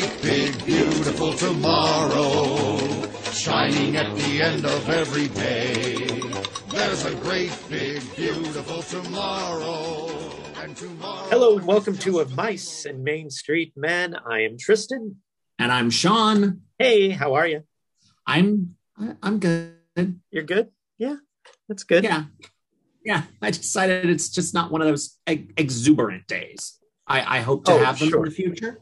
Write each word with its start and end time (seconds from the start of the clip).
great 0.00 0.22
big 0.22 0.64
beautiful 0.64 1.32
tomorrow 1.34 2.78
shining 3.32 3.96
at 3.96 4.14
the 4.16 4.40
end 4.40 4.64
of 4.64 4.88
every 4.88 5.28
day. 5.28 6.06
There's 6.70 7.04
a 7.04 7.14
great 7.16 7.52
big 7.68 8.00
beautiful 8.16 8.82
tomorrow. 8.82 10.08
And 10.56 10.74
tomorrow 10.74 11.28
Hello 11.28 11.58
and 11.58 11.66
welcome 11.66 11.98
to 11.98 12.20
Of 12.20 12.34
Mice 12.34 12.86
and 12.86 13.04
Main 13.04 13.28
Street 13.28 13.74
Men. 13.76 14.14
I 14.14 14.40
am 14.42 14.56
Tristan. 14.58 15.16
And 15.58 15.70
I'm 15.70 15.90
Sean. 15.90 16.62
Hey, 16.78 17.10
how 17.10 17.34
are 17.34 17.46
you? 17.46 17.64
I'm 18.26 18.76
I- 18.98 19.16
I'm 19.22 19.38
good. 19.38 19.74
You're 20.30 20.44
good? 20.44 20.70
Yeah, 20.96 21.16
that's 21.68 21.84
good. 21.84 22.04
Yeah. 22.04 22.24
Yeah. 23.04 23.24
I 23.42 23.50
decided 23.50 24.08
it's 24.08 24.30
just 24.30 24.54
not 24.54 24.70
one 24.70 24.80
of 24.80 24.88
those 24.88 25.18
ex- 25.26 25.52
exuberant 25.58 26.26
days. 26.26 26.78
I, 27.06 27.38
I 27.38 27.40
hope 27.40 27.64
to 27.66 27.72
Oh, 27.72 27.78
have 27.84 27.98
them 27.98 28.08
sure. 28.08 28.24
in 28.24 28.30
the 28.30 28.34
future. 28.34 28.78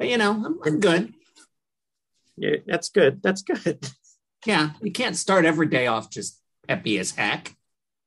But 0.00 0.08
you 0.08 0.16
know, 0.16 0.32
I'm, 0.32 0.58
I'm 0.64 0.80
good. 0.80 1.12
Yeah, 2.38 2.56
that's 2.66 2.88
good. 2.88 3.22
That's 3.22 3.42
good. 3.42 3.86
Yeah. 4.46 4.70
You 4.80 4.90
can't 4.90 5.14
start 5.14 5.44
every 5.44 5.66
day 5.66 5.86
off 5.86 6.08
just 6.08 6.40
peppy 6.66 6.98
as 6.98 7.10
heck. 7.10 7.54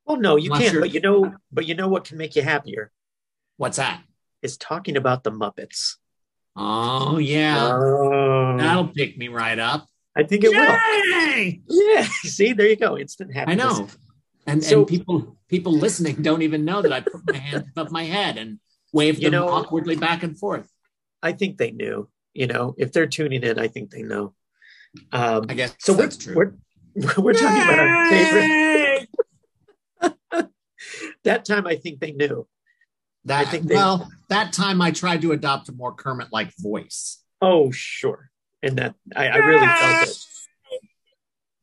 Well, 0.04 0.18
no, 0.18 0.36
you 0.36 0.50
can't. 0.50 0.80
But 0.80 0.92
you 0.92 1.00
know, 1.00 1.36
but 1.52 1.68
you 1.68 1.76
know 1.76 1.88
what 1.88 2.06
can 2.06 2.18
make 2.18 2.36
you 2.36 2.42
happier 2.42 2.92
What's 3.58 3.78
that? 3.78 4.02
is 4.42 4.58
talking 4.58 4.98
about 4.98 5.24
the 5.24 5.32
Muppets. 5.32 5.98
Oh 6.56 7.20
yeah. 7.20 7.72
Oh, 7.72 8.58
That'll 8.58 8.88
pick 8.88 9.16
me 9.16 9.28
right 9.28 9.60
up. 9.60 9.86
I 10.18 10.24
think 10.24 10.44
it 10.44 10.50
will. 10.50 10.58
Yay! 11.38 11.62
Yeah. 11.68 12.08
See, 12.24 12.54
there 12.54 12.68
you 12.68 12.76
go. 12.76 12.98
Instant 12.98 13.32
I 13.36 13.54
know. 13.54 13.88
And 14.48 14.64
So- 14.64 14.80
and 14.80 14.88
people 14.88 15.38
people 15.48 15.74
listening 15.74 16.24
don't 16.24 16.42
even 16.42 16.66
know 16.66 16.82
that 16.82 16.92
I 16.92 17.02
put 17.02 17.22
my 17.32 17.38
hand 17.38 17.66
above 17.78 17.92
my 17.92 18.06
head 18.06 18.40
and 18.40 18.60
waved 18.92 19.20
You 19.22 19.30
them 19.30 19.40
know- 19.40 19.50
awkwardly 19.50 19.96
back 19.96 20.24
and 20.24 20.36
forth. 20.36 20.68
I 21.24 21.32
think 21.32 21.58
they 21.58 21.72
knew. 21.72 22.08
You 22.34 22.48
know, 22.48 22.76
if 22.78 22.92
they're 22.92 23.08
tuning 23.08 23.44
in, 23.44 23.58
I 23.60 23.68
think 23.68 23.90
they 23.92 24.04
know. 24.04 24.34
Um, 25.12 25.46
I 25.50 25.54
guess 25.56 25.76
so 25.80 25.94
we're, 25.94 26.00
that's 26.00 26.18
true. 26.18 26.36
we're 26.36 26.54
we're 27.18 27.34
talking 27.34 27.64
about 27.64 27.80
our 27.80 28.10
favorite. 28.10 29.10
That 31.24 31.46
time, 31.46 31.66
I 31.66 31.78
think 31.78 32.02
they 32.02 32.12
knew. 32.12 32.46
That 33.26 33.48
I 33.48 33.50
think 33.50 33.68
they- 33.68 33.76
well, 33.76 34.12
that 34.30 34.52
time 34.52 34.82
I 34.82 34.92
tried 34.92 35.22
to 35.22 35.32
adopt 35.32 35.70
a 35.70 35.72
more 35.72 35.94
Kermit-like 35.96 36.52
voice. 36.60 37.24
Oh, 37.42 37.72
sure. 37.72 38.30
And 38.62 38.78
that 38.78 38.96
I, 39.16 39.28
I 39.30 39.38
really 39.38 39.66
felt 39.66 40.10
it. 40.10 40.18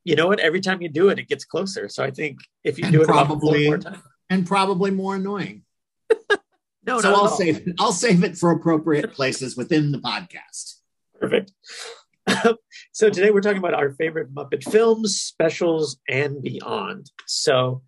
You 0.05 0.17
know 0.17 0.29
what? 0.29 0.41
Every 0.41 0.61
time 0.63 0.81
you 0.81 0.89
do 0.89 1.11
it, 1.11 1.19
it 1.19 1.29
gets 1.29 1.45
closer. 1.45 1.89
So 1.91 2.03
I 2.03 2.11
think 2.11 2.39
if 2.65 2.79
you 2.79 2.85
And 2.85 2.93
do 2.95 3.03
it 3.03 3.07
probably- 3.07 3.67
more 3.67 3.79
time, 3.79 4.03
and 4.31 4.47
probably 4.47 4.91
more 4.91 5.17
annoying. 5.17 5.65
no, 6.87 7.01
so 7.01 7.11
not 7.11 7.19
I'll 7.19 7.27
at 7.27 7.33
save 7.37 7.57
it. 7.69 7.75
I'll 7.79 7.93
save 7.93 8.25
it 8.25 8.37
for 8.37 8.51
appropriate 8.51 9.13
places 9.13 9.57
within 9.57 9.93
the 9.93 9.99
podcast. 9.99 10.77
Perfect. 11.21 11.53
so 12.93 13.11
today 13.11 13.31
we're 13.31 13.41
talking 13.41 13.59
about 13.59 13.75
our 13.75 13.91
favorite 13.93 14.33
Muppet 14.35 14.63
films, 14.71 15.21
specials, 15.21 15.99
and 16.09 16.43
beyond. 16.43 17.11
So 17.27 17.83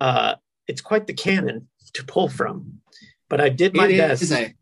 uh, 0.00 0.36
it's 0.66 0.80
quite 0.80 1.06
the 1.06 1.14
canon 1.14 1.68
to 1.94 2.04
pull 2.04 2.28
from, 2.28 2.80
but 3.28 3.40
I 3.40 3.48
did 3.48 3.74
my 3.74 3.88
It 3.88 3.98
best. 3.98 4.22
is 4.22 4.32
a 4.32 4.54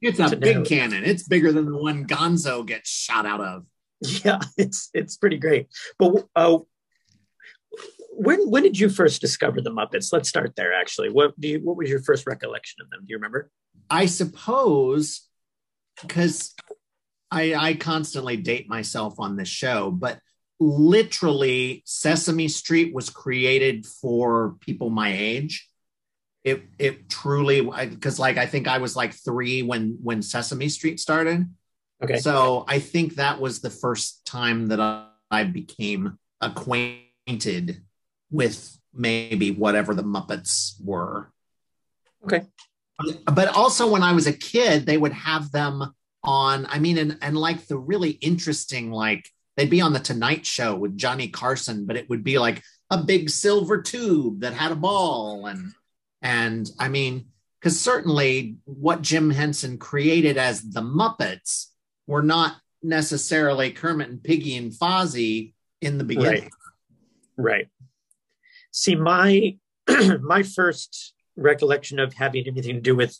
it's 0.00 0.18
a 0.18 0.36
big 0.36 0.58
know. 0.58 0.64
cannon. 0.64 1.04
It's 1.04 1.22
bigger 1.26 1.50
than 1.52 1.66
the 1.66 1.78
one 1.78 2.06
Gonzo 2.06 2.66
gets 2.66 2.90
shot 2.90 3.26
out 3.26 3.40
of. 3.40 3.64
Yeah, 4.24 4.40
it's 4.58 4.90
it's 4.92 5.16
pretty 5.16 5.38
great. 5.38 5.68
But 5.98 6.26
uh, 6.36 6.58
when 8.16 8.48
when 8.48 8.62
did 8.62 8.78
you 8.78 8.88
first 8.88 9.20
discover 9.20 9.60
the 9.60 9.70
Muppets? 9.70 10.12
Let's 10.12 10.28
start 10.28 10.54
there. 10.56 10.72
Actually, 10.72 11.10
what 11.10 11.38
do 11.38 11.48
you 11.48 11.60
what 11.60 11.76
was 11.76 11.88
your 11.88 12.02
first 12.02 12.26
recollection 12.26 12.82
of 12.82 12.90
them? 12.90 13.00
Do 13.00 13.06
you 13.10 13.16
remember? 13.16 13.50
I 13.90 14.06
suppose 14.06 15.28
because 16.00 16.54
I 17.30 17.54
I 17.54 17.74
constantly 17.74 18.36
date 18.36 18.68
myself 18.68 19.14
on 19.18 19.36
this 19.36 19.48
show, 19.48 19.90
but 19.90 20.20
literally 20.60 21.82
Sesame 21.84 22.48
Street 22.48 22.94
was 22.94 23.10
created 23.10 23.86
for 23.86 24.56
people 24.60 24.90
my 24.90 25.12
age. 25.12 25.68
It 26.44 26.62
it 26.78 27.08
truly 27.08 27.62
because 27.62 28.18
like 28.18 28.36
I 28.36 28.46
think 28.46 28.68
I 28.68 28.78
was 28.78 28.94
like 28.96 29.14
three 29.14 29.62
when 29.62 29.98
when 30.02 30.22
Sesame 30.22 30.68
Street 30.68 31.00
started. 31.00 31.46
Okay. 32.02 32.18
So 32.18 32.64
I 32.68 32.80
think 32.80 33.14
that 33.14 33.40
was 33.40 33.60
the 33.60 33.70
first 33.70 34.26
time 34.26 34.66
that 34.66 34.80
I, 34.80 35.06
I 35.30 35.44
became 35.44 36.18
acquainted 36.40 37.82
with 38.34 38.76
maybe 38.92 39.52
whatever 39.52 39.94
the 39.94 40.02
Muppets 40.02 40.74
were. 40.82 41.30
Okay. 42.24 42.42
But 43.32 43.48
also 43.48 43.88
when 43.88 44.02
I 44.02 44.12
was 44.12 44.26
a 44.26 44.32
kid, 44.32 44.86
they 44.86 44.98
would 44.98 45.12
have 45.12 45.52
them 45.52 45.94
on, 46.24 46.66
I 46.68 46.80
mean, 46.80 46.98
and, 46.98 47.18
and 47.22 47.36
like 47.36 47.66
the 47.66 47.78
really 47.78 48.10
interesting, 48.10 48.90
like 48.90 49.28
they'd 49.56 49.70
be 49.70 49.80
on 49.80 49.92
the 49.92 50.00
Tonight 50.00 50.44
Show 50.44 50.74
with 50.74 50.96
Johnny 50.96 51.28
Carson, 51.28 51.86
but 51.86 51.96
it 51.96 52.10
would 52.10 52.24
be 52.24 52.38
like 52.38 52.62
a 52.90 52.98
big 52.98 53.30
silver 53.30 53.80
tube 53.80 54.40
that 54.40 54.52
had 54.52 54.72
a 54.72 54.76
ball. 54.76 55.46
And, 55.46 55.72
and 56.20 56.68
I 56.78 56.88
mean, 56.88 57.26
because 57.60 57.78
certainly 57.78 58.56
what 58.64 59.02
Jim 59.02 59.30
Henson 59.30 59.78
created 59.78 60.38
as 60.38 60.60
the 60.60 60.82
Muppets 60.82 61.66
were 62.08 62.22
not 62.22 62.56
necessarily 62.82 63.70
Kermit 63.70 64.08
and 64.08 64.22
Piggy 64.22 64.56
and 64.56 64.72
Fozzie 64.72 65.52
in 65.80 65.98
the 65.98 66.04
beginning. 66.04 66.50
Right. 67.36 67.68
See, 68.76 68.96
my 68.96 69.56
my 70.20 70.42
first 70.42 71.14
recollection 71.36 72.00
of 72.00 72.12
having 72.14 72.46
anything 72.48 72.74
to 72.74 72.80
do 72.80 72.96
with 72.96 73.16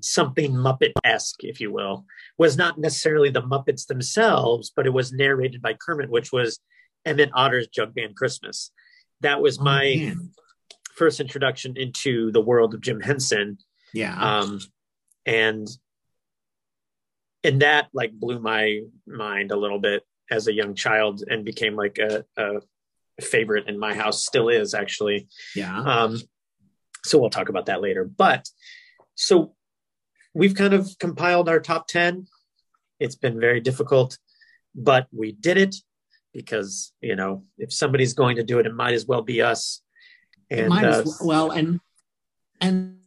something 0.00 0.52
Muppet 0.52 0.92
esque, 1.04 1.44
if 1.44 1.60
you 1.60 1.72
will, 1.72 2.04
was 2.38 2.56
not 2.56 2.76
necessarily 2.76 3.30
the 3.30 3.42
Muppets 3.42 3.86
themselves, 3.86 4.72
but 4.74 4.84
it 4.84 4.90
was 4.92 5.12
narrated 5.12 5.62
by 5.62 5.74
Kermit, 5.74 6.10
which 6.10 6.32
was 6.32 6.58
Emmett 7.04 7.30
Otter's 7.34 7.68
Jug 7.68 7.94
Band 7.94 8.16
Christmas. 8.16 8.72
That 9.20 9.40
was 9.40 9.58
Oh, 9.60 9.64
my 9.64 9.94
man. 9.96 10.30
first 10.96 11.20
introduction 11.20 11.76
into 11.76 12.32
the 12.32 12.40
world 12.40 12.74
of 12.74 12.80
Jim 12.80 13.00
Henson. 13.00 13.58
yeah. 13.94 14.18
Um, 14.40 14.58
and 15.24 15.68
and 17.44 17.62
that 17.62 17.86
like 17.94 18.12
blew 18.12 18.40
my 18.40 18.80
mind 19.06 19.52
a 19.52 19.56
little 19.56 19.78
bit 19.78 20.02
as 20.32 20.48
a 20.48 20.52
young 20.52 20.74
child 20.74 21.22
and 21.28 21.44
became 21.44 21.76
like 21.76 21.98
a, 21.98 22.24
a 22.36 22.60
favorite 23.20 23.68
in 23.68 23.78
my 23.78 23.94
house 23.94 24.24
still 24.24 24.48
is 24.48 24.74
actually. 24.74 25.28
Yeah. 25.54 25.78
um 25.78 26.18
so 27.04 27.18
we'll 27.18 27.30
talk 27.30 27.48
about 27.48 27.66
that 27.66 27.80
later. 27.80 28.04
But 28.04 28.48
so 29.14 29.54
we've 30.34 30.54
kind 30.54 30.74
of 30.74 30.88
compiled 30.98 31.48
our 31.48 31.60
top 31.60 31.88
10 31.88 32.26
it's 32.98 33.14
been 33.14 33.40
very 33.40 33.60
difficult 33.60 34.18
but 34.74 35.06
we 35.10 35.32
did 35.32 35.56
it 35.56 35.76
because 36.36 36.92
you 37.00 37.16
know 37.16 37.42
if 37.56 37.72
somebody's 37.72 38.12
going 38.12 38.36
to 38.36 38.44
do 38.44 38.58
it 38.58 38.66
it 38.66 38.74
might 38.74 38.92
as 38.92 39.06
well 39.06 39.22
be 39.22 39.40
us. 39.40 39.82
And 40.50 40.68
Might 40.68 40.84
uh, 40.84 41.00
as 41.00 41.20
well, 41.24 41.50
and 41.50 41.80
and 42.60 42.98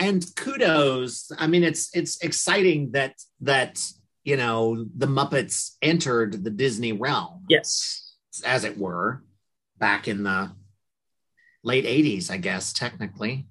and 0.00 0.24
kudos. 0.34 1.30
I 1.38 1.46
mean, 1.46 1.62
it's 1.62 1.94
it's 1.94 2.20
exciting 2.22 2.90
that 2.92 3.14
that 3.40 3.84
you 4.24 4.36
know 4.36 4.84
the 4.96 5.06
Muppets 5.06 5.76
entered 5.80 6.42
the 6.42 6.50
Disney 6.50 6.92
realm, 6.92 7.44
yes. 7.48 8.16
As 8.44 8.64
it 8.64 8.78
were, 8.78 9.22
back 9.78 10.08
in 10.08 10.22
the 10.22 10.52
late 11.62 11.84
'80s, 11.84 12.30
I 12.30 12.36
guess 12.36 12.72
technically, 12.72 13.46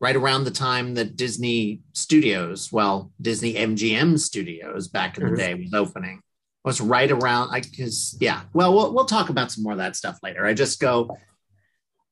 right 0.00 0.16
around 0.16 0.44
the 0.44 0.50
time 0.50 0.94
that 0.94 1.16
Disney 1.16 1.80
Studios, 1.92 2.72
well, 2.72 3.12
Disney 3.20 3.54
MGM 3.54 4.18
Studios, 4.18 4.88
back 4.88 5.18
in 5.18 5.28
the 5.30 5.36
day, 5.36 5.54
was 5.54 5.72
opening. 5.74 6.20
Was 6.64 6.80
right 6.80 7.10
around, 7.10 7.50
I 7.50 7.60
because 7.60 8.16
yeah. 8.20 8.42
Well, 8.52 8.72
we'll 8.74 8.94
we'll 8.94 9.04
talk 9.06 9.28
about 9.30 9.50
some 9.50 9.64
more 9.64 9.72
of 9.72 9.78
that 9.78 9.96
stuff 9.96 10.18
later. 10.22 10.46
I 10.46 10.54
just 10.54 10.78
go 10.80 11.16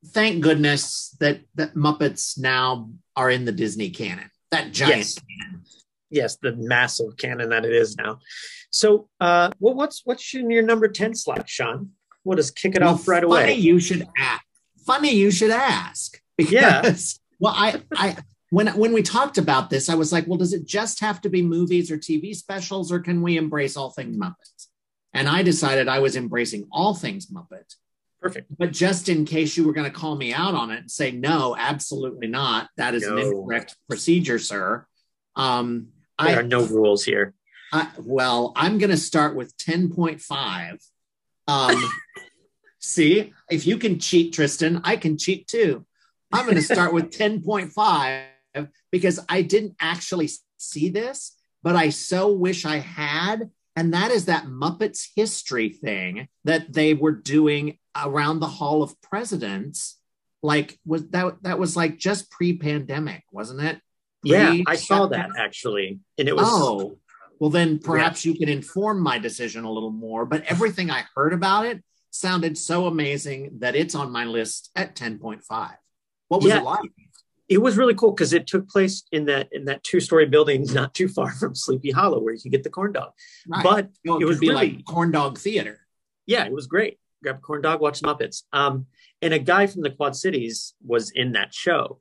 thank 0.07 0.43
goodness 0.43 1.15
that 1.21 1.41
that 1.55 1.75
Muppets 1.75 2.39
now 2.39 2.91
are 3.17 3.31
in 3.31 3.45
the 3.45 3.53
Disney 3.53 3.91
canon. 3.91 4.31
That 4.51 4.73
giant 4.73 4.97
Yes. 4.99 5.15
canon. 5.15 5.63
yes 6.11 6.37
the 6.43 6.57
massive 6.57 7.17
canon 7.17 7.51
that 7.51 7.65
it 7.65 7.73
is 7.73 7.97
now 7.97 8.19
so 8.71 9.09
uh 9.21 9.49
well 9.61 9.75
what's 9.75 10.01
what's 10.05 10.35
in 10.35 10.51
your 10.51 10.63
number 10.65 10.89
10 10.89 11.15
slot 11.15 11.49
sean 11.49 11.91
we'll 12.25 12.37
just 12.37 12.57
kick 12.57 12.75
it 12.75 12.83
Well, 12.83 12.95
off 12.95 13.09
right 13.09 13.23
funny 13.23 13.33
away 13.33 13.43
Funny 13.43 13.55
you 13.61 13.81
should 13.81 14.09
ask. 14.19 14.43
Funny 14.87 15.15
you 15.15 15.31
should 15.31 15.51
ask. 15.51 16.21
Yeah. 16.39 16.81
Because, 16.81 17.21
well, 17.39 17.55
I 17.57 17.83
I 17.97 18.17
when 18.51 18.69
when 18.69 18.93
we 18.93 19.03
talked 19.03 19.39
about 19.39 19.71
this, 19.71 19.89
I 19.89 19.95
was 19.95 20.13
like, 20.13 20.27
well, 20.27 20.39
does 20.39 20.53
it 20.53 20.67
just 20.67 21.01
have 21.01 21.21
to 21.23 21.29
be 21.29 21.43
movies 21.43 21.91
or 21.91 21.99
TV 21.99 22.35
specials, 22.35 22.91
or 22.91 23.01
can 23.01 23.23
we 23.23 23.37
embrace 23.37 23.77
all 23.77 23.91
things 23.91 24.17
Muppets? 24.17 24.69
And 25.13 25.29
I 25.29 25.43
decided 25.43 25.89
I 25.89 25.99
was 25.99 26.17
embracing 26.17 26.69
all 26.71 26.95
things 26.95 27.27
Muppet. 27.27 27.75
perfect 28.21 28.47
But 28.59 28.73
just 28.73 29.09
in 29.09 29.25
case 29.25 29.57
you 29.57 29.67
were 29.67 29.73
going 29.73 29.91
to 29.91 29.99
call 29.99 30.17
me 30.17 30.33
out 30.33 30.55
on 30.55 30.71
it 30.71 30.79
and 30.79 30.91
say, 30.91 31.11
no, 31.11 31.57
absolutely 31.59 32.29
not. 32.29 32.69
That 32.77 32.95
is 32.95 33.05
an 33.05 33.19
incorrect 33.19 33.77
procedure, 33.89 34.39
sir. 34.39 34.87
Um, 35.35 35.89
there 36.19 36.37
I, 36.37 36.41
are 36.41 36.43
no 36.43 36.65
rules 36.65 37.05
here 37.05 37.35
I, 37.73 37.89
well, 37.99 38.53
I'm 38.57 38.79
going 38.79 38.91
to 38.91 38.97
start 38.97 39.37
with 39.37 39.57
10.5. 39.57 40.89
Um, 41.51 41.91
see, 42.79 43.33
if 43.51 43.67
you 43.67 43.79
can 43.79 43.99
cheat, 43.99 44.33
Tristan, 44.33 44.81
I 44.85 44.97
can 44.97 45.19
cheat 45.19 45.47
too. 45.47 45.85
I'm 46.33 46.45
going 46.45 46.57
to 46.57 46.63
start 46.63 46.95
with 46.95 47.11
10.5 47.19 48.23
because 48.91 49.21
I 49.29 49.43
didn't 49.43 49.77
actually 49.81 50.29
see 50.59 50.91
this 50.91 51.37
but 51.63 51.77
I 51.77 51.91
so 51.91 52.33
wish 52.33 52.65
I 52.65 52.79
had. 52.79 53.51
And 53.77 53.95
that 53.95 54.11
is 54.11 54.27
that 54.27 54.47
Muppets 54.47 55.09
history 55.15 55.71
thing 55.71 56.29
that 56.45 56.73
they 56.73 56.95
were 56.95 57.13
doing 57.13 57.79
around 57.97 58.41
the 58.41 58.47
Hall 58.47 58.83
of 58.83 59.01
Presidents. 59.01 59.99
Like 60.43 60.79
was 60.87 61.09
that 61.11 61.43
that 61.43 61.59
was 61.59 61.77
like 61.77 61.99
just 61.99 62.31
pre-pandemic, 62.31 63.25
wasn't 63.31 63.61
it? 63.61 63.81
Yeah, 64.23 64.57
I 64.67 64.77
saw 64.77 65.07
that 65.07 65.31
actually, 65.39 66.01
and 66.19 66.29
it 66.29 66.37
was 66.37 66.47
Oh, 66.49 66.99
well, 67.41 67.51
then 67.51 67.79
perhaps 67.81 68.25
you 68.25 68.35
can 68.35 68.49
inform 68.49 69.01
my 69.01 69.19
decision 69.19 69.65
a 69.65 69.73
little 69.73 69.91
more. 69.91 70.25
But 70.27 70.45
everything 70.45 70.91
I 70.91 71.05
heard 71.17 71.33
about 71.33 71.67
it 71.67 71.83
sounded 72.11 72.57
so 72.57 72.87
amazing 72.87 73.59
that 73.59 73.75
it's 73.75 73.95
on 73.97 74.13
my 74.13 74.25
list 74.25 74.71
at 74.77 74.95
10.5. 74.95 75.43
What 76.29 76.43
was 76.43 76.51
Yeah. 76.51 76.59
it 76.61 76.65
like? 76.65 76.91
it 77.49 77.61
was 77.61 77.77
really 77.77 77.97
cool 77.97 78.13
because 78.13 78.33
it 78.33 78.47
took 78.47 78.69
place 78.69 79.03
in 79.11 79.25
that 79.25 79.49
in 79.51 79.65
that 79.65 79.83
two 79.83 79.99
story 79.99 80.25
building 80.25 80.65
not 80.73 80.95
too 80.95 81.09
far 81.09 81.33
from 81.33 81.53
Sleepy 81.53 81.91
Hollow 81.91 82.21
where 82.21 82.33
you 82.33 82.41
can 82.41 82.53
get 82.53 82.63
the 82.63 82.71
corn 82.71 82.93
dog. 82.93 83.11
Right. 83.49 83.65
But 83.65 83.89
know, 84.05 84.19
it, 84.19 84.23
it 84.23 84.25
would 84.27 84.29
was 84.29 84.39
be 84.39 84.51
really- 84.51 84.75
like 84.77 84.85
corn 84.85 85.11
dog 85.11 85.37
theater. 85.37 85.81
yeah, 86.27 86.45
it 86.47 86.53
was 86.53 86.69
great. 86.69 86.99
Grab 87.25 87.37
a 87.39 87.41
corn 87.41 87.61
dog, 87.61 87.81
watch 87.81 88.01
Muppets. 88.03 88.45
Um, 88.53 88.87
and 89.21 89.35
a 89.35 89.39
guy 89.41 89.67
from 89.67 89.83
the 89.83 89.91
Quad 89.91 90.15
Cities 90.17 90.75
was 90.87 91.11
in 91.11 91.33
that 91.33 91.53
show, 91.53 91.99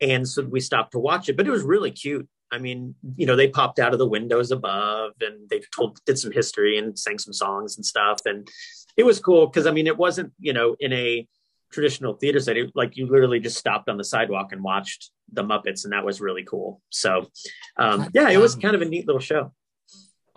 and 0.00 0.28
so 0.28 0.44
we 0.44 0.60
stopped 0.60 0.92
to 0.92 0.98
watch 0.98 1.28
it. 1.30 1.36
But 1.36 1.46
it 1.46 1.50
was 1.50 1.62
really 1.62 1.90
cute. 1.90 2.28
I 2.52 2.58
mean, 2.58 2.94
you 3.16 3.26
know, 3.26 3.36
they 3.36 3.48
popped 3.48 3.78
out 3.78 3.92
of 3.92 3.98
the 3.98 4.08
windows 4.08 4.50
above, 4.50 5.12
and 5.20 5.48
they 5.48 5.60
told 5.74 5.98
did 6.04 6.18
some 6.18 6.32
history 6.32 6.78
and 6.78 6.98
sang 6.98 7.18
some 7.18 7.32
songs 7.32 7.76
and 7.76 7.86
stuff, 7.86 8.20
and 8.24 8.48
it 8.96 9.04
was 9.04 9.20
cool 9.20 9.46
because 9.46 9.66
I 9.66 9.70
mean, 9.70 9.86
it 9.86 9.96
wasn't 9.96 10.32
you 10.38 10.52
know 10.52 10.76
in 10.80 10.92
a 10.92 11.26
traditional 11.70 12.14
theater 12.14 12.40
setting 12.40 12.70
like 12.74 12.96
you 12.96 13.06
literally 13.06 13.38
just 13.38 13.56
stopped 13.56 13.88
on 13.88 13.96
the 13.96 14.04
sidewalk 14.04 14.52
and 14.52 14.62
watched 14.62 15.10
the 15.32 15.42
Muppets, 15.42 15.84
and 15.84 15.92
that 15.92 16.04
was 16.04 16.20
really 16.20 16.44
cool. 16.44 16.80
So, 16.90 17.28
um, 17.76 18.08
yeah, 18.12 18.28
it 18.30 18.38
was 18.38 18.56
kind 18.56 18.74
of 18.74 18.82
a 18.82 18.84
neat 18.84 19.06
little 19.06 19.20
show. 19.20 19.52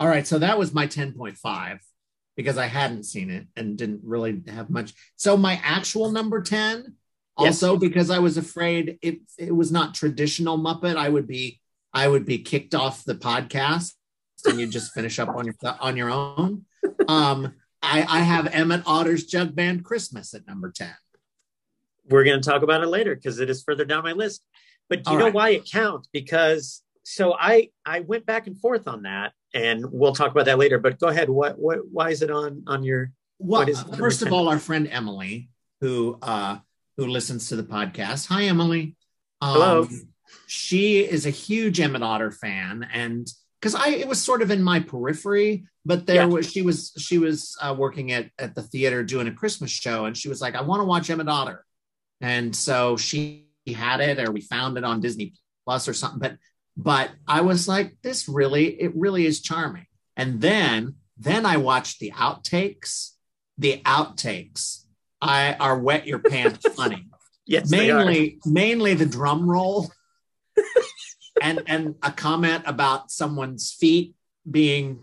All 0.00 0.08
right, 0.08 0.26
so 0.26 0.38
that 0.38 0.58
was 0.58 0.74
my 0.74 0.86
10.5 0.86 1.78
because 2.36 2.58
I 2.58 2.66
hadn't 2.66 3.04
seen 3.04 3.30
it 3.30 3.46
and 3.56 3.78
didn't 3.78 4.00
really 4.04 4.42
have 4.48 4.70
much. 4.70 4.92
So 5.16 5.36
my 5.36 5.60
actual 5.62 6.10
number 6.10 6.42
10, 6.42 6.94
also 7.36 7.76
because 7.76 8.10
I 8.10 8.18
was 8.18 8.36
afraid 8.36 8.98
if 9.02 9.16
it 9.38 9.54
was 9.54 9.72
not 9.72 9.94
traditional 9.94 10.58
Muppet, 10.58 10.96
I 10.96 11.08
would 11.08 11.26
be 11.26 11.60
I 11.94 12.08
would 12.08 12.26
be 12.26 12.38
kicked 12.38 12.74
off 12.74 13.04
the 13.04 13.14
podcast 13.14 13.92
and 14.44 14.58
you 14.60 14.66
just 14.66 14.92
finish 14.92 15.18
up 15.18 15.28
on 15.30 15.46
your 15.46 15.54
on 15.80 15.96
your 15.96 16.10
own. 16.10 16.64
Um, 17.08 17.54
I, 17.82 18.04
I 18.08 18.20
have 18.20 18.48
Emmett 18.52 18.82
Otter's 18.86 19.24
Jug 19.24 19.54
Band 19.54 19.84
Christmas 19.84 20.34
at 20.34 20.46
number 20.46 20.70
10. 20.74 20.90
we're 22.10 22.24
going 22.24 22.40
to 22.40 22.48
talk 22.50 22.62
about 22.62 22.82
it 22.82 22.88
later 22.88 23.14
because 23.14 23.40
it 23.40 23.48
is 23.48 23.62
further 23.62 23.84
down 23.84 24.02
my 24.04 24.12
list. 24.12 24.44
But 24.88 25.04
do 25.04 25.10
you 25.10 25.14
All 25.14 25.18
know 25.20 25.24
right. 25.26 25.34
why 25.34 25.48
it 25.50 25.70
counts? 25.70 26.08
Because 26.12 26.82
so 27.04 27.34
I 27.38 27.70
I 27.86 28.00
went 28.00 28.26
back 28.26 28.46
and 28.46 28.58
forth 28.58 28.86
on 28.88 29.02
that, 29.02 29.32
and 29.54 29.84
we'll 29.90 30.14
talk 30.14 30.30
about 30.30 30.44
that 30.46 30.58
later. 30.58 30.78
But 30.78 30.98
go 30.98 31.08
ahead. 31.08 31.30
What 31.30 31.58
what 31.58 31.78
why 31.90 32.10
is 32.10 32.20
it 32.22 32.30
on 32.30 32.64
on 32.66 32.82
your? 32.82 33.12
Well, 33.38 33.60
What 33.62 33.68
is 33.68 33.82
first 33.82 34.22
of 34.22 34.32
all, 34.32 34.48
our 34.48 34.58
friend 34.58 34.86
Emily, 34.90 35.48
who 35.80 36.18
uh, 36.20 36.58
who 36.98 37.06
listens 37.06 37.48
to 37.48 37.56
the 37.56 37.62
podcast. 37.64 38.26
Hi, 38.28 38.44
Emily. 38.44 38.94
Um, 39.40 39.52
Hello. 39.54 39.88
She 40.54 41.00
is 41.00 41.26
a 41.26 41.30
huge 41.30 41.80
Emmett 41.80 42.02
Otter 42.02 42.30
fan, 42.30 42.88
and 42.92 43.26
because 43.60 43.74
I 43.74 43.88
it 43.88 44.06
was 44.08 44.20
sort 44.22 44.40
of 44.40 44.50
in 44.50 44.62
my 44.62 44.80
periphery, 44.80 45.64
but 45.84 46.06
there 46.06 46.16
Yeah. 46.16 46.26
was 46.26 46.50
she 46.50 46.62
was 46.62 46.92
she 46.98 47.18
was 47.18 47.56
uh, 47.60 47.74
working 47.76 48.12
at 48.12 48.30
at 48.38 48.54
the 48.54 48.62
theater 48.62 49.02
doing 49.02 49.26
a 49.26 49.32
Christmas 49.32 49.70
show, 49.70 50.04
and 50.04 50.16
she 50.16 50.28
was 50.28 50.40
like, 50.40 50.54
"I 50.54 50.62
want 50.62 50.80
to 50.80 50.84
watch 50.84 51.10
Emmett 51.10 51.28
Otter," 51.28 51.64
and 52.20 52.54
so 52.54 52.96
she 52.96 53.46
had 53.66 54.00
it, 54.00 54.18
or 54.20 54.30
we 54.30 54.42
found 54.42 54.78
it 54.78 54.84
on 54.84 55.00
Disney 55.00 55.34
Plus 55.64 55.88
or 55.88 55.94
something. 55.94 56.20
But 56.20 56.36
but 56.76 57.10
I 57.26 57.40
was 57.40 57.66
like, 57.66 57.96
this 58.02 58.28
really 58.28 58.66
it 58.80 58.92
really 58.94 59.26
is 59.26 59.40
charming. 59.40 59.86
And 60.16 60.40
then 60.40 60.94
then 61.18 61.44
I 61.46 61.56
watched 61.56 61.98
the 61.98 62.12
outtakes. 62.12 63.10
The 63.58 63.80
outtakes 63.84 64.84
I 65.20 65.54
are 65.54 65.78
wet 65.78 66.06
your 66.06 66.18
pants 66.20 66.64
funny. 66.76 67.06
Yes, 67.46 67.70
mainly 67.70 68.38
mainly 68.44 68.94
the 68.94 69.06
drum 69.06 69.48
roll 69.48 69.90
and 71.42 71.62
and 71.66 71.94
a 72.02 72.10
comment 72.12 72.64
about 72.66 73.10
someone's 73.10 73.72
feet 73.72 74.14
being 74.50 75.00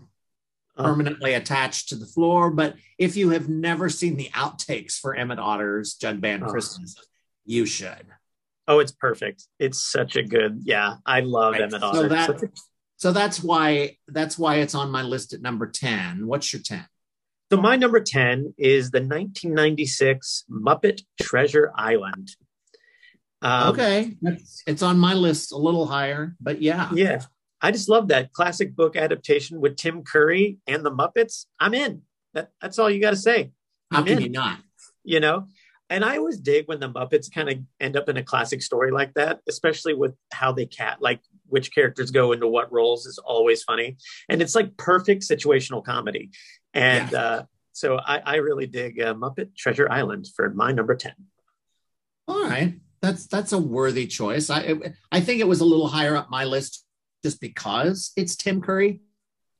Um, 0.74 0.86
permanently 0.86 1.34
attached 1.34 1.90
to 1.90 1.96
the 1.96 2.06
floor. 2.06 2.50
But 2.50 2.76
if 2.96 3.14
you 3.16 3.28
have 3.30 3.46
never 3.48 3.90
seen 3.90 4.16
the 4.16 4.30
outtakes 4.32 4.98
for 4.98 5.14
Emmett 5.14 5.38
Otter's 5.38 5.94
Jug 5.94 6.20
Band 6.22 6.44
Oh. 6.44 6.48
Christmas, 6.50 6.94
you 7.44 7.66
should. 7.66 8.06
Oh, 8.66 8.78
it's 8.78 8.92
perfect. 8.92 9.48
It's 9.58 9.78
such 9.78 10.16
a 10.16 10.22
good. 10.22 10.60
Yeah, 10.64 10.96
I 11.04 11.20
love 11.20 11.52
Right. 11.52 11.62
Emmett 11.62 11.80
So 11.82 11.86
Otter. 11.88 12.08
that- 12.08 12.52
So 12.96 13.12
that's 13.12 13.42
why 13.42 13.98
that's 14.08 14.38
why 14.38 14.56
it's 14.60 14.74
on 14.74 14.90
my 14.90 15.02
list 15.02 15.32
at 15.34 15.42
number 15.42 15.66
10. 15.66 16.26
What's 16.26 16.52
your 16.52 16.62
10? 16.62 16.86
So 17.50 17.60
my 17.60 17.76
number 17.76 18.00
10 18.00 18.54
is 18.56 18.92
the 18.92 19.00
1996 19.02 20.44
Muppet 20.50 21.02
Treasure 21.20 21.70
Island. 21.74 22.30
Um, 23.42 23.72
okay. 23.72 24.16
That's, 24.22 24.62
it's 24.66 24.82
on 24.82 24.98
my 24.98 25.14
list 25.14 25.52
a 25.52 25.56
little 25.56 25.86
higher, 25.86 26.36
but 26.40 26.62
yeah. 26.62 26.90
Yeah. 26.94 27.22
I 27.60 27.70
just 27.70 27.88
love 27.88 28.08
that 28.08 28.32
classic 28.32 28.74
book 28.74 28.96
adaptation 28.96 29.60
with 29.60 29.76
Tim 29.76 30.02
Curry 30.02 30.58
and 30.66 30.84
the 30.84 30.90
Muppets. 30.90 31.46
I'm 31.60 31.74
in. 31.74 32.02
That, 32.34 32.50
that's 32.60 32.78
all 32.78 32.90
you 32.90 33.00
got 33.00 33.10
to 33.10 33.16
say. 33.16 33.52
How 33.90 33.98
I'm 33.98 34.04
can 34.06 34.18
in. 34.18 34.24
you 34.24 34.30
not? 34.30 34.58
You 35.04 35.20
know? 35.20 35.46
And 35.90 36.04
I 36.04 36.16
always 36.16 36.38
dig 36.38 36.68
when 36.68 36.80
the 36.80 36.88
Muppets 36.88 37.30
kind 37.30 37.50
of 37.50 37.58
end 37.78 37.96
up 37.96 38.08
in 38.08 38.16
a 38.16 38.22
classic 38.22 38.62
story 38.62 38.90
like 38.90 39.12
that, 39.14 39.40
especially 39.46 39.92
with 39.92 40.14
how 40.32 40.50
they 40.50 40.64
cat, 40.64 41.02
like 41.02 41.20
which 41.48 41.74
characters 41.74 42.10
go 42.10 42.32
into 42.32 42.48
what 42.48 42.72
roles 42.72 43.04
is 43.04 43.18
always 43.18 43.62
funny. 43.62 43.98
And 44.30 44.40
it's 44.40 44.54
like 44.54 44.76
perfect 44.78 45.22
situational 45.22 45.84
comedy. 45.84 46.30
And 46.72 47.12
uh, 47.12 47.44
so 47.72 47.98
I, 47.98 48.22
I 48.24 48.36
really 48.36 48.66
dig 48.66 49.00
uh, 49.00 49.12
Muppet 49.12 49.54
Treasure 49.54 49.90
Island 49.90 50.28
for 50.34 50.48
my 50.48 50.72
number 50.72 50.94
10. 50.96 51.12
All 52.26 52.42
right, 52.42 52.74
that's 53.02 53.26
that's 53.26 53.52
a 53.52 53.58
worthy 53.58 54.06
choice. 54.06 54.48
I 54.48 54.74
I 55.10 55.20
think 55.20 55.40
it 55.40 55.48
was 55.48 55.60
a 55.60 55.64
little 55.64 55.88
higher 55.88 56.16
up 56.16 56.30
my 56.30 56.44
list 56.44 56.84
just 57.24 57.40
because 57.40 58.12
it's 58.16 58.36
Tim 58.36 58.62
Curry 58.62 59.00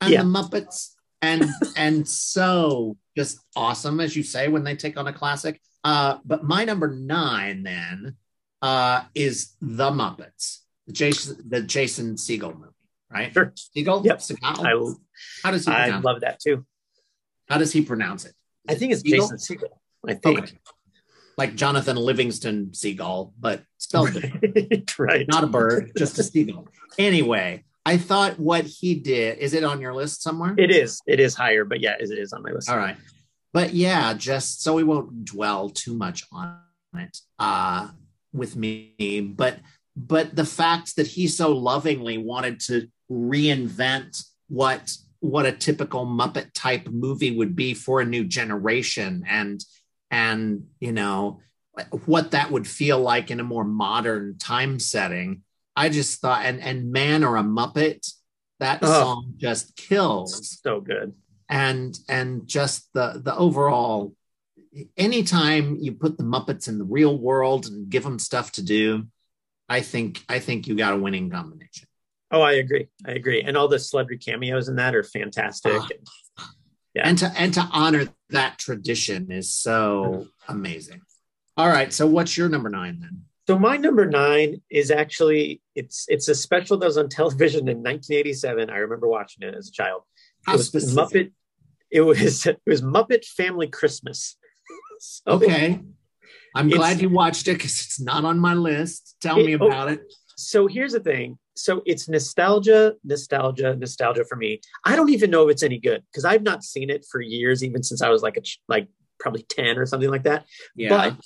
and 0.00 0.11
Yeah. 0.12 0.23
the 0.23 0.29
Muppets, 0.29 0.94
and 1.21 1.44
and 1.77 2.09
so 2.09 2.97
just 3.17 3.39
awesome 3.56 4.00
as 4.00 4.17
you 4.17 4.23
say 4.23 4.49
when 4.49 4.65
they 4.65 4.77
take 4.77 4.97
on 4.97 5.09
a 5.09 5.12
classic. 5.12 5.61
Uh, 5.85 6.19
but 6.25 6.44
my 6.44 6.65
number 6.65 6.94
nine 6.94 7.65
then 7.65 8.17
uh, 8.62 9.03
is 9.15 9.56
the 9.61 9.91
Muppets, 9.91 10.58
the 10.87 10.93
Jason 10.93 11.37
the 11.49 11.61
Jason 11.63 12.17
Siegel 12.17 12.55
movie, 12.55 12.72
right? 13.11 13.32
Sure. 13.32 13.53
Siegel. 13.56 14.03
Yep. 14.05 14.19
Seagal? 14.19 14.41
I, 14.65 14.94
How 15.43 15.51
does 15.51 15.67
he 15.67 15.72
I 15.72 15.99
love 15.99 16.20
that 16.20 16.39
too. 16.41 16.65
How 17.49 17.58
does 17.58 17.72
he 17.72 17.82
pronounce 17.82 18.25
it? 18.25 18.34
I 18.69 18.77
think 18.77 18.93
it's 18.93 19.03
Siegel? 19.03 19.29
Jason 19.29 19.39
Segel. 19.39 19.70
I 20.08 20.15
think. 20.15 20.39
Okay. 20.39 20.53
Like 21.39 21.55
Jonathan 21.55 21.96
Livingston 21.96 22.74
Seagull, 22.74 23.32
but 23.41 23.62
spelled 23.79 24.12
different. 24.12 24.94
right. 24.98 25.27
not 25.29 25.44
a 25.44 25.46
bird, 25.46 25.93
just 25.96 26.19
a 26.19 26.22
seagull. 26.22 26.69
Anyway, 26.98 27.65
I 27.84 27.96
thought 27.96 28.39
what 28.39 28.65
he 28.65 28.94
did 28.94 29.39
is 29.39 29.55
it 29.55 29.65
on 29.65 29.81
your 29.81 29.94
list 29.94 30.22
somewhere? 30.22 30.55
It 30.56 30.70
is. 30.70 31.01
It 31.06 31.20
is 31.20 31.34
higher, 31.34 31.65
but 31.65 31.81
yeah, 31.81 31.96
it 31.98 32.10
is 32.10 32.32
on 32.32 32.43
my 32.43 32.53
list. 32.53 32.69
All 32.69 32.77
right. 32.77 32.96
But 33.53 33.74
yeah, 33.74 34.15
just 34.15 34.62
so 34.62 34.74
we 34.74 34.84
won't 34.84 35.24
dwell 35.24 35.69
too 35.69 35.94
much 35.94 36.24
on 36.32 36.58
it 36.96 37.19
uh 37.39 37.89
with 38.32 38.56
me, 38.56 39.34
but 39.36 39.58
but 39.96 40.34
the 40.34 40.44
fact 40.44 40.96
that 40.96 41.06
he 41.06 41.29
so 41.29 41.53
lovingly 41.53 42.19
wanted 42.19 42.60
to 42.60 42.89
reinvent 43.10 44.24
what 44.48 44.96
what 45.20 45.46
a 45.46 45.53
typical 45.53 46.05
Muppet 46.05 46.53
type 46.53 46.89
movie 46.89 47.36
would 47.36 47.55
be 47.55 47.74
for 47.74 48.01
a 48.01 48.05
new 48.05 48.24
generation 48.24 49.24
and 49.29 49.65
and 50.12 50.66
you 50.78 50.92
know 50.92 51.40
what 52.04 52.32
that 52.32 52.50
would 52.52 52.69
feel 52.69 53.00
like 53.00 53.31
in 53.31 53.40
a 53.40 53.44
more 53.44 53.64
modern 53.64 54.36
time 54.38 54.78
setting. 54.78 55.42
I 55.74 55.88
just 55.88 56.20
thought 56.20 56.44
and 56.44 56.60
and 56.60 56.92
man 56.92 57.24
or 57.24 57.36
a 57.36 57.42
Muppet, 57.42 58.12
that 58.60 58.81
Oh. 58.82 58.86
song 59.00 59.32
just 59.38 59.74
kills 59.74 60.60
So 60.62 60.81
good. 60.81 61.14
and 61.48 61.98
and 62.08 62.46
just 62.46 62.92
the 62.92 63.20
the 63.24 63.34
overall 63.34 64.14
anytime 64.96 65.76
you 65.81 65.92
put 65.92 66.19
the 66.19 66.24
muppets 66.24 66.69
in 66.69 66.78
the 66.78 66.84
real 66.84 67.19
world 67.19 67.66
and 67.66 67.88
give 67.90 68.04
them 68.04 68.19
stuff 68.19 68.52
to 68.52 68.62
do 68.62 69.06
i 69.69 69.81
think 69.82 70.22
i 70.31 70.38
think 70.38 70.66
you 70.66 70.74
got 70.74 70.94
a 70.94 70.96
winning 70.96 71.28
combination 71.31 71.88
Oh, 72.34 72.40
I 72.40 72.52
agree. 72.52 72.88
I 73.06 73.10
agree. 73.10 73.42
And 73.42 73.58
all 73.58 73.69
the 73.69 73.78
celebrity 73.78 74.16
cameos 74.16 74.70
in 74.70 74.76
that 74.76 74.94
are 74.94 75.02
fantastic. 75.02 75.82
Yeah. 76.94 77.08
and 77.08 77.19
to 77.19 77.32
and 77.37 77.55
to 77.55 77.61
honor 77.72 78.08
that 78.31 78.58
tradition 78.58 79.31
is 79.32 79.53
so 79.53 80.27
amazing 80.49 81.01
all 81.56 81.69
right 81.69 81.93
so 81.93 82.06
what's 82.06 82.37
your 82.37 82.49
number 82.51 82.69
nine 82.69 82.99
then 83.01 83.22
So 83.49 83.58
my 83.58 83.77
number 83.77 84.06
nine 84.06 84.61
is 84.70 84.91
actually 84.91 85.63
it's 85.75 86.05
it's 86.08 86.29
a 86.29 86.34
special 86.34 86.77
that 86.79 86.87
was 86.87 86.99
on 86.99 87.08
television 87.08 87.67
in 87.69 87.79
1987. 87.79 88.70
I 88.70 88.77
remember 88.87 89.08
watching 89.08 89.43
it 89.49 89.55
as 89.55 89.69
a 89.69 89.72
child. 89.72 90.03
How 90.46 90.55
it 90.55 90.58
was 90.58 90.69
specific? 90.69 91.29
Muppet. 91.29 91.32
It 91.91 92.03
was 92.03 92.46
it 92.46 92.61
was 92.67 92.82
Muppet 92.82 93.25
Family 93.25 93.69
Christmas. 93.69 94.37
So- 95.01 95.32
okay 95.37 95.81
i'm 96.55 96.69
glad 96.69 97.01
you 97.03 97.08
watched 97.08 97.49
it 97.49 97.55
because 97.55 97.77
it's 97.84 98.01
not 98.01 98.25
on 98.25 98.39
my 98.39 98.55
list 98.55 99.17
tell 99.20 99.39
It- 99.41 99.46
me 99.46 99.56
oh, 99.56 99.67
about 99.67 99.89
it 99.94 100.01
So 100.37 100.67
here's 100.69 100.93
the 100.93 101.01
thing. 101.01 101.39
So 101.55 101.82
it's 101.87 102.09
nostalgia, 102.09 102.94
nostalgia, 103.05 103.77
nostalgia 103.77 104.25
for 104.25 104.37
me. 104.37 104.61
I 104.85 104.97
don't 104.97 105.11
even 105.11 105.31
know 105.31 105.49
if 105.49 105.53
it's 105.53 105.63
any 105.63 105.79
good 105.79 106.03
because 106.11 106.25
I've 106.25 106.43
not 106.43 106.65
seen 106.65 106.91
it 106.91 107.05
for 107.11 107.21
years, 107.21 107.63
even 107.63 107.82
since 107.82 108.03
I 108.03 108.09
was 108.09 108.23
like 108.23 108.37
a 108.37 108.41
ch- 108.41 108.61
like 108.69 108.89
probably 109.21 109.44
ten 109.49 109.79
or 109.79 109.87
something 109.87 110.11
like 110.11 110.25
that. 110.25 110.47
Yeah. 110.75 110.89
But 110.89 111.17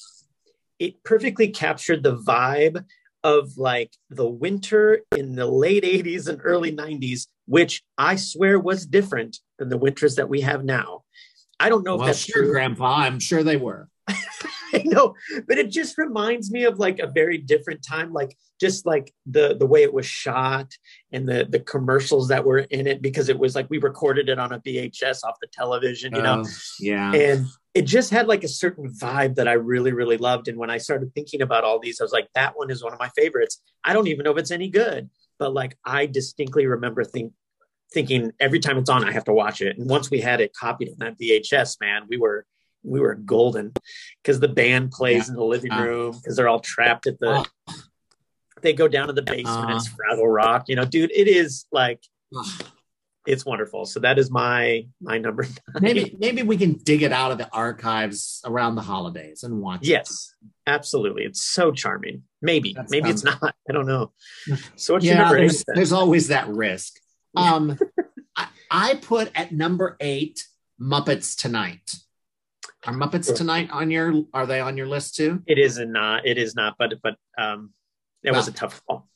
it 0.78 1.02
perfectly 1.04 1.48
captured 1.48 2.02
the 2.02 2.16
vibe 2.16 2.84
of 3.24 3.56
like 3.56 3.92
the 4.10 4.28
winter 4.28 5.00
in 5.16 5.34
the 5.34 5.46
late 5.46 5.82
80s 5.82 6.28
and 6.28 6.40
early 6.44 6.70
90s, 6.70 7.26
which 7.46 7.82
I 7.98 8.16
swear 8.16 8.58
was 8.58 8.86
different 8.86 9.38
than 9.58 9.68
the 9.68 9.78
winters 9.78 10.16
that 10.16 10.28
we 10.28 10.42
have 10.42 10.64
now. 10.64 11.02
I 11.58 11.68
don't 11.68 11.84
know 11.84 11.96
well, 11.96 12.02
if 12.02 12.08
that's 12.08 12.24
sure, 12.24 12.44
true. 12.44 12.52
Grandpa. 12.52 12.98
I'm 12.98 13.18
sure 13.18 13.42
they 13.42 13.56
were. 13.56 13.88
I 14.08 14.82
know, 14.84 15.14
but 15.48 15.58
it 15.58 15.70
just 15.70 15.96
reminds 15.98 16.52
me 16.52 16.64
of 16.64 16.78
like 16.78 16.98
a 16.98 17.06
very 17.06 17.38
different 17.38 17.82
time, 17.82 18.12
like 18.12 18.36
just 18.60 18.86
like 18.86 19.12
the 19.26 19.56
the 19.56 19.66
way 19.66 19.82
it 19.82 19.92
was 19.92 20.06
shot 20.06 20.72
and 21.12 21.28
the 21.28 21.46
the 21.48 21.60
commercials 21.60 22.28
that 22.28 22.44
were 22.44 22.58
in 22.58 22.86
it 22.86 23.02
because 23.02 23.28
it 23.28 23.38
was 23.38 23.54
like 23.54 23.68
we 23.68 23.78
recorded 23.78 24.28
it 24.28 24.38
on 24.38 24.52
a 24.52 24.60
VHS 24.60 25.24
off 25.24 25.36
the 25.40 25.48
television, 25.52 26.14
you 26.14 26.22
know. 26.22 26.42
Oh, 26.44 26.50
yeah. 26.80 27.12
And 27.12 27.46
it 27.74 27.82
just 27.82 28.10
had 28.10 28.26
like 28.26 28.44
a 28.44 28.48
certain 28.48 28.90
vibe 28.90 29.34
that 29.34 29.46
I 29.46 29.52
really, 29.52 29.92
really 29.92 30.16
loved. 30.16 30.48
And 30.48 30.56
when 30.58 30.70
I 30.70 30.78
started 30.78 31.12
thinking 31.14 31.42
about 31.42 31.64
all 31.64 31.78
these, 31.78 32.00
I 32.00 32.04
was 32.04 32.12
like, 32.12 32.28
that 32.34 32.56
one 32.56 32.70
is 32.70 32.82
one 32.82 32.94
of 32.94 32.98
my 32.98 33.10
favorites. 33.10 33.60
I 33.84 33.92
don't 33.92 34.06
even 34.08 34.24
know 34.24 34.30
if 34.32 34.38
it's 34.38 34.50
any 34.50 34.70
good, 34.70 35.10
but 35.38 35.52
like 35.52 35.76
I 35.84 36.06
distinctly 36.06 36.66
remember 36.66 37.04
think, 37.04 37.34
thinking 37.92 38.32
every 38.40 38.60
time 38.60 38.78
it's 38.78 38.88
on, 38.88 39.04
I 39.04 39.12
have 39.12 39.24
to 39.24 39.34
watch 39.34 39.60
it. 39.60 39.76
And 39.78 39.90
once 39.90 40.10
we 40.10 40.20
had 40.20 40.40
it 40.40 40.54
copied 40.58 40.88
on 40.88 40.96
that 41.00 41.18
VHS, 41.20 41.78
man, 41.80 42.04
we 42.08 42.16
were 42.16 42.46
we 42.82 43.00
were 43.00 43.14
golden 43.16 43.72
because 44.22 44.40
the 44.40 44.48
band 44.48 44.92
plays 44.92 45.26
Yeah. 45.26 45.32
in 45.32 45.34
the 45.34 45.44
living 45.44 45.72
room 45.72 46.12
because 46.12 46.36
they're 46.36 46.48
all 46.48 46.60
trapped 46.60 47.06
at 47.06 47.18
the. 47.18 47.44
Oh. 47.68 47.74
They 48.62 48.72
go 48.72 48.88
down 48.88 49.08
to 49.08 49.12
the 49.12 49.22
basement. 49.22 49.70
Uh. 49.70 49.76
it's 49.76 49.88
Fraggle 49.88 50.32
Rock, 50.32 50.68
you 50.68 50.76
know, 50.76 50.84
dude. 50.84 51.10
It 51.12 51.28
is 51.28 51.66
like 51.72 52.00
it's 53.26 53.44
wonderful. 53.44 53.84
So 53.86 54.00
that 54.00 54.18
is 54.18 54.30
my 54.30 54.86
my 55.00 55.18
number. 55.18 55.42
Nine. 55.42 55.82
maybe 55.82 56.16
maybe 56.18 56.42
we 56.42 56.56
can 56.56 56.74
dig 56.74 57.02
it 57.02 57.12
out 57.12 57.32
of 57.32 57.38
the 57.38 57.48
archives 57.52 58.40
around 58.44 58.76
the 58.76 58.82
holidays 58.82 59.42
and 59.42 59.60
watch. 59.60 59.82
it. 59.82 59.88
Yes, 59.88 60.34
absolutely. 60.66 61.24
It's 61.24 61.42
so 61.42 61.72
charming. 61.72 62.22
Maybe, 62.40 62.74
That's, 62.74 62.90
maybe 62.90 63.10
it's 63.10 63.24
not. 63.24 63.42
I 63.42 63.72
don't 63.72 63.86
know. 63.86 64.12
So 64.76 64.94
what's 64.94 65.04
your 65.04 65.14
yeah. 65.14 65.22
number 65.22 65.38
There's, 65.38 65.60
eight? 65.60 65.74
there's 65.74 65.92
always 65.92 66.28
that 66.28 66.48
risk. 66.48 66.94
Um, 67.34 67.78
I, 68.36 68.46
I 68.70 68.94
put 68.94 69.32
at 69.34 69.52
number 69.52 69.96
eight 70.00 70.46
Muppets 70.80 71.36
Tonight. 71.36 71.96
Are 72.86 72.94
Muppets 72.94 73.34
Tonight 73.34 73.70
on 73.72 73.90
your? 73.90 74.22
Are 74.32 74.46
they 74.46 74.60
on 74.60 74.76
your 74.76 74.86
list 74.86 75.16
too? 75.16 75.42
It 75.46 75.58
is 75.58 75.78
not. 75.78 76.26
It 76.26 76.38
is 76.38 76.54
not. 76.54 76.76
But 76.78 76.94
but 77.02 77.16
um, 77.36 77.72
that 78.22 78.32
was 78.32 78.48
a 78.48 78.52
tough 78.52 78.82
call. 78.86 79.08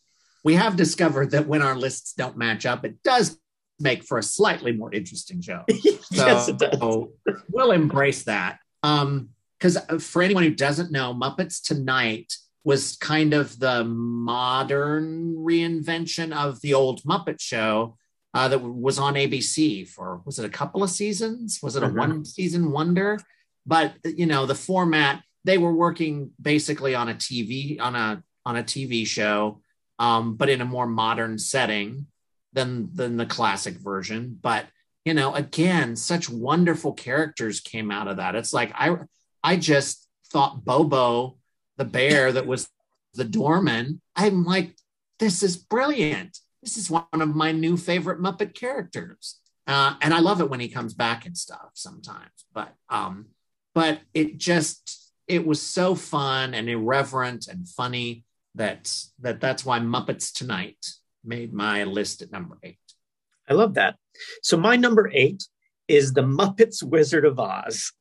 We 0.44 0.54
have 0.54 0.76
discovered 0.76 1.32
that 1.32 1.46
when 1.46 1.62
our 1.62 1.76
lists 1.76 2.14
don't 2.14 2.36
match 2.36 2.64
up, 2.64 2.84
it 2.84 3.02
does 3.02 3.38
make 3.78 4.04
for 4.04 4.18
a 4.18 4.22
slightly 4.22 4.72
more 4.72 4.92
interesting 4.92 5.40
show. 5.40 5.64
yes, 6.10 6.48
it 6.48 6.58
does. 6.58 6.78
So 6.78 7.12
we'll 7.50 7.72
embrace 7.72 8.24
that. 8.24 8.58
Um, 8.82 9.30
because 9.58 9.78
for 10.02 10.22
anyone 10.22 10.44
who 10.44 10.54
doesn't 10.54 10.90
know, 10.90 11.12
Muppets 11.12 11.62
Tonight 11.62 12.32
was 12.64 12.96
kind 12.96 13.34
of 13.34 13.58
the 13.58 13.84
modern 13.84 15.34
reinvention 15.34 16.34
of 16.34 16.60
the 16.62 16.72
old 16.72 17.02
Muppet 17.02 17.40
Show 17.40 17.96
uh, 18.32 18.48
that 18.48 18.58
was 18.60 18.98
on 18.98 19.14
ABC 19.14 19.86
for 19.88 20.22
was 20.24 20.38
it 20.38 20.44
a 20.44 20.50
couple 20.50 20.82
of 20.82 20.90
seasons? 20.90 21.58
Was 21.62 21.76
it 21.76 21.82
a 21.82 21.88
Mhm. 21.88 21.98
one 21.98 22.24
season 22.24 22.70
wonder? 22.70 23.18
But 23.66 23.94
you 24.04 24.26
know 24.26 24.46
the 24.46 24.54
format 24.54 25.22
they 25.44 25.58
were 25.58 25.72
working 25.72 26.30
basically 26.40 26.94
on 26.94 27.08
a 27.08 27.14
TV 27.14 27.78
on 27.80 27.94
a 27.96 28.22
on 28.44 28.56
a 28.56 28.62
TV 28.62 29.06
show, 29.06 29.60
um, 29.98 30.36
but 30.36 30.48
in 30.48 30.60
a 30.60 30.64
more 30.66 30.86
modern 30.86 31.38
setting 31.38 32.06
than 32.52 32.90
than 32.94 33.16
the 33.16 33.26
classic 33.26 33.74
version. 33.74 34.38
But 34.40 34.66
you 35.04 35.14
know, 35.14 35.34
again, 35.34 35.96
such 35.96 36.28
wonderful 36.28 36.92
characters 36.92 37.60
came 37.60 37.90
out 37.90 38.08
of 38.08 38.18
that. 38.18 38.34
It's 38.34 38.52
like 38.52 38.72
I 38.74 38.96
I 39.42 39.56
just 39.56 40.06
thought 40.30 40.64
Bobo, 40.64 41.36
the 41.76 41.84
bear 41.84 42.32
that 42.32 42.46
was 42.46 42.68
the 43.14 43.24
doorman, 43.24 44.00
I'm 44.14 44.44
like, 44.44 44.76
this 45.18 45.42
is 45.42 45.56
brilliant. 45.56 46.38
This 46.62 46.76
is 46.76 46.90
one 46.90 47.04
of 47.12 47.34
my 47.34 47.52
new 47.52 47.76
favorite 47.76 48.20
Muppet 48.20 48.54
characters. 48.54 49.40
Uh, 49.66 49.94
and 50.00 50.12
I 50.12 50.20
love 50.20 50.40
it 50.40 50.50
when 50.50 50.60
he 50.60 50.68
comes 50.68 50.94
back 50.94 51.26
and 51.26 51.36
stuff 51.36 51.70
sometimes. 51.74 52.44
But 52.52 52.74
um, 52.88 53.26
but 53.74 54.00
it 54.14 54.38
just 54.38 55.12
it 55.28 55.46
was 55.46 55.62
so 55.62 55.94
fun 55.94 56.54
and 56.54 56.68
irreverent 56.68 57.46
and 57.46 57.68
funny 57.68 58.24
that 58.54 58.92
that 59.20 59.40
that's 59.40 59.64
why 59.64 59.78
Muppets 59.78 60.32
Tonight 60.32 60.86
made 61.24 61.52
my 61.52 61.84
list 61.84 62.22
at 62.22 62.32
number 62.32 62.58
eight. 62.62 62.78
I 63.48 63.54
love 63.54 63.74
that. 63.74 63.96
So 64.42 64.56
my 64.56 64.76
number 64.76 65.10
eight 65.12 65.44
is 65.88 66.12
the 66.12 66.22
Muppets 66.22 66.82
Wizard 66.82 67.24
of 67.24 67.38
Oz. 67.38 67.92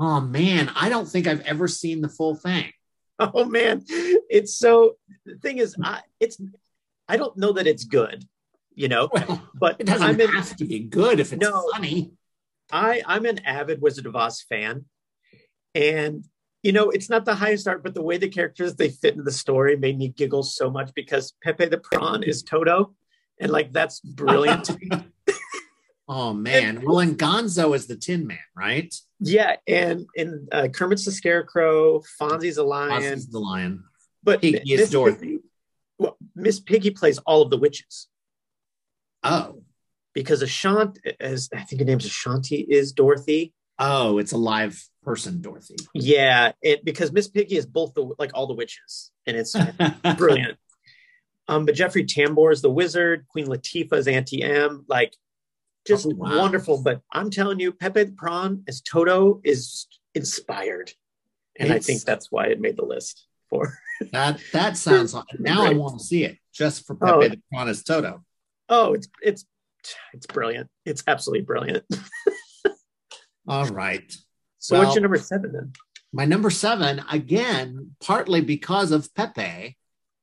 Oh 0.00 0.20
man, 0.20 0.70
I 0.76 0.88
don't 0.88 1.06
think 1.08 1.26
I've 1.26 1.40
ever 1.40 1.66
seen 1.68 2.00
the 2.00 2.08
full 2.08 2.34
thing. 2.36 2.72
Oh 3.20 3.44
man, 3.44 3.82
it's 3.88 4.54
so. 4.56 4.96
The 5.26 5.34
thing 5.38 5.58
is, 5.58 5.74
I 5.82 6.02
it's. 6.20 6.40
I 7.08 7.16
don't 7.16 7.36
know 7.36 7.52
that 7.54 7.66
it's 7.66 7.82
good, 7.82 8.24
you 8.76 8.86
know, 8.86 9.08
Well, 9.12 9.42
but 9.58 9.76
it 9.80 9.86
doesn't 9.88 10.06
I'm 10.06 10.20
in, 10.20 10.28
have 10.28 10.54
to 10.54 10.64
be 10.64 10.78
good 10.78 11.18
if 11.18 11.32
it's 11.32 11.42
No. 11.42 11.68
funny. 11.72 12.12
I 12.70 13.02
I'm 13.04 13.26
an 13.26 13.40
avid 13.44 13.82
Wizard 13.82 14.06
of 14.06 14.14
Oz 14.14 14.40
fan, 14.48 14.84
and 15.74 16.24
you 16.68 16.72
know 16.72 16.90
it's 16.90 17.08
not 17.08 17.24
the 17.24 17.34
highest 17.34 17.66
art, 17.66 17.82
but 17.82 17.94
the 17.94 18.02
way 18.02 18.18
the 18.18 18.28
characters 18.28 18.74
they 18.74 18.90
fit 18.90 19.14
into 19.14 19.22
the 19.22 19.32
story 19.32 19.74
made 19.74 19.96
me 19.96 20.08
giggle 20.08 20.42
so 20.42 20.70
much 20.70 20.90
because 20.94 21.32
Pepe 21.42 21.64
the 21.64 21.78
Prawn 21.78 22.22
is 22.22 22.42
Toto, 22.42 22.94
and 23.40 23.50
like 23.50 23.72
that's 23.72 24.00
brilliant. 24.00 24.68
Oh 26.10 26.32
man. 26.32 26.82
Well, 26.86 27.00
and 27.00 27.18
Gonzo 27.18 27.74
is 27.74 27.86
the 27.86 27.96
Tin 27.96 28.26
Man, 28.26 28.38
right? 28.56 28.94
yeah, 29.20 29.56
and 29.66 30.06
and 30.16 30.48
uh, 30.50 30.68
Kermit's 30.68 31.04
the 31.04 31.12
Scarecrow, 31.12 32.02
Fozzie's 32.18 32.56
a 32.56 32.62
lion, 32.62 33.02
Ozzy's 33.02 33.28
the 33.28 33.38
lion. 33.38 33.84
but 34.22 34.40
Piggy 34.40 34.72
is 34.72 34.80
Miss 34.80 34.90
Dorothy. 34.90 35.26
Piggy- 35.26 35.38
well, 35.98 36.16
Miss 36.34 36.60
Piggy 36.60 36.90
plays 36.92 37.18
all 37.26 37.42
of 37.42 37.50
the 37.50 37.58
witches 37.58 38.08
Oh, 39.22 39.62
because 40.14 40.40
Ashanti, 40.42 41.00
as 41.20 41.50
I 41.54 41.62
think 41.64 41.80
her 41.80 41.84
name's 41.86 42.06
Ashanti, 42.06 42.56
is 42.56 42.92
Dorothy. 42.92 43.52
Oh, 43.78 44.18
it's 44.18 44.32
a 44.32 44.36
live 44.38 44.82
person, 45.02 45.40
Dorothy. 45.40 45.76
Yeah, 45.94 46.52
it 46.62 46.84
because 46.84 47.12
Miss 47.12 47.28
Piggy 47.28 47.56
is 47.56 47.66
both 47.66 47.94
the 47.94 48.12
like 48.18 48.32
all 48.34 48.46
the 48.46 48.54
witches, 48.54 49.10
and 49.26 49.36
it's 49.36 49.54
brilliant. 50.16 50.58
Um, 51.46 51.64
but 51.64 51.74
Jeffrey 51.74 52.04
Tambor 52.04 52.52
is 52.52 52.60
the 52.62 52.70
wizard. 52.70 53.26
Queen 53.28 53.46
Latifah 53.46 53.94
is 53.94 54.08
Auntie 54.08 54.42
Em. 54.42 54.84
Like, 54.88 55.14
just 55.86 56.06
Oh, 56.06 56.10
wow. 56.14 56.38
wonderful. 56.38 56.82
But 56.82 57.00
I'm 57.12 57.30
telling 57.30 57.58
you, 57.60 57.72
Pepe 57.72 58.04
the 58.04 58.12
Prawn 58.12 58.64
as 58.68 58.80
Toto 58.82 59.40
is 59.44 59.86
inspired, 60.14 60.92
and 61.58 61.72
I 61.72 61.78
think 61.78 62.02
that's 62.02 62.30
why 62.30 62.46
it 62.48 62.60
made 62.60 62.76
the 62.76 62.84
list. 62.84 63.24
For 63.48 63.78
That 64.12 64.40
that 64.52 64.76
sounds 64.76 65.14
like 65.14 65.24
now 65.38 65.64
I 65.64 65.72
want 65.72 65.98
to 65.98 66.04
see 66.04 66.24
it 66.24 66.36
just 66.52 66.86
for 66.86 66.94
Pepe 66.96 67.12
Oh. 67.12 67.28
the 67.28 67.40
Prawn 67.50 67.68
as 67.68 67.82
Toto. 67.82 68.22
oh, 68.68 68.92
it's 68.94 69.08
it's 69.22 69.44
it's 70.12 70.26
brilliant. 70.26 70.68
It's 70.84 71.02
absolutely 71.06 71.44
brilliant. 71.46 71.84
All 73.48 73.66
right. 73.68 74.14
So 74.58 74.76
Well- 74.76 74.84
what's 74.84 74.94
your 74.96 75.02
number 75.02 75.18
seven 75.18 75.52
then? 75.52 75.72
My 76.12 76.24
number 76.24 76.48
seven, 76.50 77.04
again, 77.10 77.94
partly 78.00 78.40
because 78.40 78.92
of 78.92 79.12
Pepe. 79.14 79.76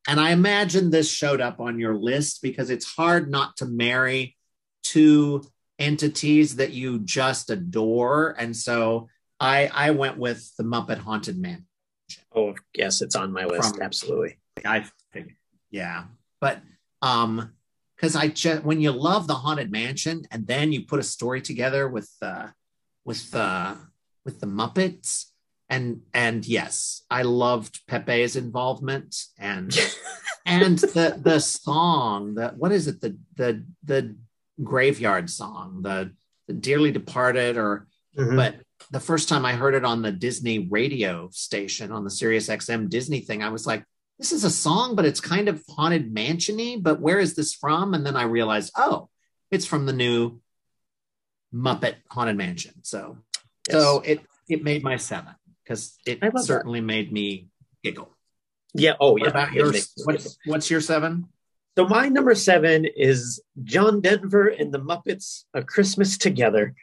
And 0.08 0.20
I 0.20 0.32
imagine 0.32 0.90
this 0.90 1.10
showed 1.12 1.42
up 1.42 1.60
on 1.60 1.80
your 1.80 1.96
list 1.96 2.42
because 2.42 2.70
it's 2.70 2.86
hard 2.86 3.30
not 3.30 3.58
to 3.58 3.66
marry 3.66 4.36
two 4.84 5.44
entities 5.78 6.56
that 6.56 6.72
you 6.72 7.00
just 7.00 7.50
adore. 7.50 8.36
And 8.38 8.56
so 8.56 9.10
I 9.40 9.68
I 9.68 9.92
went 9.92 10.18
with 10.18 10.56
the 10.58 10.64
Muppet 10.64 11.00
Haunted 11.00 11.38
Man. 11.38 11.66
Oh, 12.36 12.56
yes, 12.76 13.02
it's 13.02 13.16
on 13.16 13.32
my 13.32 13.46
list. 13.46 13.76
From- 13.76 13.84
Absolutely. 13.84 14.38
I 14.64 14.86
think, 15.14 15.36
yeah. 15.72 16.06
But 16.40 16.62
um, 17.02 17.52
because 17.96 18.16
I 18.16 18.28
just 18.30 18.64
when 18.64 18.82
you 18.82 18.92
love 18.92 19.28
the 19.28 19.36
Haunted 19.36 19.72
Mansion 19.72 20.24
and 20.32 20.48
then 20.48 20.72
you 20.72 20.86
put 20.86 21.00
a 21.00 21.04
story 21.04 21.42
together 21.42 21.88
with 21.88 22.10
uh 22.22 22.48
with 23.06 23.34
uh 23.36 23.76
with 24.26 24.40
the 24.40 24.48
Muppets 24.48 25.26
and 25.70 26.02
and 26.14 26.46
yes, 26.46 27.04
I 27.10 27.22
loved 27.24 27.82
Pepe's 27.88 28.36
involvement 28.36 29.16
and 29.40 29.76
and 30.46 30.78
the 30.80 31.20
the 31.22 31.40
song 31.40 32.36
the 32.36 32.50
what 32.58 32.72
is 32.72 32.88
it 32.88 33.02
the 33.02 33.18
the 33.36 33.64
the 33.84 34.16
graveyard 34.64 35.30
song 35.30 35.82
the, 35.82 36.12
the 36.48 36.54
dearly 36.54 36.92
departed 36.92 37.58
or 37.58 37.88
Mhm. 38.18 38.36
but 38.38 38.56
the 38.92 39.00
first 39.02 39.28
time 39.28 39.46
I 39.46 39.54
heard 39.54 39.74
it 39.74 39.84
on 39.84 40.02
the 40.02 40.12
Disney 40.12 40.60
radio 40.60 41.30
station 41.34 41.92
on 41.92 42.04
the 42.06 42.10
Sirius 42.10 42.48
XM 42.48 42.90
Disney 42.90 43.20
thing, 43.22 43.42
I 43.44 43.50
was 43.50 43.66
like, 43.68 43.84
this 44.20 44.32
is 44.32 44.44
a 44.46 44.50
song, 44.50 44.96
but 44.96 45.04
it's 45.06 45.20
kind 45.20 45.50
of 45.50 45.62
haunted 45.68 46.14
mansiony. 46.14 46.82
But 46.82 47.02
where 47.02 47.20
is 47.20 47.36
this 47.36 47.54
from? 47.54 47.94
And 47.94 48.06
then 48.06 48.16
I 48.16 48.24
realized, 48.24 48.72
oh, 48.78 49.10
it's 49.52 49.66
from 49.66 49.86
the 49.86 49.92
new 49.94 50.40
Muppet 51.56 51.96
Haunted 52.12 52.38
Mansion. 52.38 52.74
So, 52.84 53.18
Yes. 53.70 53.82
so 53.82 54.02
it 54.02 54.20
it 54.50 54.64
made 54.64 54.84
my 54.84 54.98
seven 54.98 55.34
because 55.64 55.98
it 56.06 56.22
love 56.22 56.34
that. 56.34 56.44
certainly 56.44 56.82
made 56.82 57.12
me 57.12 57.48
giggle. 57.84 58.10
yeah. 58.74 58.94
Oh, 59.00 59.14
What 59.14 59.22
yeah. 59.24 59.30
about 59.30 59.50
It 59.50 59.56
yours? 59.56 59.72
makes 59.74 59.98
me 59.98 60.04
What's 60.06 60.38
what's 60.46 60.70
your 60.70 60.82
seven? 60.82 61.30
So 61.78 61.88
my 61.88 62.08
number 62.10 62.36
seven 62.36 62.86
is 62.86 63.42
John 63.64 64.02
Denver 64.02 64.48
and 64.48 64.72
the 64.74 64.80
Muppets: 64.80 65.44
A 65.54 65.64
Christmas 65.64 66.18
Together. 66.18 66.74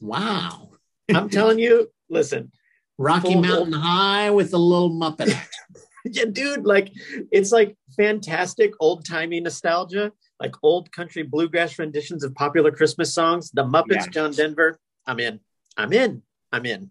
Wow. 0.00 0.70
I'm 1.12 1.28
telling 1.38 1.58
you, 1.58 1.90
listen, 2.08 2.52
Rocky 2.98 3.34
Mountain 3.34 3.72
High 3.74 4.30
with 4.30 4.52
a 4.54 4.58
little 4.58 4.90
Muppet. 4.90 5.34
yeah, 6.04 6.24
dude, 6.26 6.64
like 6.64 6.92
it's 7.30 7.50
like 7.52 7.76
fantastic 7.96 8.72
old 8.80 9.04
timey 9.04 9.40
nostalgia, 9.40 10.12
like 10.40 10.54
old 10.62 10.92
country 10.92 11.22
bluegrass 11.22 11.78
renditions 11.78 12.24
of 12.24 12.34
popular 12.34 12.70
Christmas 12.70 13.12
songs. 13.12 13.50
The 13.50 13.64
Muppets. 13.64 14.10
John 14.10 14.32
Denver. 14.32 14.78
I'm 15.06 15.20
in. 15.20 15.40
I'm 15.76 15.92
in. 15.92 16.22
I'm 16.52 16.64
in. 16.66 16.88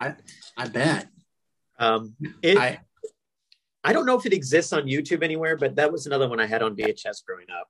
I 0.58 0.68
bet. 0.68 1.08
Um, 1.80 2.16
it, 2.42 2.58
I, 2.58 2.80
I 3.84 3.94
don't 3.94 4.06
know 4.06 4.18
if 4.18 4.26
it 4.26 4.34
exists 4.34 4.74
on 4.74 4.84
YouTube 4.84 5.24
anywhere, 5.24 5.56
but 5.56 5.76
that 5.76 5.92
was 5.92 6.06
another 6.06 6.28
one 6.28 6.40
I 6.40 6.46
had 6.46 6.62
on 6.62 6.76
VHS 6.76 7.26
growing 7.26 7.48
up 7.50 7.68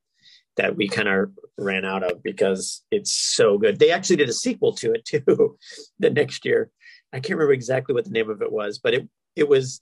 that 0.56 0.76
we 0.76 0.88
kind 0.88 1.08
of 1.08 1.32
ran 1.58 1.86
out 1.86 2.04
of 2.04 2.24
because 2.24 2.84
it's 2.92 3.12
so 3.12 3.58
good. 3.58 3.80
They 3.80 3.92
actually 3.92 4.16
did 4.18 4.30
a 4.30 4.34
sequel 4.34 4.74
to 4.76 4.94
it 4.94 5.06
too 5.06 5.58
the 6.00 6.10
next 6.10 6.46
year. 6.46 6.72
I 7.14 7.20
can't 7.20 7.38
remember 7.38 7.54
exactly 7.54 7.94
what 7.94 8.06
the 8.06 8.12
name 8.12 8.30
of 8.30 8.42
it 8.42 8.52
was, 8.52 8.80
but 8.80 8.94
it 8.94 9.08
it 9.36 9.48
was 9.48 9.82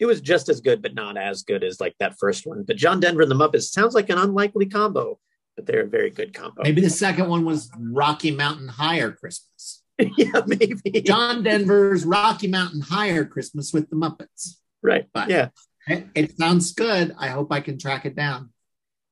it 0.00 0.06
was 0.06 0.20
just 0.20 0.48
as 0.48 0.60
good, 0.60 0.82
but 0.82 0.94
not 0.94 1.16
as 1.16 1.42
good 1.42 1.62
as 1.62 1.80
like 1.80 1.94
that 2.00 2.18
first 2.18 2.46
one. 2.46 2.64
But 2.64 2.76
John 2.76 2.98
Denver 2.98 3.22
and 3.22 3.30
the 3.30 3.34
Muppets 3.36 3.70
sounds 3.70 3.94
like 3.94 4.10
an 4.10 4.18
unlikely 4.18 4.66
combo, 4.66 5.18
but 5.56 5.66
they're 5.66 5.82
a 5.84 5.88
very 5.88 6.10
good 6.10 6.34
combo. 6.34 6.62
maybe 6.62 6.80
the 6.80 6.90
second 6.90 7.28
one 7.28 7.44
was 7.44 7.70
Rocky 7.78 8.30
Mountain 8.32 8.68
Higher 8.68 9.12
Christmas. 9.12 9.82
yeah, 10.16 10.40
maybe. 10.46 11.02
John 11.02 11.42
Denver's 11.42 12.04
Rocky 12.04 12.48
Mountain 12.48 12.80
Higher 12.80 13.24
Christmas 13.26 13.72
with 13.72 13.90
the 13.90 13.96
Muppets. 13.96 14.56
right. 14.82 15.06
But- 15.14 15.28
yeah. 15.28 15.48
It, 15.86 16.06
it 16.14 16.38
sounds 16.38 16.72
good. 16.72 17.14
I 17.18 17.28
hope 17.28 17.50
I 17.50 17.60
can 17.60 17.78
track 17.78 18.04
it 18.06 18.14
down. 18.14 18.50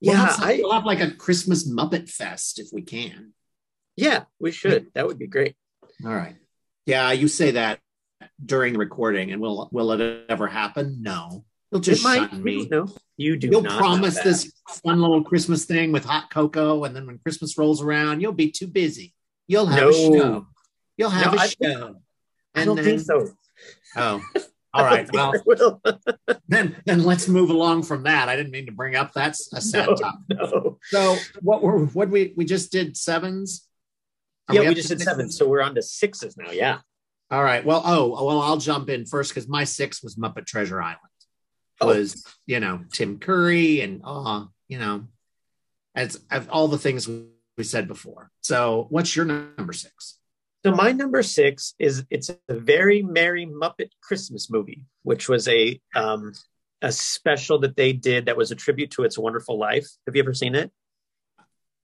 We'll 0.00 0.14
Yeah, 0.14 0.20
have, 0.26 0.32
some- 0.34 0.44
I- 0.44 0.60
we'll 0.62 0.72
have 0.72 0.84
like 0.84 1.00
a 1.00 1.10
Christmas 1.10 1.68
Muppet 1.68 2.08
Fest 2.08 2.58
if 2.58 2.68
we 2.72 2.82
can. 2.82 3.32
Yeah, 3.96 4.24
we 4.38 4.52
should. 4.52 4.88
That 4.94 5.06
would 5.06 5.18
be 5.18 5.26
great. 5.26 5.56
All 6.04 6.12
right. 6.14 6.36
Yeah, 6.86 7.10
you 7.12 7.26
say 7.26 7.50
that 7.52 7.80
during 8.44 8.72
the 8.72 8.78
recording, 8.78 9.32
and 9.32 9.40
will 9.40 9.68
will 9.72 9.92
it 9.92 10.24
ever 10.28 10.46
happen? 10.46 11.02
No. 11.02 11.44
You'll 11.70 11.80
just 11.82 12.00
it 12.00 12.04
might. 12.04 12.30
shun 12.30 12.42
me. 12.42 12.66
No, 12.70 12.88
you 13.18 13.36
do 13.36 13.48
You'll 13.48 13.62
promise 13.64 14.18
this 14.20 14.52
fun 14.82 15.00
little 15.02 15.22
Christmas 15.22 15.66
thing 15.66 15.92
with 15.92 16.04
hot 16.04 16.30
cocoa, 16.30 16.84
and 16.84 16.96
then 16.96 17.06
when 17.06 17.18
Christmas 17.18 17.58
rolls 17.58 17.82
around, 17.82 18.20
you'll 18.22 18.32
be 18.32 18.50
too 18.50 18.66
busy. 18.66 19.14
You'll 19.46 19.66
have 19.66 19.80
No. 19.82 19.88
a 19.90 19.92
show. 19.92 20.46
You'll 20.96 21.10
have 21.10 21.32
No, 21.34 21.38
a 21.38 21.42
I- 21.42 21.46
show. 21.48 21.56
Oh. 21.62 21.94
I 22.54 22.64
don't 22.64 22.82
think 22.82 23.00
so. 23.00 23.28
Oh, 23.96 24.20
all 24.74 24.84
right. 24.84 25.08
Well, 25.12 25.80
then 26.48 26.76
then 26.86 27.04
let's 27.04 27.28
move 27.28 27.50
along 27.50 27.82
from 27.84 28.04
that. 28.04 28.28
I 28.28 28.36
didn't 28.36 28.50
mean 28.52 28.66
to 28.66 28.72
bring 28.72 28.96
up 28.96 29.12
that's 29.12 29.52
a 29.52 29.60
sad 29.60 29.88
No, 29.90 29.94
topic. 29.94 30.20
no. 30.30 30.78
So 30.84 31.16
what 31.42 31.62
were 31.62 31.84
what 31.86 32.08
we 32.08 32.32
we 32.36 32.44
just 32.44 32.72
did 32.72 32.96
sevens? 32.96 33.66
Are 34.48 34.54
Yeah, 34.54 34.62
we 34.62 34.66
up 34.68 34.74
just 34.76 34.88
did 34.88 35.00
seven, 35.02 35.26
sixes? 35.26 35.38
so 35.38 35.46
we're 35.48 35.60
on 35.62 35.74
to 35.74 35.82
sixes 35.82 36.36
now. 36.36 36.50
Yeah. 36.50 36.78
All 37.30 37.42
right. 37.44 37.64
Well, 37.64 37.82
oh, 37.84 38.24
well, 38.24 38.40
I'll 38.40 38.56
jump 38.56 38.88
in 38.88 39.04
first 39.04 39.30
because 39.34 39.48
my 39.48 39.64
six 39.64 40.02
was 40.02 40.16
Muppet 40.16 40.46
Treasure 40.46 40.80
Island. 40.80 40.98
Oh. 41.80 41.86
Was 41.88 42.24
you 42.46 42.58
know 42.58 42.80
Tim 42.92 43.18
Curry 43.18 43.82
and 43.82 44.00
uh, 44.04 44.46
you 44.66 44.78
know, 44.78 45.04
as 45.94 46.18
all 46.50 46.68
the 46.68 46.78
things 46.78 47.08
we 47.08 47.64
said 47.64 47.86
before. 47.86 48.30
So, 48.40 48.86
what's 48.90 49.14
your 49.14 49.26
number 49.26 49.72
six? 49.72 50.18
So 50.64 50.74
my 50.74 50.90
number 50.90 51.22
six 51.22 51.74
is 51.78 52.04
it's 52.10 52.30
a 52.30 52.54
very 52.54 53.02
merry 53.02 53.46
Muppet 53.46 53.90
Christmas 54.02 54.50
movie, 54.50 54.82
which 55.02 55.28
was 55.28 55.46
a 55.46 55.80
um 55.94 56.32
a 56.82 56.90
special 56.90 57.60
that 57.60 57.76
they 57.76 57.92
did 57.92 58.26
that 58.26 58.36
was 58.36 58.50
a 58.50 58.56
tribute 58.56 58.90
to 58.92 59.04
It's 59.04 59.16
a 59.18 59.20
Wonderful 59.20 59.56
Life. 59.58 59.86
Have 60.06 60.16
you 60.16 60.22
ever 60.22 60.34
seen 60.34 60.54
it? 60.56 60.72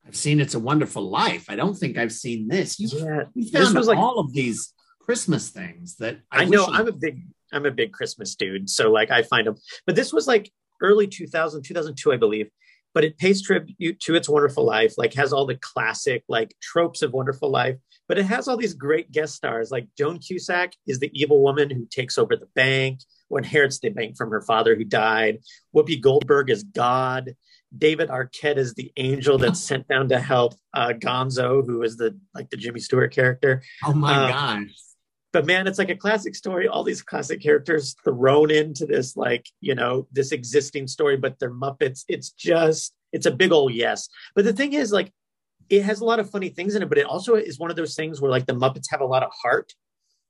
I've 0.06 0.16
seen 0.16 0.40
It's 0.40 0.54
a 0.54 0.58
Wonderful 0.60 1.08
Life. 1.08 1.46
I 1.48 1.54
don't 1.56 1.74
think 1.74 1.96
I've 1.98 2.12
seen 2.12 2.48
this. 2.48 2.78
You, 2.80 2.88
Yeah. 2.92 3.22
you 3.34 3.50
This 3.50 3.64
found 3.64 3.76
was 3.76 3.86
like- 3.86 3.98
all 3.98 4.18
of 4.18 4.32
these 4.32 4.72
Christmas 5.04 5.50
things 5.50 5.96
that 5.96 6.18
I, 6.30 6.42
I, 6.42 6.44
know 6.46 6.66
I'm 6.66 6.88
a 6.88 6.92
big 6.92 7.26
I'm 7.52 7.66
a 7.66 7.70
big 7.70 7.92
Christmas 7.92 8.34
dude, 8.34 8.70
so 8.70 8.90
like 8.90 9.10
I 9.10 9.22
find 9.22 9.46
them. 9.46 9.56
But 9.86 9.96
this 9.96 10.12
was 10.12 10.26
like 10.26 10.50
early 10.80 11.06
2000, 11.06 11.62
2002, 11.62 12.12
I 12.12 12.16
believe. 12.16 12.50
But 12.94 13.04
it 13.04 13.18
pays 13.18 13.42
tribute 13.42 13.98
to 14.00 14.14
its 14.14 14.28
Wonderful 14.28 14.64
Life, 14.64 14.94
like 14.96 15.14
has 15.14 15.32
all 15.32 15.46
the 15.46 15.56
classic 15.56 16.22
like 16.28 16.54
tropes 16.62 17.02
of 17.02 17.12
Wonderful 17.12 17.50
Life. 17.50 17.76
But 18.08 18.18
it 18.18 18.26
has 18.26 18.48
all 18.48 18.56
these 18.56 18.74
great 18.74 19.10
guest 19.10 19.34
stars, 19.34 19.70
like 19.70 19.88
Joan 19.98 20.18
Cusack 20.18 20.74
is 20.86 21.00
the 21.00 21.10
evil 21.12 21.42
woman 21.42 21.70
who 21.70 21.86
takes 21.90 22.18
over 22.18 22.36
the 22.36 22.48
bank 22.54 23.00
or 23.30 23.38
inherits 23.38 23.80
the 23.80 23.88
bank 23.88 24.16
from 24.16 24.30
her 24.30 24.42
father 24.42 24.76
who 24.76 24.84
died. 24.84 25.38
Whoopi 25.74 26.00
Goldberg 26.00 26.50
is 26.50 26.62
God. 26.62 27.34
David 27.76 28.08
Arquette 28.08 28.58
is 28.58 28.74
the 28.74 28.92
angel 28.96 29.38
that's 29.38 29.60
sent 29.60 29.88
down 29.88 30.08
to 30.10 30.20
help 30.20 30.54
uh, 30.72 30.92
Gonzo, 30.96 31.66
who 31.66 31.82
is 31.82 31.96
the 31.96 32.16
like 32.34 32.48
the 32.50 32.56
Jimmy 32.56 32.80
Stewart 32.80 33.12
character 33.12 33.62
Oh 33.84 33.92
my 33.92 34.14
uh, 34.14 34.28
gosh. 34.28 34.93
But 35.34 35.46
man 35.46 35.66
it's 35.66 35.78
like 35.78 35.90
a 35.90 35.96
classic 35.96 36.34
story. 36.36 36.66
All 36.68 36.84
these 36.84 37.02
classic 37.02 37.42
characters 37.42 37.94
thrown 38.04 38.50
into 38.50 38.86
this 38.86 39.16
like 39.16 39.44
you 39.60 39.74
know 39.74 40.06
this 40.12 40.30
existing 40.32 40.86
story 40.86 41.16
but 41.16 41.38
they're 41.38 41.50
muppets. 41.52 42.04
It's 42.08 42.30
just 42.30 42.94
it's 43.12 43.26
a 43.26 43.30
big 43.30 43.52
old 43.52 43.74
yes. 43.74 44.08
But 44.34 44.44
the 44.46 44.52
thing 44.52 44.72
is 44.72 44.92
like 44.92 45.12
it 45.68 45.82
has 45.82 46.00
a 46.00 46.04
lot 46.04 46.20
of 46.20 46.30
funny 46.30 46.50
things 46.50 46.74
in 46.76 46.82
it 46.82 46.88
but 46.88 46.98
it 46.98 47.06
also 47.06 47.34
is 47.34 47.58
one 47.58 47.70
of 47.70 47.76
those 47.76 47.94
things 47.96 48.20
where 48.20 48.30
like 48.30 48.46
the 48.46 48.54
muppets 48.54 48.86
have 48.90 49.00
a 49.00 49.06
lot 49.14 49.22
of 49.24 49.30
heart 49.42 49.72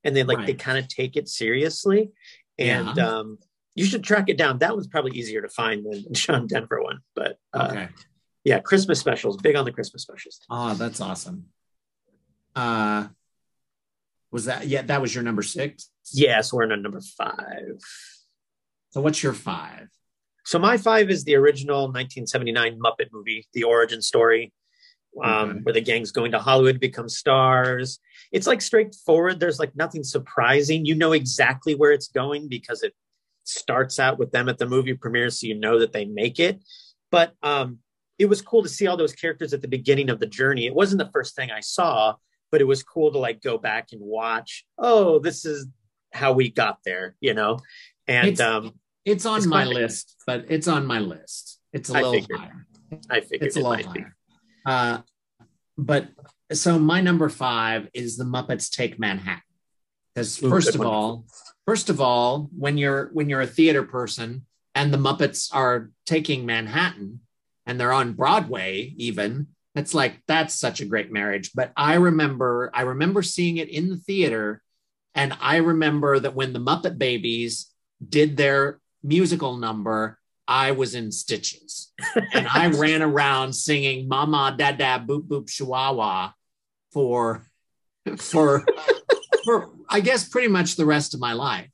and 0.03 0.15
they 0.15 0.23
like 0.23 0.45
they 0.47 0.53
kind 0.55 0.77
of 0.79 0.87
take 0.87 1.15
it 1.15 1.27
seriously. 1.29 2.09
And 2.57 2.97
Yeah. 2.97 3.07
um 3.17 3.37
you 3.77 3.85
should 3.85 4.03
track 4.03 4.27
it 4.29 4.37
down. 4.37 4.57
That 4.59 4.73
one's 4.73 4.87
probably 4.87 5.11
easier 5.19 5.41
to 5.43 5.49
find 5.49 5.85
than 5.85 6.05
John 6.13 6.47
Denver 6.47 6.81
one 6.81 6.99
but 7.15 7.37
uh, 7.53 7.67
Okay. 7.71 7.87
yeah 8.43 8.59
Christmas 8.59 8.99
specials. 8.99 9.37
Big 9.37 9.55
on 9.55 9.65
the 9.65 9.71
Christmas 9.71 10.01
specials. 10.01 10.39
Oh, 10.49 10.73
that's 10.73 10.99
awesome. 10.99 11.45
Uh 12.55 13.09
was 14.35 14.45
that 14.45 14.67
yeah, 14.67 14.81
that 14.83 15.01
was 15.01 15.15
your 15.15 15.23
number 15.23 15.41
six? 15.41 15.89
yes 16.13 16.53
we're 16.53 16.63
in 16.63 16.71
on 16.71 16.81
number 16.83 17.01
five 17.17 17.75
So 18.91 19.01
what's 19.01 19.21
your 19.23 19.33
five? 19.33 19.87
So 20.45 20.59
my 20.59 20.77
five 20.77 21.09
is 21.09 21.23
the 21.23 21.35
original 21.35 21.81
1979 21.91 22.79
Muppet 22.85 23.09
movie, 23.11 23.47
the 23.53 23.63
origin 23.63 24.01
story, 24.11 24.53
um, 25.23 25.49
Okay. 25.49 25.59
where 25.63 25.73
the 25.73 25.81
gang's 25.81 26.11
going 26.11 26.31
to 26.33 26.39
Hollywood, 26.47 26.79
become 26.79 27.09
stars. 27.09 27.99
It's 28.31 28.45
like 28.51 28.61
straightforward. 28.61 29.39
There's 29.39 29.59
like 29.63 29.75
nothing 29.75 30.03
surprising. 30.03 30.85
You 30.85 30.95
know 30.95 31.13
exactly 31.13 31.73
where 31.73 31.93
it's 31.97 32.09
going 32.21 32.47
because 32.47 32.83
it 32.83 32.93
starts 33.45 33.99
out 34.05 34.19
with 34.19 34.31
them 34.31 34.47
at 34.49 34.57
the 34.59 34.67
movie 34.67 34.93
premiere, 34.93 35.29
so 35.31 35.47
you 35.47 35.55
know 35.65 35.79
that 35.79 35.91
they 35.93 36.05
make 36.05 36.39
it. 36.39 36.55
But 37.09 37.33
um, 37.41 37.79
it 38.23 38.27
was 38.27 38.41
cool 38.41 38.63
to 38.63 38.69
see 38.69 38.85
all 38.87 38.97
those 38.97 39.13
characters 39.23 39.51
at 39.53 39.61
the 39.61 39.67
beginning 39.77 40.09
of 40.11 40.19
the 40.19 40.27
journey. 40.39 40.65
It 40.67 40.75
wasn't 40.75 40.99
the 41.03 41.11
first 41.11 41.35
thing 41.35 41.49
I 41.51 41.61
saw, 41.61 42.15
but 42.55 42.61
it 42.61 42.67
was 42.67 42.83
cool 42.83 43.11
to 43.11 43.17
like 43.17 43.41
go 43.41 43.57
back 43.57 43.89
and 43.91 43.99
watch. 43.99 44.63
Oh, 44.77 45.19
this 45.19 45.43
is 45.43 45.67
how 46.13 46.31
we 46.31 46.49
got 46.49 46.77
there, 46.85 47.13
you 47.19 47.33
know. 47.33 47.59
And 48.07 48.29
It's- 48.29 48.39
um, 48.39 48.79
It's 49.03 49.25
on 49.25 49.39
It's 49.39 49.45
my 49.45 49.65
list, 49.65 50.15
but 50.25 50.45
it's 50.47 50.69
on 50.69 50.85
my 50.85 50.99
list. 50.99 51.59
It's 51.73 51.89
a 51.89 51.93
little 51.93 52.13
figured. 52.13 52.39
higher. 52.39 52.65
I 53.09 53.19
figured 53.19 53.43
It's 53.43 53.57
a 53.57 53.59
it 53.59 53.63
little 53.63 53.91
higher. 53.91 54.15
Uh, 54.65 55.01
but 55.77 56.07
so 56.53 56.79
my 56.79 57.01
number 57.01 57.27
five 57.27 57.89
is 57.93 58.15
the 58.15 58.23
Muppets 58.23 58.71
Take 58.71 58.97
Manhattan. 58.97 59.43
Because 60.13 60.37
first 60.37 60.67
good 60.67 60.75
of 60.75 60.79
one. 60.79 60.87
all, 60.87 61.25
first 61.67 61.89
of 61.89 61.99
all, 61.99 62.49
when 62.57 62.77
you're 62.77 63.09
when 63.11 63.27
you're 63.27 63.41
a 63.41 63.47
theater 63.47 63.83
person 63.83 64.45
and 64.73 64.93
the 64.93 64.97
Muppets 64.97 65.53
are 65.53 65.91
taking 66.05 66.45
Manhattan 66.45 67.19
and 67.65 67.77
they're 67.77 67.91
on 67.91 68.13
Broadway, 68.13 68.93
even 68.95 69.47
it's 69.75 69.93
like 69.93 70.21
that's 70.25 70.53
such 70.55 70.79
a 70.79 70.85
great 70.85 71.11
marriage. 71.11 71.51
But 71.53 71.71
I 71.75 71.95
remember 71.95 72.71
I 72.73 72.83
remember 72.83 73.21
seeing 73.21 73.57
it 73.57 73.69
in 73.69 73.89
the 73.89 73.97
theater, 73.97 74.61
and 75.13 75.33
I 75.41 75.57
remember 75.57 76.19
that 76.19 76.35
when 76.35 76.53
the 76.53 76.59
Muppet 76.59 76.97
Babies 76.97 77.71
did 78.07 78.37
their 78.37 78.79
musical 79.03 79.57
number, 79.57 80.17
I 80.47 80.71
was 80.71 80.95
in 80.95 81.11
stitches 81.11 81.91
and 82.33 82.47
I 82.47 82.67
ran 82.77 83.01
around 83.01 83.53
singing 83.53 84.07
"Mama, 84.07 84.55
Dada, 84.57 85.03
Boop 85.05 85.27
Boop 85.27 85.49
Chihuahua" 85.49 86.31
for 86.93 87.45
for 88.17 88.65
for 89.43 89.69
I 89.89 89.99
guess 89.99 90.29
pretty 90.29 90.47
much 90.47 90.77
the 90.77 90.85
rest 90.85 91.13
of 91.13 91.19
my 91.19 91.33
life. 91.33 91.71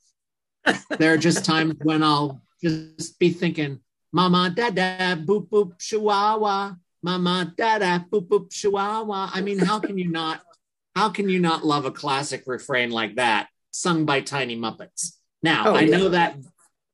There 0.98 1.12
are 1.12 1.18
just 1.18 1.44
times 1.44 1.74
when 1.82 2.02
I'll 2.02 2.42
just 2.60 3.18
be 3.20 3.30
thinking, 3.30 3.78
"Mama, 4.12 4.50
Dada, 4.50 5.16
Boop 5.24 5.48
Boop 5.48 5.78
Chihuahua." 5.78 6.74
Mama, 7.02 7.52
Dada, 7.56 8.06
Boop 8.10 8.28
Boop 8.28 8.50
Chihuahua. 8.52 9.30
I 9.32 9.40
mean, 9.40 9.58
how 9.58 9.80
can 9.80 9.98
you 9.98 10.08
not? 10.10 10.40
How 10.94 11.08
can 11.08 11.28
you 11.28 11.38
not 11.40 11.64
love 11.64 11.84
a 11.86 11.90
classic 11.90 12.44
refrain 12.46 12.90
like 12.90 13.16
that, 13.16 13.48
sung 13.70 14.04
by 14.04 14.20
Tiny 14.20 14.56
Muppets? 14.56 15.16
Now, 15.42 15.64
Oh, 15.68 15.74
I 15.74 15.82
yeah. 15.82 15.96
know 15.96 16.08
that 16.10 16.36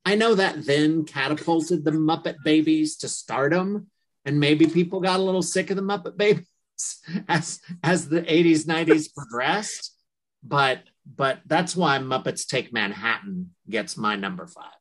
I 0.04 0.14
know 0.14 0.34
that 0.36 0.64
then 0.64 1.04
catapulted 1.04 1.84
the 1.84 1.90
Muppet 1.90 2.36
Babies 2.44 2.96
to 2.98 3.08
stardom, 3.08 3.88
and 4.24 4.40
maybe 4.40 4.66
people 4.66 5.00
got 5.00 5.20
a 5.20 5.22
little 5.22 5.42
sick 5.42 5.70
of 5.70 5.76
the 5.76 5.82
Muppet 5.82 6.16
Babies 6.16 6.46
as 7.28 7.60
as 7.82 8.08
the 8.08 8.22
80s, 8.22 8.64
90s 8.66 9.12
progressed. 9.16 9.94
But 10.42 10.80
but 11.04 11.40
that's 11.46 11.74
why 11.76 11.98
Muppets 11.98 12.46
Take 12.46 12.72
Manhattan 12.72 13.50
gets 13.68 13.96
my 13.96 14.14
number 14.16 14.46
five. 14.46 14.72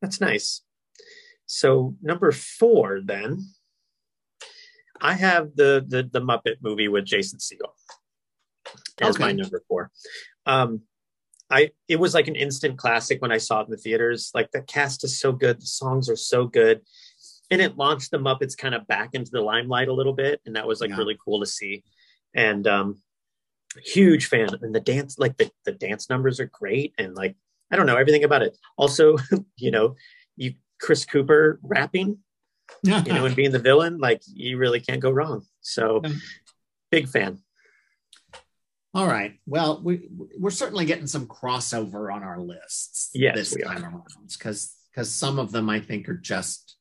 That's 0.00 0.20
nice. 0.20 0.62
So 1.46 1.94
number 2.02 2.32
four, 2.32 3.00
then 3.04 3.46
I 5.00 5.14
have 5.14 5.54
the 5.56 5.84
the 5.86 6.08
the 6.10 6.20
Muppet 6.20 6.56
movie 6.60 6.88
with 6.88 7.04
Jason 7.04 7.38
Segel 7.38 7.70
as 9.00 9.18
my 9.18 9.32
number 9.32 9.62
four. 9.68 9.90
Um, 10.46 10.82
I 11.50 11.70
it 11.88 11.96
was 11.96 12.14
like 12.14 12.28
an 12.28 12.34
instant 12.36 12.78
classic 12.78 13.22
when 13.22 13.32
I 13.32 13.38
saw 13.38 13.60
it 13.60 13.66
in 13.66 13.70
the 13.70 13.76
theaters. 13.76 14.30
Like 14.34 14.50
the 14.50 14.62
cast 14.62 15.04
is 15.04 15.20
so 15.20 15.32
good, 15.32 15.60
the 15.60 15.66
songs 15.66 16.08
are 16.08 16.16
so 16.16 16.46
good, 16.46 16.80
and 17.50 17.60
it 17.60 17.76
launched 17.76 18.10
the 18.10 18.18
Muppets 18.18 18.56
kind 18.56 18.74
of 18.74 18.86
back 18.86 19.10
into 19.14 19.30
the 19.30 19.40
limelight 19.40 19.88
a 19.88 19.92
little 19.92 20.12
bit, 20.12 20.40
and 20.46 20.56
that 20.56 20.66
was 20.66 20.80
like 20.80 20.90
Yeah. 20.90 20.96
really 20.96 21.18
cool 21.24 21.40
to 21.40 21.46
see. 21.46 21.84
And 22.34 22.66
um, 22.66 23.02
huge 23.84 24.26
fan, 24.26 24.48
and 24.60 24.74
the 24.74 24.80
dance 24.80 25.18
like 25.18 25.36
the 25.36 25.50
the 25.64 25.72
dance 25.72 26.10
numbers 26.10 26.40
are 26.40 26.50
great, 26.52 26.94
and 26.98 27.14
like 27.14 27.36
I 27.70 27.76
don't 27.76 27.86
know 27.86 27.96
everything 27.96 28.24
about 28.24 28.42
it. 28.42 28.56
Also, 28.76 29.16
you 29.56 29.70
know, 29.70 29.94
you 30.36 30.54
Chris 30.80 31.04
Cooper 31.04 31.60
rapping 31.62 32.18
you 32.82 33.12
know, 33.12 33.26
and 33.26 33.36
being 33.36 33.52
the 33.52 33.58
villain, 33.58 33.98
like 33.98 34.22
you 34.26 34.58
really 34.58 34.80
can't 34.80 35.00
go 35.00 35.10
wrong. 35.10 35.44
So, 35.60 36.02
big 36.90 37.08
fan. 37.08 37.38
All 38.94 39.06
right. 39.06 39.38
Well, 39.46 39.82
we 39.82 40.08
we're 40.38 40.50
certainly 40.50 40.86
getting 40.86 41.06
some 41.06 41.26
crossover 41.26 42.10
on 42.10 42.22
our 42.22 42.40
lists 42.40 43.10
Yes, 43.12 43.36
this 43.36 43.62
time 43.62 43.84
around 43.84 44.04
because 44.32 44.74
because 44.90 45.12
some 45.12 45.38
of 45.38 45.52
them 45.52 45.68
I 45.68 45.80
think 45.80 46.08
are 46.08 46.16
just 46.16 46.76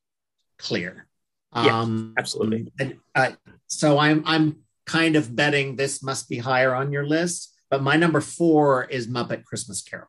clear. 0.57 1.07
Yeah, 1.53 1.81
um, 1.81 2.13
absolutely. 2.17 2.71
and, 2.79 2.97
uh, 3.15 3.31
so 3.67 3.97
I'm 3.97 4.23
I'm 4.25 4.61
kind 4.85 5.17
of 5.17 5.35
betting 5.35 5.75
this 5.75 6.01
must 6.01 6.29
be 6.29 6.37
higher 6.37 6.73
on 6.73 6.91
your 6.91 7.05
list, 7.05 7.53
but 7.69 7.83
my 7.83 7.97
number 7.97 8.21
four 8.21 8.85
is 8.85 9.07
Muppet 9.07 9.43
Christmas 9.43 9.81
Carol. 9.81 10.07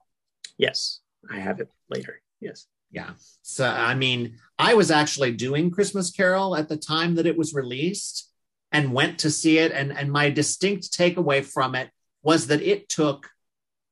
Yes, 0.58 1.00
I 1.28 1.40
have 1.40 1.58
it 1.60 1.70
later. 1.90 2.20
Yes. 2.40 2.66
Yeah. 2.90 3.10
So 3.42 3.66
I 3.66 3.94
mean, 3.94 4.38
I 4.58 4.74
was 4.74 4.90
actually 4.90 5.32
doing 5.32 5.70
Christmas 5.70 6.10
Carol 6.10 6.56
at 6.56 6.68
the 6.68 6.76
time 6.76 7.14
that 7.16 7.26
it 7.26 7.36
was 7.36 7.54
released 7.54 8.30
and 8.72 8.92
went 8.92 9.18
to 9.20 9.30
see 9.30 9.58
it 9.58 9.72
and 9.72 9.96
and 9.96 10.10
my 10.10 10.30
distinct 10.30 10.92
takeaway 10.92 11.44
from 11.44 11.74
it 11.74 11.90
was 12.22 12.48
that 12.48 12.62
it 12.62 12.88
took 12.88 13.28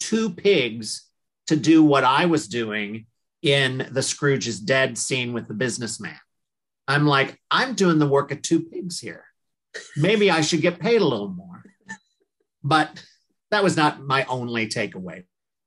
two 0.01 0.31
pigs 0.31 1.09
to 1.47 1.57
do 1.57 1.85
what 1.85 2.05
I 2.05 2.27
was 2.27 2.49
doing 2.49 3.07
in 3.43 3.89
the 3.93 4.03
Scrooge 4.03 4.49
is 4.49 4.59
dead 4.59 4.97
scene 4.97 5.33
with 5.33 5.49
the 5.49 5.55
businessman. 5.55 6.19
I'm 6.89 7.07
like, 7.07 7.39
I'm 7.51 7.75
doing 7.75 7.99
the 7.99 8.09
work 8.09 8.31
of 8.33 8.43
two 8.43 8.61
pigs 8.63 9.01
here. 9.01 9.25
Maybe 9.97 10.31
I 10.31 10.41
should 10.41 10.63
get 10.63 10.81
paid 10.81 11.01
a 11.01 11.07
little 11.07 11.29
more. 11.29 11.63
But 12.63 13.05
that 13.51 13.63
was 13.63 13.77
not 13.77 14.03
my 14.03 14.25
only 14.25 14.67
takeaway 14.67 15.25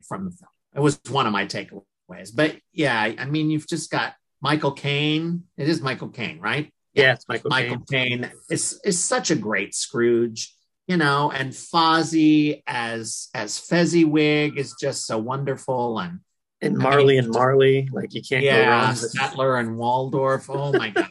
from 0.07 0.25
the 0.25 0.31
film. 0.31 0.49
It 0.75 0.79
was 0.79 0.99
one 1.09 1.25
of 1.25 1.33
my 1.33 1.45
takeaways. 1.45 1.83
But 2.07 2.57
yeah, 2.73 2.99
I 3.17 3.25
mean, 3.25 3.49
you've 3.49 3.67
just 3.67 3.91
got 3.91 4.13
Michael 4.41 4.71
Caine. 4.71 5.43
It 5.57 5.67
is 5.69 5.81
Michael 5.81 6.09
Caine, 6.09 6.39
right? 6.39 6.71
Yeah, 6.93 7.13
it's 7.13 7.27
Michael. 7.27 7.49
Michael 7.49 7.79
Caine. 7.89 8.31
Is 8.49 8.79
is 8.83 8.99
such 9.03 9.29
a 9.29 9.35
great 9.35 9.75
Scrooge, 9.75 10.53
you 10.87 10.97
know, 10.97 11.31
and 11.31 11.51
Fozzie 11.51 12.63
as 12.65 13.29
as 13.33 13.59
Fezziwig 13.59 14.57
is 14.57 14.75
just 14.79 15.05
so 15.05 15.17
wonderful, 15.17 15.99
and 15.99 16.19
and 16.61 16.77
I 16.77 16.83
Marley 16.83 17.15
mean- 17.15 17.25
and 17.25 17.33
Marley. 17.33 17.89
Like 17.91 18.13
you 18.13 18.21
can't 18.27 18.43
go 18.43 18.49
yeah, 18.49 18.69
wrong. 18.69 18.89
with- 18.89 19.13
Statler 19.13 19.59
and 19.59 19.77
Waldorf. 19.77 20.49
Oh 20.49 20.71
my 20.73 20.89
god! 20.89 21.09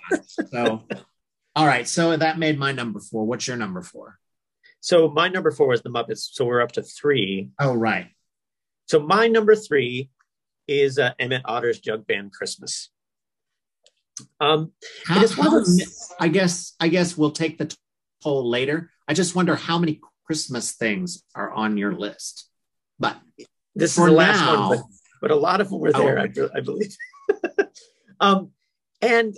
so, 0.51 0.83
all 1.57 1.67
right, 1.67 1.87
so 1.87 2.17
that 2.17 2.39
made 2.39 2.59
my 2.59 2.73
number 2.73 2.99
four. 3.01 3.25
What's 3.25 3.47
your 3.47 3.57
number 3.57 3.83
four? 3.83 4.19
So 4.81 5.09
my 5.09 5.29
number 5.29 5.51
four 5.51 5.69
was 5.69 5.83
the 5.83 5.91
Muppets. 5.91 6.29
So 6.33 6.45
we're 6.45 6.61
up 6.63 6.73
to 6.73 6.83
three. 6.83 7.51
Oh 7.61 7.75
right, 7.75 8.09
So 8.87 9.01
my 9.01 9.27
number 9.29 9.55
three 9.55 10.11
is 10.69 10.99
uh, 10.99 11.13
Emmett 11.19 11.43
Otter's 11.45 11.81
Jug 11.81 12.07
Band 12.07 12.33
Christmas. 12.33 12.91
Um, 14.41 14.73
How- 15.07 15.27
how 15.27 15.63
I 16.19 16.29
guess 16.29 16.75
I 16.81 16.89
guess 16.89 17.17
we'll 17.17 17.33
take 17.33 17.59
the 17.59 17.75
poll 18.23 18.49
later. 18.49 18.91
I 19.07 19.15
just 19.15 19.35
wonder 19.35 19.57
how 19.57 19.79
many 19.79 20.01
Christmas 20.25 20.73
things 20.73 21.23
are 21.35 21.53
on 21.53 21.77
your 21.77 21.93
list. 21.93 22.49
But 22.99 23.19
this 23.75 23.97
is 23.97 24.05
the 24.05 24.11
last 24.11 24.41
now, 24.41 24.69
one, 24.69 24.79
but, 24.79 24.87
but 25.21 25.31
a 25.31 25.37
lot 25.37 25.61
of 25.61 25.69
them 25.71 25.81
were 25.81 25.93
Oh, 25.95 25.99
there, 25.99 26.19
I. 26.19 26.29
I 26.55 26.61
believe. 26.61 26.97
um, 28.21 28.51
and 29.03 29.35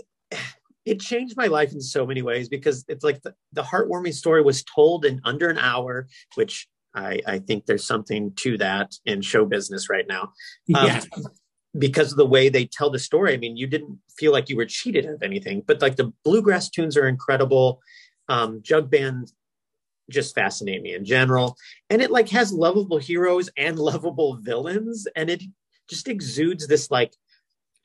it 0.85 1.01
changed 1.01 1.37
my 1.37 1.49
life 1.49 1.73
in 1.73 1.81
so 1.81 2.07
many 2.07 2.23
ways 2.23 2.49
because 2.49 2.85
it's 2.89 3.05
like 3.05 3.21
the, 3.23 3.35
the 3.53 3.63
heartwarming 3.63 4.15
story 4.15 4.43
was 4.43 4.63
told 4.63 5.05
in 5.05 5.21
under 5.25 5.51
an 5.51 5.59
hour, 5.59 6.07
which 6.37 6.69
I, 6.99 7.21
I 7.27 7.39
think 7.39 7.67
there's 7.67 7.87
something 7.87 8.33
to 8.37 8.59
that 8.59 8.95
in 9.05 9.23
show 9.23 9.45
business 9.45 9.89
right 9.89 10.07
now. 10.09 10.33
Um, 10.75 10.87
yeah, 10.87 11.01
because 11.79 12.13
of 12.13 12.19
the 12.19 12.27
way 12.27 12.49
they 12.49 12.65
tell 12.65 12.91
the 12.91 12.99
story. 12.99 13.35
I 13.35 13.37
mean, 13.37 13.57
you 13.57 13.67
didn't 13.67 13.99
feel 14.17 14.33
like 14.33 14.49
you 14.49 14.57
were 14.57 14.67
cheated 14.67 15.07
of 15.07 15.23
anything, 15.23 15.63
but 15.67 15.83
like 15.83 15.97
the 15.97 16.13
bluegrass 16.25 16.71
tunes 16.71 16.97
are 16.97 17.07
incredible. 17.07 17.81
Um, 18.29 18.61
Jug 18.63 18.91
Band 18.91 19.33
just 20.11 20.35
fascinate 20.35 20.83
me 20.83 20.95
in 20.95 21.05
general. 21.05 21.57
And 21.91 22.01
it 22.01 22.11
like 22.11 22.31
has 22.31 22.53
lovable 22.53 22.99
heroes 22.99 23.51
and 23.57 23.79
lovable 23.91 24.39
villains. 24.41 25.07
And 25.15 25.31
it 25.31 25.43
just 25.89 26.09
exudes 26.09 26.67
this 26.67 26.91
like 26.91 27.15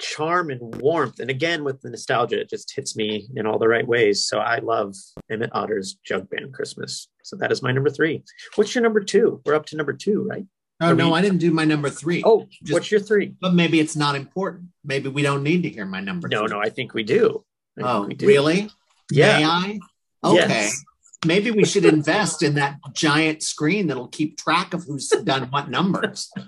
charm 0.04 0.50
and 0.52 0.76
warmth. 0.82 1.20
And 1.20 1.30
again, 1.30 1.64
with 1.64 1.82
the 1.82 1.90
nostalgia, 1.90 2.42
it 2.42 2.50
just 2.50 2.74
hits 2.76 2.96
me 2.96 3.28
in 3.36 3.48
all 3.48 3.58
the 3.58 3.68
right 3.70 3.88
ways. 3.88 4.26
So 4.26 4.40
I 4.40 4.60
love 4.60 4.94
Emmett 5.32 5.50
Otter's 5.54 5.98
Jug 6.06 6.30
Band 6.30 6.54
Christmas. 6.54 7.08
So 7.24 7.36
that 7.38 7.52
is 7.52 7.64
my 7.64 7.72
number 7.72 7.90
three. 7.90 8.24
What's 8.56 8.76
your 8.76 8.84
number 8.84 9.00
two? 9.00 9.42
We're 9.46 9.56
up 9.56 9.66
to 9.68 9.78
number 9.78 9.94
two, 9.94 10.24
right? 10.30 10.46
oh 10.82 10.94
no, 10.94 11.10
we- 11.12 11.20
I 11.20 11.22
didn't 11.22 11.38
do 11.38 11.52
my 11.52 11.64
number 11.64 11.90
three. 11.90 12.22
Oh, 12.26 12.48
Just- 12.64 12.74
what's 12.74 12.92
your 12.92 13.00
three? 13.00 13.34
but 13.40 13.54
maybe 13.54 13.80
it's 13.80 13.96
not 13.96 14.16
important. 14.16 14.66
Maybe 14.84 15.08
we 15.08 15.22
don't 15.22 15.44
need 15.44 15.64
to 15.64 15.70
hear 15.70 15.86
my 15.86 16.02
number. 16.02 16.28
No, 16.28 16.40
three. 16.48 16.48
no, 16.50 16.60
I 16.60 16.70
think 16.70 16.94
we 16.94 17.04
do. 17.04 17.46
I 17.80 17.82
Oh, 17.84 18.02
we 18.08 18.14
do. 18.16 18.28
really? 18.28 18.70
Yeah. 19.12 19.38
May 19.40 19.46
I? 19.46 19.80
Okay. 20.26 20.36
Yes. 20.50 20.84
Maybe 21.26 21.52
we 21.52 21.64
should 21.64 21.86
invest 21.86 22.44
in 22.44 22.56
that 22.56 22.80
giant 22.94 23.44
screen 23.44 23.88
that'll 23.88 24.10
keep 24.10 24.38
track 24.38 24.74
of 24.74 24.84
who's 24.84 25.08
done 25.08 25.44
what 25.52 25.70
numbers. 25.70 26.30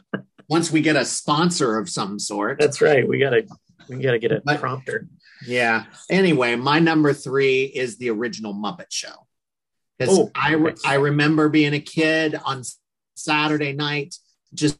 Once 0.47 0.71
we 0.71 0.81
get 0.81 0.95
a 0.95 1.05
sponsor 1.05 1.77
of 1.77 1.89
some 1.89 2.19
sort. 2.19 2.60
That's 2.60 2.81
right. 2.81 3.08
We 3.08 3.19
gotta 3.19 3.47
we 3.89 3.97
gotta 3.97 4.19
get 4.19 4.31
a 4.31 4.41
But- 4.43 4.60
prompter. 4.60 5.08
Yeah. 5.45 5.86
Anyway, 6.10 6.55
my 6.55 6.79
number 6.79 7.13
three 7.13 7.63
is 7.63 7.97
the 7.97 8.10
original 8.10 8.53
Muppet 8.53 8.88
Show. 8.89 9.27
Because 9.97 10.17
Oh, 10.17 10.31
I, 10.34 10.53
re-. 10.53 10.73
I 10.86 10.95
remember 10.95 11.49
being 11.49 11.73
a 11.73 11.79
kid 11.79 12.39
on 12.45 12.63
Saturday 13.15 13.73
night, 13.73 14.15
just, 14.53 14.79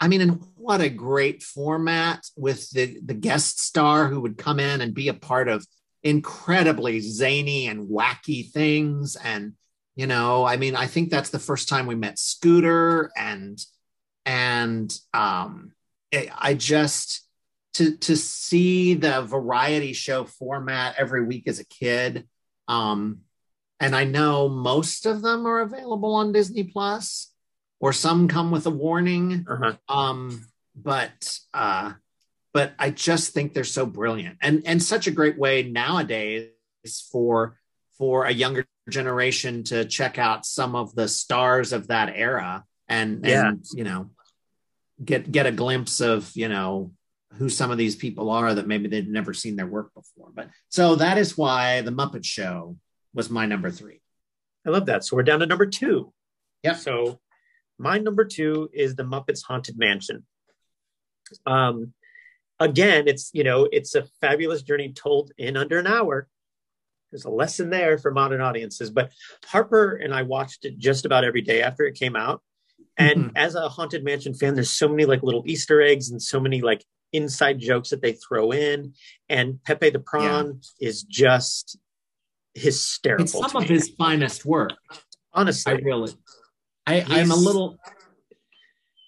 I 0.00 0.08
mean, 0.08 0.20
and 0.20 0.42
what 0.56 0.80
a 0.80 0.88
great 0.88 1.42
format 1.42 2.26
with 2.36 2.70
the, 2.70 2.98
the 3.04 3.14
guest 3.14 3.60
star 3.60 4.08
who 4.08 4.20
would 4.20 4.36
come 4.38 4.60
in 4.60 4.80
and 4.82 4.94
be 4.94 5.08
a 5.08 5.14
part 5.14 5.48
of 5.48 5.66
incredibly 6.02 7.00
zany 7.00 7.66
and 7.66 7.88
wacky 7.88 8.50
things. 8.50 9.16
And, 9.16 9.54
you 9.96 10.06
know, 10.06 10.44
I 10.44 10.56
mean, 10.58 10.76
I 10.76 10.86
think 10.86 11.10
that's 11.10 11.30
the 11.30 11.38
first 11.38 11.68
time 11.68 11.86
we 11.86 11.94
met 11.94 12.18
Scooter 12.18 13.10
and, 13.16 13.58
and, 14.24 14.92
um, 15.12 15.72
I 16.12 16.30
I 16.38 16.54
just, 16.54 17.26
to 17.74 17.96
to 17.96 18.16
see 18.16 18.94
the 18.94 19.22
variety 19.22 19.92
show 19.92 20.24
format 20.24 20.94
every 20.98 21.24
week 21.24 21.48
as 21.48 21.58
a 21.58 21.64
kid 21.64 22.28
um 22.68 23.20
and 23.80 23.96
i 23.96 24.04
know 24.04 24.48
most 24.48 25.06
of 25.06 25.22
them 25.22 25.46
are 25.46 25.60
available 25.60 26.14
on 26.14 26.32
disney 26.32 26.64
plus 26.64 27.32
or 27.80 27.92
some 27.92 28.28
come 28.28 28.50
with 28.50 28.66
a 28.66 28.70
warning. 28.70 29.44
Uh-huh. 29.48 29.74
um 29.88 30.46
but 30.76 31.38
uh 31.52 31.92
but 32.52 32.72
i 32.78 32.90
just 32.90 33.32
think 33.32 33.52
they're 33.52 33.64
so 33.64 33.86
brilliant. 33.86 34.38
And 34.40 34.62
and 34.66 34.82
such 34.82 35.06
a 35.06 35.10
great 35.10 35.38
way 35.38 35.62
nowadays 35.62 36.50
for 37.10 37.58
for 37.98 38.24
a 38.24 38.32
younger 38.32 38.66
generation 38.88 39.64
to 39.64 39.84
check 39.84 40.18
out 40.18 40.44
some 40.44 40.74
of 40.74 40.94
the 40.94 41.08
stars 41.08 41.72
of 41.72 41.88
that 41.88 42.12
era 42.14 42.64
and 42.88 43.24
Yeah. 43.24 43.48
and 43.48 43.64
you 43.74 43.84
know 43.84 44.10
get 45.04 45.30
get 45.30 45.46
a 45.46 45.52
glimpse 45.52 46.00
of 46.00 46.30
you 46.34 46.48
know 46.48 46.92
who 47.34 47.48
some 47.48 47.70
of 47.70 47.78
these 47.78 47.96
people 47.96 48.30
are 48.30 48.54
that 48.54 48.66
maybe 48.66 48.88
they've 48.88 49.08
never 49.08 49.32
seen 49.32 49.56
their 49.56 49.66
work 49.66 49.92
before 49.94 50.30
but 50.34 50.48
so 50.68 50.96
that 50.96 51.16
is 51.18 51.36
why 51.38 51.80
the 51.80 51.90
muppet 51.90 52.24
show 52.24 52.76
was 53.14 53.30
my 53.30 53.46
number 53.46 53.70
three 53.70 54.00
I 54.64 54.70
love 54.70 54.86
that. 54.86 55.04
So 55.04 55.16
we're 55.16 55.24
down 55.24 55.40
to 55.40 55.46
number 55.46 55.66
two. 55.66 56.12
Yeah. 56.62 56.74
So 56.76 57.18
my 57.78 57.98
number 57.98 58.24
two 58.24 58.70
is 58.72 58.94
the 58.94 59.02
Muppets 59.02 59.42
Haunted 59.44 59.76
Mansion. 59.76 60.24
Um 61.46 61.94
again, 62.60 63.08
it's 63.08 63.30
you 63.32 63.42
know, 63.44 63.68
it's 63.72 63.94
a 63.94 64.04
fabulous 64.20 64.62
journey 64.62 64.92
told 64.92 65.32
in 65.36 65.56
under 65.56 65.78
an 65.80 65.86
hour. 65.86 66.28
There's 67.10 67.24
a 67.24 67.30
lesson 67.30 67.70
there 67.70 67.98
for 67.98 68.12
modern 68.12 68.40
audiences. 68.40 68.90
But 68.90 69.12
Harper 69.46 69.96
and 69.96 70.14
I 70.14 70.22
watched 70.22 70.64
it 70.64 70.78
just 70.78 71.04
about 71.04 71.24
every 71.24 71.42
day 71.42 71.60
after 71.62 71.84
it 71.84 71.98
came 71.98 72.14
out. 72.14 72.40
And 72.96 73.30
Mhm. 73.30 73.32
as 73.36 73.54
a 73.54 73.68
Haunted 73.68 74.04
Mansion 74.04 74.34
fan, 74.34 74.54
there's 74.54 74.70
so 74.70 74.88
many 74.88 75.04
like 75.04 75.22
little 75.22 75.42
Easter 75.46 75.80
eggs 75.82 76.10
and 76.10 76.20
so 76.22 76.38
many 76.40 76.60
like 76.60 76.84
inside 77.12 77.58
jokes 77.58 77.90
that 77.90 78.00
they 78.02 78.12
throw 78.12 78.52
in. 78.52 78.94
And 79.28 79.62
Pepe 79.64 79.90
the 79.90 79.98
Prawn 80.00 80.60
is 80.80 81.02
just 81.02 81.76
hysterical. 82.54 83.24
it's 83.24 83.32
some 83.52 83.56
of 83.62 83.68
his 83.68 83.88
finest 83.96 84.44
work 84.44 84.72
Honestly. 85.32 85.72
i 85.72 85.76
really 85.76 86.12
i 86.86 87.02
i'm 87.08 87.30
a 87.30 87.34
little 87.36 87.78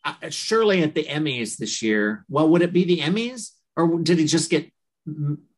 uh, 0.04 0.14
surely 0.30 0.82
at 0.82 0.94
the 0.94 1.04
emmys 1.04 1.58
this 1.58 1.82
year 1.82 2.24
well 2.30 2.48
would 2.48 2.62
it 2.62 2.72
be 2.72 2.84
the 2.84 3.00
emmys 3.00 3.50
or 3.76 3.98
did 3.98 4.18
he 4.18 4.24
just 4.26 4.50
get 4.50 4.70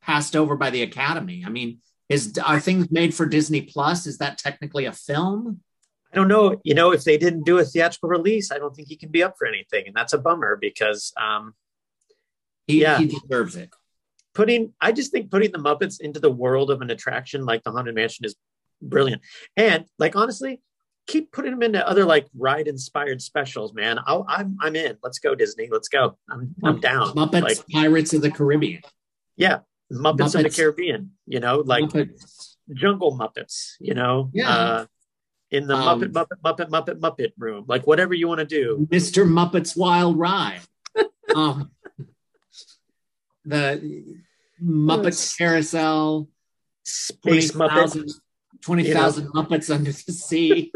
passed 0.00 0.34
over 0.34 0.56
by 0.56 0.70
the 0.70 0.82
academy 0.82 1.44
i 1.46 1.48
mean 1.48 1.78
Is 2.08 2.36
are 2.38 2.60
things 2.60 2.88
made 2.90 3.14
for 3.14 3.26
Disney 3.26 3.62
Plus? 3.62 4.06
Is 4.06 4.18
that 4.18 4.38
technically 4.38 4.84
a 4.86 4.92
film? 4.92 5.60
I 6.16 6.18
don't 6.18 6.28
know. 6.28 6.58
You 6.64 6.72
know, 6.74 6.92
if 6.92 7.04
they 7.04 7.18
didn't 7.18 7.44
do 7.44 7.58
a 7.58 7.64
theatrical 7.64 8.08
release, 8.08 8.50
I 8.50 8.56
don't 8.58 8.74
think 8.74 8.88
he 8.88 8.96
can 8.96 9.10
be 9.10 9.22
up 9.22 9.34
for 9.38 9.46
anything, 9.46 9.84
and 9.86 9.94
that's 9.94 10.14
a 10.14 10.18
bummer 10.18 10.56
because 10.56 11.12
um, 11.20 11.54
He, 12.66 12.80
Yeah. 12.80 12.96
he 12.98 13.06
deserves 13.06 13.54
it. 13.54 13.68
putting 14.34 14.72
I 14.80 14.92
just 14.92 15.12
think 15.12 15.30
putting 15.30 15.52
the 15.52 15.58
Muppets 15.58 16.00
into 16.00 16.18
the 16.18 16.30
world 16.30 16.70
of 16.70 16.80
an 16.80 16.90
attraction 16.90 17.44
like 17.44 17.62
the 17.64 17.70
Haunted 17.70 17.94
Mansion 17.94 18.24
is 18.24 18.34
brilliant. 18.80 19.20
And 19.58 19.84
like 19.98 20.16
honestly, 20.16 20.62
keep 21.06 21.32
putting 21.32 21.50
them 21.52 21.62
into 21.62 21.86
other 21.86 22.06
like 22.06 22.26
ride 22.34 22.66
inspired 22.66 23.20
specials, 23.20 23.74
man. 23.74 23.98
I'll, 24.06 24.24
I'm 24.26 24.56
I'm 24.60 24.74
in. 24.74 24.96
Let's 25.02 25.18
go 25.18 25.34
Disney. 25.34 25.68
Let's 25.70 25.88
go. 25.88 26.16
I'm 26.30 26.54
I'm 26.64 26.80
down. 26.80 27.08
Muppets 27.14 27.42
Like 27.42 27.58
Pirates 27.70 28.14
of 28.14 28.22
the 28.22 28.30
Caribbean. 28.30 28.80
yeah, 29.36 29.58
Muppets, 29.92 30.34
of 30.34 30.42
the 30.44 30.50
Caribbean. 30.50 31.12
You 31.26 31.40
know, 31.40 31.58
like 31.64 31.84
Muppets. 31.84 32.56
Jungle 32.72 33.16
Muppets. 33.18 33.74
You 33.80 33.92
know, 33.94 34.30
Yeah. 34.32 34.50
uh, 34.50 34.86
in 35.50 35.66
the 35.66 35.74
Um, 35.74 36.00
Muppet 36.00 36.12
Muppet 36.12 36.40
Muppet 36.44 36.68
Muppet 36.70 37.00
Muppet 37.00 37.32
room, 37.38 37.64
like 37.68 37.86
whatever 37.86 38.14
you 38.14 38.28
want 38.28 38.40
to 38.40 38.46
do. 38.46 38.86
Mr. 38.90 39.26
Muppet's 39.26 39.76
Wild 39.76 40.18
Ride. 40.18 40.60
um, 41.34 41.70
the 43.44 44.16
Muppet. 44.62 45.38
Carousel. 45.38 46.28
Space 46.88 47.50
Muppet, 47.52 47.90
20,000 47.90 48.08
20,000 48.62 49.28
Muppets 49.32 49.74
Under 49.74 49.90
the 49.90 50.12
Sea. 50.12 50.72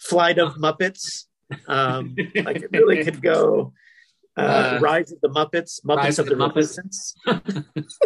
Flight 0.00 0.38
of 0.38 0.54
Muppets. 0.54 1.24
Um, 1.68 2.14
like 2.34 2.56
it 2.62 2.70
really 2.72 3.04
could 3.04 3.20
go. 3.22 3.72
Uh, 4.34 4.40
Uh, 4.40 4.78
Rise 4.80 5.12
of 5.12 5.20
the 5.20 5.28
Muppets, 5.28 5.84
Muppets 5.84 5.96
Rise 6.04 6.18
of 6.18 6.24
the 6.24 6.34
the 6.34 6.42
Muppets. 6.42 6.56
Resistance. 6.56 7.14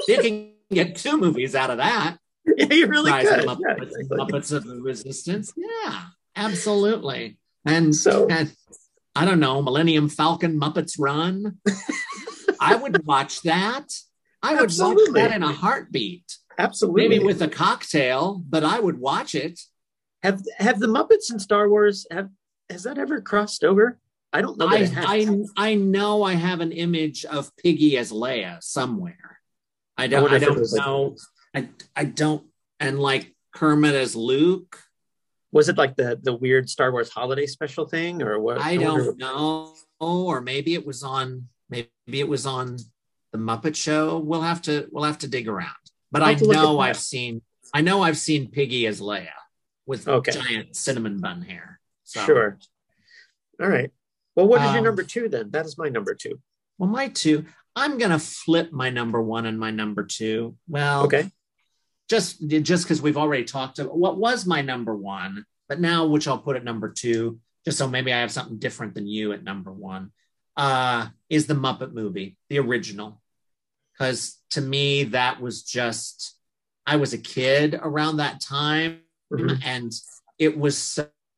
you 0.09 0.19
can 0.21 0.53
get 0.73 0.97
two 0.97 1.17
movies 1.19 1.55
out 1.55 1.71
of 1.71 1.77
that. 1.79 2.17
yeah, 2.57 2.73
you 2.73 2.87
really 2.87 3.11
Rise 3.11 3.29
could. 3.29 3.45
of 3.47 3.59
the 3.59 3.65
Yeah, 3.69 3.75
Muppets, 3.75 3.83
exactly. 3.99 4.17
Muppets 4.19 4.53
of 4.53 4.65
the 4.65 4.81
Resistance. 4.81 5.53
Yeah, 5.57 6.03
absolutely. 6.37 7.39
And 7.65 7.95
So- 7.95 8.27
and 8.29 8.53
I 9.15 9.25
don't 9.25 9.41
know, 9.41 9.63
Millennium 9.63 10.09
Falcon 10.09 10.61
Muppets 10.61 10.97
Run. 10.99 11.59
I 12.61 12.77
would 12.77 13.07
watch 13.07 13.43
that. 13.43 13.93
I 14.43 14.55
would 14.55 14.65
Absolutely. 14.65 15.23
watch 15.23 15.31
that 15.31 15.37
in 15.37 15.43
a 15.43 15.53
heartbeat. 15.53 16.37
Absolutely. 16.59 17.09
Maybe 17.09 17.25
with 17.25 17.41
a 17.43 17.49
cocktail, 17.49 18.43
but 18.49 18.63
I 18.65 18.79
would 18.79 18.99
watch 19.01 19.35
it. 19.35 19.61
have 20.23 20.43
have 20.59 20.79
the 20.81 20.87
Muppets 20.87 21.31
and 21.31 21.41
Star 21.41 21.69
Wars 21.69 22.07
have 22.11 22.29
has 22.71 22.83
that 22.85 22.99
ever 22.99 23.21
crossed 23.21 23.65
over? 23.65 23.99
I 24.33 24.43
don't 24.43 24.59
know 24.59 24.69
that 24.69 24.81
I, 24.81 24.83
it 24.83 24.91
has. 24.93 25.07
I 25.57 25.71
I 25.71 25.75
know 25.77 26.23
I 26.23 26.35
have 26.35 26.61
an 26.61 26.73
image 26.73 27.25
of 27.25 27.55
Piggy 27.57 27.97
as 27.97 28.13
Leia 28.13 28.63
somewhere. 28.63 29.41
I 29.97 30.05
I 30.05 30.07
don't 30.09 30.23
wonder 30.23 30.37
I, 30.37 30.41
don't 30.41 30.59
was, 30.59 30.73
like- 30.75 30.87
know. 30.87 31.17
I 31.57 31.69
I 31.97 32.05
don't 32.05 32.45
and 32.79 33.01
like 33.01 33.35
Kermit 33.55 33.95
as 33.95 34.15
Luke. 34.15 34.79
Was 35.53 35.69
it 35.71 35.79
like 35.79 35.97
the 35.97 36.21
the 36.23 36.35
weird 36.35 36.69
Star 36.69 36.93
Wars 36.93 37.09
holiday 37.09 37.47
special 37.47 37.87
thing 37.87 38.23
or 38.23 38.39
what? 38.39 38.59
I 38.59 38.77
don't 38.77 39.17
know. 39.19 39.75
Or 39.99 40.43
maybe 40.43 40.75
it 40.75 40.87
was 40.87 41.03
on 41.03 41.49
maybe 41.71 41.89
it 42.07 42.29
was 42.29 42.45
on 42.45 42.77
the 43.33 43.39
Muppet 43.39 43.75
Show. 43.75 44.19
We'll 44.19 44.43
have 44.43 44.61
to 44.63 44.87
we'll 44.93 45.05
have 45.05 45.19
to 45.19 45.29
dig 45.29 45.49
around. 45.49 45.73
But 46.13 46.23
I 46.23 46.35
know. 46.35 46.79
I've 46.79 46.99
seen 46.99 47.41
I 47.73 47.81
know 47.81 48.03
I've 48.03 48.19
seen 48.19 48.51
Piggy 48.51 48.87
as 48.87 49.01
Leia 49.01 49.29
with 49.87 50.07
Okay. 50.07 50.33
giant 50.33 50.77
cinnamon 50.77 51.19
bun 51.21 51.41
hair. 51.43 51.81
So 52.05 52.25
Sure. 52.27 52.59
All 53.61 53.69
right. 53.69 53.91
Well, 54.35 54.47
what 54.47 54.61
is 54.61 54.69
your 54.69 54.79
Um, 54.81 54.85
number 54.85 55.03
two 55.03 55.31
then? 55.31 55.51
That 55.51 55.65
is 55.65 55.79
my 55.79 55.89
number 55.89 56.15
two. 56.15 56.39
well 56.77 56.91
my 56.91 57.09
two, 57.09 57.47
I'm 57.75 57.97
gonna 57.97 58.19
flip 58.19 58.73
my 58.73 58.91
number 58.91 59.23
one 59.23 59.47
and 59.47 59.59
my 59.59 59.71
number 59.71 60.05
two. 60.05 60.59
Well 60.69 61.05
Okay. 61.05 61.31
Just 62.09 62.47
just 62.49 62.85
because 62.85 63.03
we've 63.03 63.17
already 63.17 63.45
talked 63.45 63.79
about 63.79 63.97
what 63.97 64.17
was 64.17 64.47
my 64.47 64.63
number 64.63 64.95
one, 64.95 65.45
but 65.69 65.81
now 65.81 66.07
which 66.07 66.29
I'll 66.29 66.39
put 66.39 66.57
at 66.57 66.65
number 66.65 66.89
two, 66.91 67.41
just 67.65 67.79
so 67.79 67.89
maybe 67.89 68.13
I 68.13 68.21
have 68.21 68.31
something 68.33 68.59
different 68.59 68.95
than 68.95 69.07
you 69.07 69.33
at 69.33 69.43
number 69.45 69.73
one, 69.73 70.13
uh, 70.57 71.09
is 71.29 71.47
the 71.47 71.55
Muppet 71.55 71.93
movie, 71.93 72.37
the 72.49 72.59
original. 72.61 73.21
Because 73.93 74.39
to 74.51 74.61
me, 74.61 75.05
that 75.05 75.41
was 75.41 75.63
just 75.63 76.35
I 76.87 76.97
was 76.97 77.13
a 77.13 77.19
kid 77.19 77.75
around 77.81 78.19
that 78.19 78.41
time, 78.41 79.01
Mhm. 79.33 79.61
and 79.65 79.93
it 80.39 80.57
was 80.57 80.79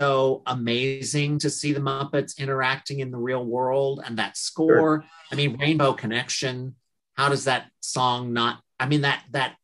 so 0.00 0.42
amazing 0.46 1.38
to 1.38 1.48
see 1.50 1.72
the 1.72 1.80
Muppets 1.80 2.36
interacting 2.38 3.00
in 3.00 3.10
the 3.10 3.16
real 3.18 3.44
world 3.44 4.00
and 4.04 4.18
that 4.18 4.36
score. 4.36 5.04
I 5.32 5.34
mean, 5.34 5.56
Rainbow 5.58 5.94
Connection. 5.94 6.76
How 7.14 7.28
does 7.30 7.44
that 7.44 7.70
song 7.80 8.32
not? 8.32 8.62
I 8.78 8.86
mean 8.86 9.00
that 9.00 9.24
that 9.32 9.56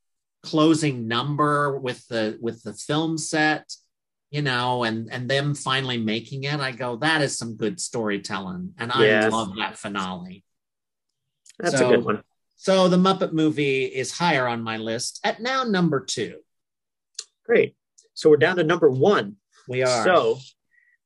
closing 0.44 1.09
number 1.09 1.78
with 1.78 2.07
the 2.09 2.38
with 2.40 2.62
the 2.62 2.74
film 2.74 3.18
set, 3.18 3.72
you 4.30 4.42
know, 4.42 4.85
and 4.85 5.11
and 5.12 5.28
them 5.28 5.54
finally 5.54 5.98
making 5.98 6.44
it. 6.44 6.61
I 6.61 6.72
go, 6.72 6.96
that 6.96 7.22
is 7.22 7.38
some 7.38 7.57
good 7.57 7.80
storytelling, 7.80 8.74
and 8.78 8.92
I 8.92 9.28
love 9.28 9.57
that 9.59 9.78
finale. 9.78 10.44
That's 11.59 11.78
So- 11.78 11.88
a 11.88 11.96
good 11.96 12.04
one. 12.04 12.22
So 12.57 12.88
the 12.88 12.96
Muppet 12.96 13.33
movie 13.33 13.85
is 13.85 14.12
higher 14.12 14.46
on 14.46 14.62
my 14.62 14.76
list 14.76 15.20
at 15.24 15.40
now 15.40 15.64
number 15.64 16.00
two. 16.00 16.38
Great. 17.44 17.76
So 18.14 18.30
we're 18.30 18.37
down 18.38 18.57
to 18.57 18.64
number 18.64 18.88
one. 18.88 19.37
We 19.68 19.83
are 19.83 20.04
So 20.04 20.38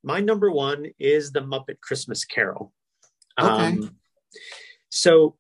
my 0.04 0.20
number 0.20 0.50
one 0.50 0.86
is 0.98 1.32
the 1.32 1.40
Muppet 1.40 1.80
Christmas 1.80 2.24
Carol. 2.24 2.72
Okay. 3.40 3.48
Um, 3.48 3.96
so 4.90 5.36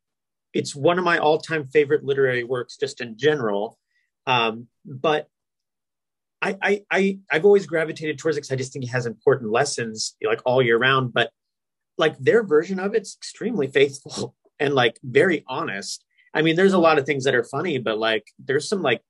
it's 0.54 0.74
one 0.74 0.98
of 0.98 1.04
my 1.04 1.18
all-time 1.18 1.68
favorite 1.68 2.04
literary 2.04 2.42
works, 2.42 2.76
just 2.76 3.00
in 3.00 3.16
general. 3.16 3.78
Um, 4.28 4.68
but 4.84 5.28
I, 6.40 6.56
I, 6.62 6.82
I, 6.90 7.18
I've 7.32 7.44
always 7.46 7.66
gravitated 7.66 8.18
towards 8.18 8.36
it 8.36 8.42
because 8.42 8.52
I 8.52 8.56
just 8.56 8.72
think 8.72 8.84
it 8.84 8.90
has 8.90 9.06
important 9.06 9.50
lessons, 9.50 10.14
like 10.22 10.42
all 10.44 10.62
year 10.62 10.78
round. 10.78 11.12
But 11.12 11.30
like 11.96 12.16
their 12.18 12.44
version 12.44 12.78
of 12.78 12.94
it's 12.94 13.16
extremely 13.16 13.66
faithful 13.66 14.36
and 14.60 14.74
like 14.74 15.00
very 15.02 15.44
honest. 15.48 16.04
I 16.34 16.42
mean, 16.42 16.54
there's 16.54 16.74
a 16.74 16.78
lot 16.78 16.98
of 16.98 17.06
things 17.06 17.24
that 17.24 17.34
are 17.34 17.42
funny, 17.42 17.78
but 17.78 17.98
like 17.98 18.26
there's 18.38 18.68
some 18.68 18.82
like 18.82 19.00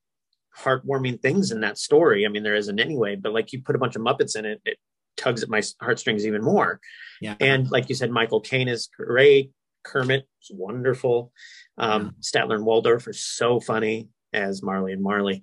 heartwarming 0.57 1.21
things 1.21 1.51
in 1.51 1.61
that 1.61 1.79
story. 1.79 2.25
I 2.25 2.29
mean, 2.29 2.45
there 2.45 2.55
isn't 2.55 2.81
anyway, 2.81 3.17
but 3.17 3.35
like 3.35 3.53
you 3.53 3.61
put 3.61 3.75
a 3.75 3.79
bunch 3.79 3.97
of 3.97 4.03
Muppets 4.03 4.37
in 4.37 4.47
it, 4.47 4.63
it 4.65 4.79
tugs 5.17 5.43
at 5.43 5.49
my 5.49 5.63
heartstrings 5.83 6.27
even 6.27 6.43
more. 6.43 6.81
yeah. 7.21 7.35
And 7.41 7.69
like 7.71 7.89
you 7.89 7.97
said, 7.97 8.13
Michael 8.13 8.41
Caine 8.41 8.69
is 8.69 8.89
great. 8.97 9.51
Kermit 9.83 10.29
is 10.43 10.51
wonderful. 10.53 11.33
Um, 11.77 12.15
Statler 12.21 12.55
and 12.55 12.65
Waldorf 12.65 13.07
are 13.09 13.13
so 13.13 13.59
funny 13.59 14.09
as 14.33 14.63
Marley 14.63 14.93
and 14.93 15.03
Marley. 15.03 15.43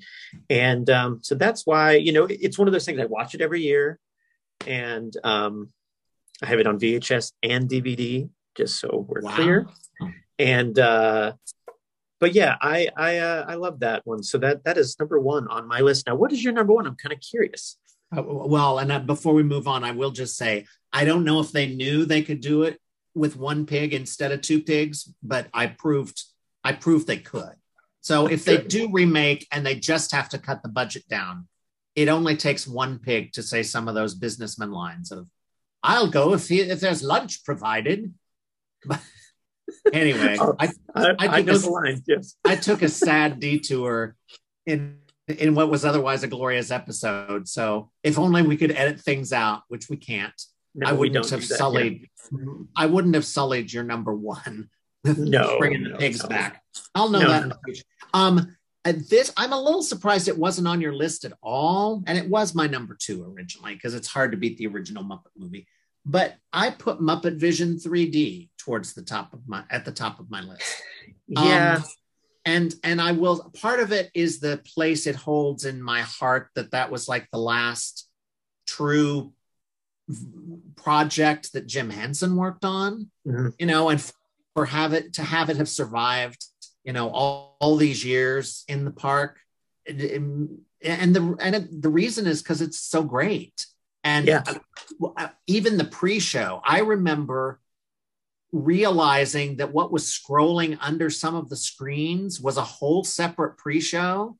And 0.50 0.89
um, 0.89 1.19
so 1.21 1.36
that's 1.36 1.65
why, 1.65 1.93
you 1.93 2.12
know, 2.12 2.28
it's 2.30 2.58
one 2.58 2.67
of 2.67 2.71
those 2.71 2.86
things 2.86 3.00
I 3.00 3.06
watch 3.06 3.36
it 3.36 3.41
every 3.41 3.62
year. 3.62 4.00
And 4.67 5.15
um, 5.24 5.69
I 6.41 6.48
have 6.48 6.60
it 6.60 6.67
on 6.67 6.80
VHS 6.80 7.32
and 7.43 7.69
DVD, 7.69 8.30
just 8.56 8.80
so 8.80 9.06
we're 9.08 9.21
Wow. 9.21 9.36
clear. 9.36 9.67
And 10.38 10.78
uh, 10.78 11.34
but 12.19 12.34
yeah, 12.34 12.56
I 12.62 12.89
I 12.98 13.17
uh, 13.19 13.45
I 13.48 13.56
love 13.56 13.80
that 13.82 14.06
one. 14.06 14.24
So 14.24 14.38
that 14.39 14.63
that 14.65 14.78
is 14.78 14.98
number 15.00 15.19
one 15.19 15.48
on 15.48 15.67
my 15.67 15.80
list. 15.82 16.08
Now, 16.08 16.15
what 16.15 16.32
is 16.34 16.43
your 16.43 16.54
number 16.54 16.74
one? 16.74 16.88
I'm 16.88 16.95
kind 16.95 17.13
of 17.13 17.19
curious. 17.21 17.78
Uh, 18.15 18.21
well, 18.26 18.80
and 18.80 18.91
uh, 18.91 19.00
before 19.00 19.34
we 19.34 19.43
move 19.43 19.67
on, 19.67 19.84
I 19.84 19.91
will 19.91 20.12
just 20.12 20.36
say 20.38 20.65
I 20.91 21.06
don't 21.06 21.24
know 21.24 21.39
if 21.39 21.52
they 21.52 21.67
knew 21.67 22.06
they 22.06 22.21
could 22.21 22.41
do 22.41 22.63
it 22.63 22.80
with 23.13 23.38
one 23.38 23.65
pig 23.65 23.93
instead 23.93 24.32
of 24.32 24.41
two 24.41 24.62
pigs, 24.62 25.10
but 25.24 25.48
I 25.54 25.67
proved 25.67 26.21
I 26.63 26.74
proved 26.74 27.08
they 27.08 27.17
could. 27.17 27.54
So 28.05 28.27
if 28.27 28.45
they 28.45 28.57
do 28.61 28.91
remake 28.91 29.47
and 29.51 29.65
they 29.65 29.73
just 29.73 30.11
have 30.11 30.29
to 30.29 30.37
cut 30.37 30.61
the 30.61 30.69
budget 30.69 31.07
down, 31.09 31.47
it 31.95 32.07
only 32.07 32.37
takes 32.37 32.67
one 32.67 32.99
pig 32.99 33.31
to 33.31 33.41
say 33.41 33.63
some 33.63 33.87
of 33.87 33.95
those 33.95 34.13
businessman 34.13 34.71
lines 34.71 35.11
of 35.11 35.27
"I'll 35.81 36.11
go 36.11 36.33
if 36.35 36.47
he, 36.47 36.59
if 36.61 36.79
there's 36.81 37.01
lunch 37.01 37.43
provided." 37.43 38.13
But 38.85 39.01
anyway, 39.91 40.37
Oh. 40.39 40.53
I 40.59 40.67
I, 40.93 41.05
I 41.07 41.15
I 41.37 41.41
know 41.41 41.53
this- 41.53 41.63
the 41.63 41.71
line. 41.71 42.03
Yes. 42.05 42.35
I 42.45 42.55
took 42.57 42.83
a 42.83 42.89
sad 42.89 43.39
detour 43.39 44.15
in 44.67 44.99
in 45.27 45.55
what 45.55 45.71
was 45.71 45.83
otherwise 45.83 46.21
a 46.21 46.27
glorious 46.27 46.69
episode. 46.69 47.47
So 47.47 47.89
if 48.03 48.19
only 48.19 48.43
we 48.43 48.55
could 48.55 48.69
edit 48.71 49.01
things 49.01 49.33
out, 49.33 49.63
which 49.67 49.89
we 49.89 49.97
can't. 49.97 50.39
No, 50.75 50.89
I 50.89 50.91
wouldn't 50.91 51.27
have 51.31 51.43
sullied. 51.43 52.07
I 52.77 52.85
wouldn't 52.85 53.15
have 53.15 53.25
sullied 53.25 53.73
your 53.73 53.83
number 53.83 54.13
one. 54.13 54.69
No, 55.17 55.59
bringing 55.59 55.83
the 55.83 55.89
no, 55.89 55.97
pigs 55.97 56.23
no. 56.23 56.29
back. 56.29 56.63
I'll 56.95 57.09
know 57.09 57.19
No, 57.19 57.29
that 57.29 57.43
in 57.43 57.49
the 57.49 57.59
future. 57.63 57.83
Um, 58.15 58.56
this 58.86 59.34
I'm 59.36 59.51
a 59.51 59.62
little 59.62 59.82
surprised 59.84 60.28
it 60.28 60.38
wasn't 60.38 60.67
on 60.67 60.80
your 60.80 60.93
list 60.93 61.25
at 61.25 61.34
all, 61.41 62.04
and 62.08 62.17
it 62.17 62.30
was 62.30 62.56
my 62.56 62.67
number 62.67 62.95
two 62.99 63.23
originally 63.23 63.73
because 63.75 63.93
it's 63.95 64.08
hard 64.08 64.32
to 64.32 64.38
beat 64.38 64.58
the 64.58 64.67
original 64.67 65.04
Muppet 65.04 65.36
movie. 65.36 65.67
But 66.06 66.36
I 66.54 66.69
put 66.69 66.99
Muppet 67.01 67.38
Vision 67.38 67.78
3D 67.78 68.49
towards 68.60 68.93
the 68.93 69.01
top 69.01 69.34
of 69.34 69.47
my 69.47 69.63
at 69.71 69.86
the 69.86 69.91
top 69.91 70.19
of 70.19 70.30
my 70.30 70.41
list. 70.41 70.63
Yeah. 71.28 71.78
Um, 71.78 71.84
and 72.45 72.75
and 72.84 73.01
I 73.01 73.13
will 73.13 73.51
part 73.60 73.80
of 73.80 73.91
it 73.91 74.12
is 74.13 74.39
the 74.39 74.62
place 74.75 75.08
it 75.08 75.15
holds 75.15 75.65
in 75.65 75.82
my 75.82 76.01
heart 76.01 76.49
that 76.54 76.69
that 76.71 76.91
was 76.91 77.08
like 77.08 77.28
the 77.32 77.39
last 77.39 78.08
true 78.67 79.34
project 80.75 81.54
that 81.54 81.65
Jim 81.65 81.89
Henson 81.89 82.36
worked 82.36 82.63
on, 82.63 83.10
Mhm. 83.28 83.54
you 83.60 83.65
know, 83.65 83.89
and 83.89 83.99
for 84.54 84.65
have 84.65 84.93
it 84.93 85.13
to 85.13 85.23
have 85.23 85.49
it 85.49 85.58
have 85.58 85.67
survived, 85.69 86.45
you 86.86 86.93
know, 86.93 87.10
all, 87.10 87.58
all 87.60 87.76
these 87.76 88.06
years 88.06 88.63
in 88.67 88.86
the 88.86 88.91
park 88.91 89.39
and 89.88 90.00
the 91.15 91.36
and 91.39 91.67
the 91.82 91.89
reason 91.89 92.28
is 92.28 92.41
because 92.41 92.62
it's 92.62 92.80
so 92.80 93.04
great. 93.04 93.65
And 94.04 94.28
Yeah. 94.28 94.43
uh, 95.17 95.28
even 95.48 95.78
the 95.78 95.86
pre-show, 95.86 96.62
I 96.63 96.80
remember 96.80 97.60
realizing 98.52 99.58
that 99.58 99.74
what 99.74 99.91
was 99.91 100.06
scrolling 100.06 100.78
under 100.80 101.10
some 101.10 101.36
of 101.36 101.50
the 101.50 101.56
screens 101.56 102.39
was 102.39 102.58
a 102.58 102.63
whole 102.63 103.04
separate 103.04 103.58
pre-show, 103.58 104.38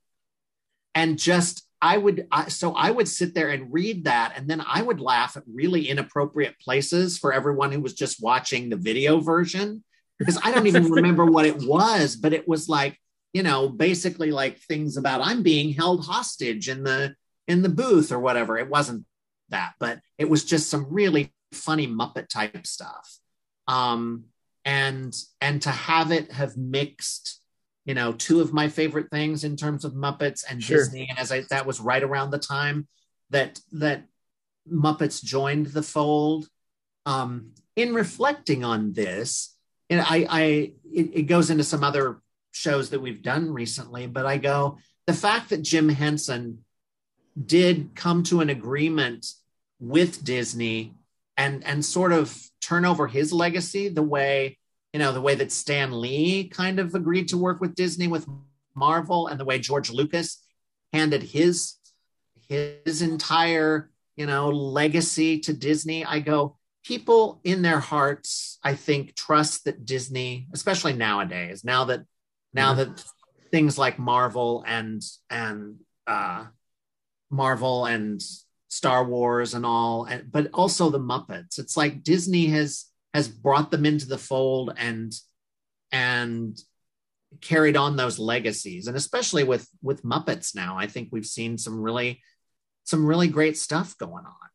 and 0.94 1.18
just 1.18 1.68
I 1.82 1.98
would 1.98 2.28
I, 2.32 2.50
so 2.50 2.74
I 2.74 2.92
would 2.92 3.08
sit 3.08 3.34
there 3.34 3.50
and 3.50 3.74
read 3.74 4.06
that, 4.06 4.34
and 4.36 4.48
then 4.48 4.64
I 4.66 4.82
would 4.82 5.00
laugh 5.00 5.36
at 5.38 5.44
really 5.48 5.90
inappropriate 5.90 6.60
places 6.60 7.18
for 7.18 7.34
everyone 7.34 7.72
who 7.72 7.82
was 7.82 7.94
just 7.94 8.22
watching 8.22 8.70
the 8.70 8.78
video 8.78 9.20
version 9.20 9.84
because 10.20 10.40
I 10.44 10.52
don't 10.52 10.68
even 10.68 10.90
remember 10.92 11.26
what 11.26 11.46
it 11.46 11.58
was, 11.58 12.16
but 12.16 12.34
it 12.34 12.48
was 12.48 12.70
like 12.70 13.00
you 13.34 13.44
know 13.44 13.70
basically 13.70 14.32
like 14.32 14.60
things 14.60 14.98
about 14.98 15.22
I'm 15.22 15.44
being 15.44 15.74
held 15.74 16.06
hostage 16.06 16.70
in 16.70 16.84
the 16.84 17.16
in 17.48 17.62
the 17.62 17.70
booth 17.70 18.12
or 18.12 18.20
whatever. 18.20 18.58
It 18.58 18.70
wasn't 18.70 19.06
that, 19.50 19.74
but 19.80 20.00
it 20.18 20.30
was 20.30 20.46
just 20.46 20.70
some 20.70 20.88
really 20.90 21.34
funny 21.52 21.88
Muppet 21.88 22.28
type 22.28 22.66
stuff. 22.66 23.20
Um, 23.68 24.26
and 24.64 25.16
and 25.42 25.62
to 25.64 25.70
have 25.70 26.12
it 26.12 26.32
have 26.32 26.58
mixed, 26.58 27.42
you 27.86 27.94
know, 27.94 28.14
two 28.14 28.42
of 28.42 28.54
my 28.54 28.68
favorite 28.68 29.12
things 29.12 29.44
in 29.44 29.56
terms 29.56 29.86
of 29.86 29.94
Muppets 29.94 30.44
and 30.50 30.64
Sure. 30.64 30.78
Disney, 30.78 31.08
and 31.10 31.20
as 31.20 31.32
I 31.32 31.44
that 31.50 31.66
was 31.66 31.80
right 31.80 32.04
around 32.04 32.32
the 32.32 32.40
time 32.40 32.88
that 33.30 33.60
that 33.74 34.06
Muppets 34.72 35.24
joined 35.24 35.68
the 35.68 35.84
fold. 35.84 36.48
Um, 37.06 37.52
in 37.76 37.94
reflecting 37.94 38.64
on 38.64 38.94
this, 38.94 39.55
and 39.90 40.02
I, 40.02 40.28
I 40.30 40.42
it, 40.92 41.12
it 41.14 41.24
goes 41.24 41.50
into 41.50 41.64
some 41.64 41.84
other 41.84 42.22
shows 42.52 42.90
that 42.90 43.02
we've 43.02 43.22
done 43.22 43.52
recently, 43.52 44.08
but 44.08 44.26
I 44.26 44.38
go 44.38 44.78
the 45.08 45.14
fact 45.14 45.50
that 45.50 45.62
Jim 45.62 45.90
Henson 45.90 46.60
did 47.46 47.96
come 47.96 48.24
to 48.24 48.42
an 48.42 48.50
agreement 48.50 49.28
with 49.80 50.24
Disney 50.24 50.94
and 51.38 51.64
and 51.66 51.84
sort 51.84 52.14
of 52.14 52.36
turn 52.62 52.86
over 52.86 53.08
his 53.08 53.34
legacy 53.34 53.90
the 53.90 54.04
way 54.04 54.58
you 54.94 55.00
know 55.00 55.12
the 55.12 55.22
way 55.22 55.36
that 55.36 55.52
Stan 55.52 56.00
Lee 56.00 56.48
kind 56.48 56.80
of 56.80 56.96
agreed 56.96 57.28
to 57.30 57.38
work 57.38 57.60
with 57.60 57.76
Disney 57.76 58.08
with 58.08 58.26
Marvel 58.74 59.28
and 59.28 59.40
the 59.40 59.46
way 59.46 59.60
George 59.60 59.92
Lucas 59.92 60.42
handed 60.94 61.24
his 61.24 61.76
his 62.48 63.02
entire 63.02 63.92
you 64.16 64.26
know 64.26 64.50
legacy 64.50 65.40
to 65.40 65.54
Disney 65.54 66.06
I 66.06 66.20
go 66.20 66.58
people 66.86 67.42
in 67.44 67.62
their 67.62 67.80
hearts 67.80 68.60
I 68.64 68.76
think 68.76 69.16
trust 69.16 69.66
that 69.66 69.86
Disney 69.86 70.48
especially 70.54 70.94
nowadays 70.94 71.64
now 71.64 71.86
that 71.86 72.02
now 72.54 72.76
that 72.76 73.04
things 73.52 73.78
like 73.78 74.00
Marvel 74.00 74.64
and 74.66 75.02
and 75.30 75.80
uh 76.08 76.46
Marvel 77.30 77.86
and 77.86 78.22
Star 78.76 79.06
Wars 79.06 79.54
and 79.54 79.66
all, 79.66 80.04
and, 80.06 80.30
but 80.32 80.50
also 80.54 80.90
the 80.90 81.00
Muppets. 81.00 81.60
It's 81.60 81.78
like 81.78 82.04
Disney 82.04 82.48
has 82.48 82.86
has 83.14 83.30
brought 83.30 83.72
them 83.72 83.86
into 83.86 84.06
the 84.08 84.18
fold 84.18 84.74
and 84.78 85.14
and 85.92 86.58
carried 87.42 87.78
on 87.78 87.96
those 87.96 88.20
legacies, 88.20 88.88
and 88.88 88.98
especially 88.98 89.44
with 89.44 89.68
with 89.82 90.04
Muppets 90.04 90.56
now, 90.56 90.78
I 90.78 90.88
think 90.88 91.10
we've 91.12 91.26
seen 91.26 91.58
some 91.58 91.80
really 91.80 92.22
some 92.84 93.06
really 93.06 93.28
great 93.28 93.58
stuff 93.58 93.98
going 93.98 94.26
on. 94.26 94.50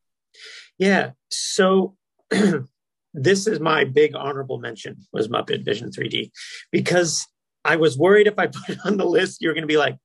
Yeah. 0.77 1.11
So 1.29 1.95
this 3.13 3.47
is 3.47 3.59
my 3.59 3.83
big 3.83 4.15
honorable 4.15 4.59
mention 4.59 4.97
was 5.11 5.27
Muppet 5.27 5.65
Vision 5.65 5.89
3D 5.91 6.31
because 6.71 7.27
I 7.63 7.75
was 7.75 7.97
worried 7.97 8.27
if 8.27 8.39
I 8.39 8.47
put 8.47 8.69
it 8.69 8.79
on 8.85 8.97
the 8.97 9.05
list, 9.05 9.41
you're 9.41 9.53
going 9.53 9.63
to 9.63 9.67
be 9.67 9.77
like, 9.77 9.97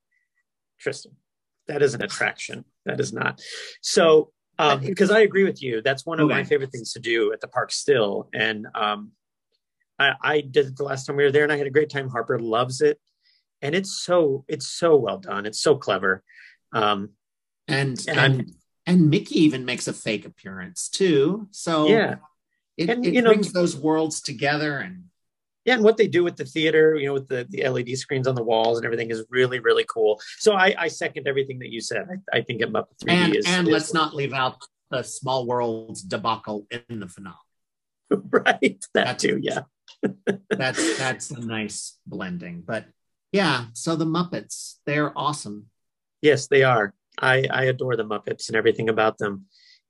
Tristan, 0.80 1.12
that 1.68 1.82
is 1.82 1.94
an 1.94 2.02
attraction. 2.02 2.64
That 2.84 3.00
is 3.00 3.12
not. 3.12 3.40
So, 3.80 4.32
um, 4.58 4.80
because 4.80 5.10
I 5.10 5.20
agree 5.20 5.44
with 5.44 5.62
you, 5.62 5.82
that's 5.82 6.06
one 6.06 6.18
of 6.18 6.28
my 6.28 6.42
favorite 6.44 6.72
things 6.72 6.92
to 6.94 6.98
do 7.00 7.32
at 7.32 7.40
the 7.40 7.48
park 7.48 7.70
still. 7.72 8.28
And 8.32 8.66
um, 8.74 9.12
I, 9.98 10.12
I 10.22 10.40
did 10.40 10.66
it 10.66 10.76
the 10.76 10.84
last 10.84 11.04
time 11.04 11.16
we 11.16 11.24
were 11.24 11.32
there 11.32 11.42
and 11.44 11.52
I 11.52 11.58
had 11.58 11.66
a 11.66 11.70
great 11.70 11.90
time. 11.90 12.08
Harper 12.08 12.38
loves 12.38 12.80
it. 12.80 12.98
And 13.60 13.74
it's 13.74 14.02
so, 14.02 14.44
it's 14.48 14.66
so 14.66 14.96
well 14.96 15.18
done. 15.18 15.44
It's 15.46 15.60
so 15.60 15.76
clever. 15.76 16.22
Um, 16.72 17.10
And 17.68 17.98
And 18.06 18.08
and, 18.08 18.20
I'm- 18.20 18.46
and 18.86 19.10
Mickey 19.10 19.40
even 19.44 19.64
makes 19.64 19.88
a 19.88 19.92
fake 19.92 20.24
appearance 20.26 20.88
too. 20.88 21.48
So 21.50 21.88
yeah. 21.88 22.16
it, 22.76 22.88
And, 22.90 23.04
it 23.06 23.14
you 23.14 23.22
know- 23.22 23.30
brings 23.30 23.52
those 23.52 23.76
worlds 23.76 24.20
together 24.20 24.78
and 24.78 25.04
Yeah, 25.64 25.74
and 25.74 25.82
what 25.84 25.96
they 25.96 26.06
do 26.06 26.22
with 26.22 26.36
the 26.36 26.44
theater, 26.44 26.94
you 26.94 27.06
know, 27.06 27.14
with 27.14 27.28
the, 27.28 27.46
the 27.50 27.66
LED 27.68 27.98
screens 27.98 28.28
on 28.28 28.34
the 28.36 28.44
walls 28.44 28.78
and 28.78 28.84
everything 28.86 29.10
is 29.10 29.24
really, 29.30 29.58
really 29.58 29.84
cool. 29.88 30.20
So 30.38 30.54
I, 30.54 30.74
I 30.78 30.88
second 30.88 31.26
everything 31.26 31.58
that 31.60 31.70
you 31.72 31.80
said. 31.80 32.06
I, 32.32 32.38
I 32.38 32.40
think 32.42 32.62
it 32.62 32.72
Muppet 32.72 32.96
3D 33.02 33.10
and, 33.10 33.36
is, 33.36 33.46
and 33.46 33.66
is- 33.66 33.72
let's 33.72 33.92
not 33.94 34.14
leave 34.14 34.32
out 34.32 34.56
the 34.90 35.02
small 35.02 35.46
worlds 35.46 36.02
debacle 36.02 36.66
in 36.88 37.00
the 37.00 37.08
finale. 37.08 37.34
right 38.10 38.60
that 38.94 39.04
That's- 39.18 39.22
too. 39.22 39.38
Yeah, 39.42 39.62
that's 40.50 40.98
that's 40.98 41.30
a 41.32 41.40
nice 41.40 41.96
blending 42.06 42.62
but 42.66 42.84
yeah 43.32 43.66
so 43.72 43.96
the 43.96 44.04
muppets 44.04 44.76
they're 44.86 45.10
awesome 45.18 45.66
yes, 46.22 46.46
they 46.48 46.62
are. 46.62 46.94
I 47.18 47.46
I 47.50 47.64
adore 47.64 47.96
the 47.96 48.04
Muppets 48.04 48.48
and 48.48 48.56
everything 48.56 48.88
about 48.88 49.18
them, 49.18 49.46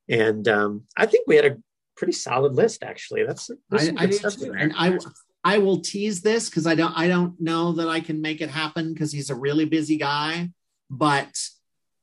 and 0.09 0.47
um, 0.49 0.85
I 0.97 1.07
think 1.07 1.27
we 1.27 1.37
had 1.37 1.47
a 1.47 1.57
pretty 1.97 2.13
solid 2.13 2.55
list 2.55 2.83
actually. 2.83 3.25
That's 3.25 3.51
I, 3.73 3.77
I 3.77 4.07
good 4.07 4.11
do 4.11 4.13
stuff 4.13 4.37
too. 4.37 4.55
and 4.57 4.73
i 4.77 4.99
i 5.45 5.59
will 5.59 5.81
tease 5.81 6.21
this 6.21 6.49
because 6.49 6.67
i 6.67 6.75
don't 6.75 6.97
i 6.97 7.09
don't 7.09 7.41
know 7.41 7.73
that 7.73 7.89
i 7.89 8.01
can 8.01 8.21
make 8.21 8.41
it 8.41 8.51
happen 8.51 8.93
because 8.93 9.13
he's 9.13 9.31
a 9.31 9.35
really 9.35 9.65
busy 9.65 9.97
guy 9.97 10.51
but 10.91 11.33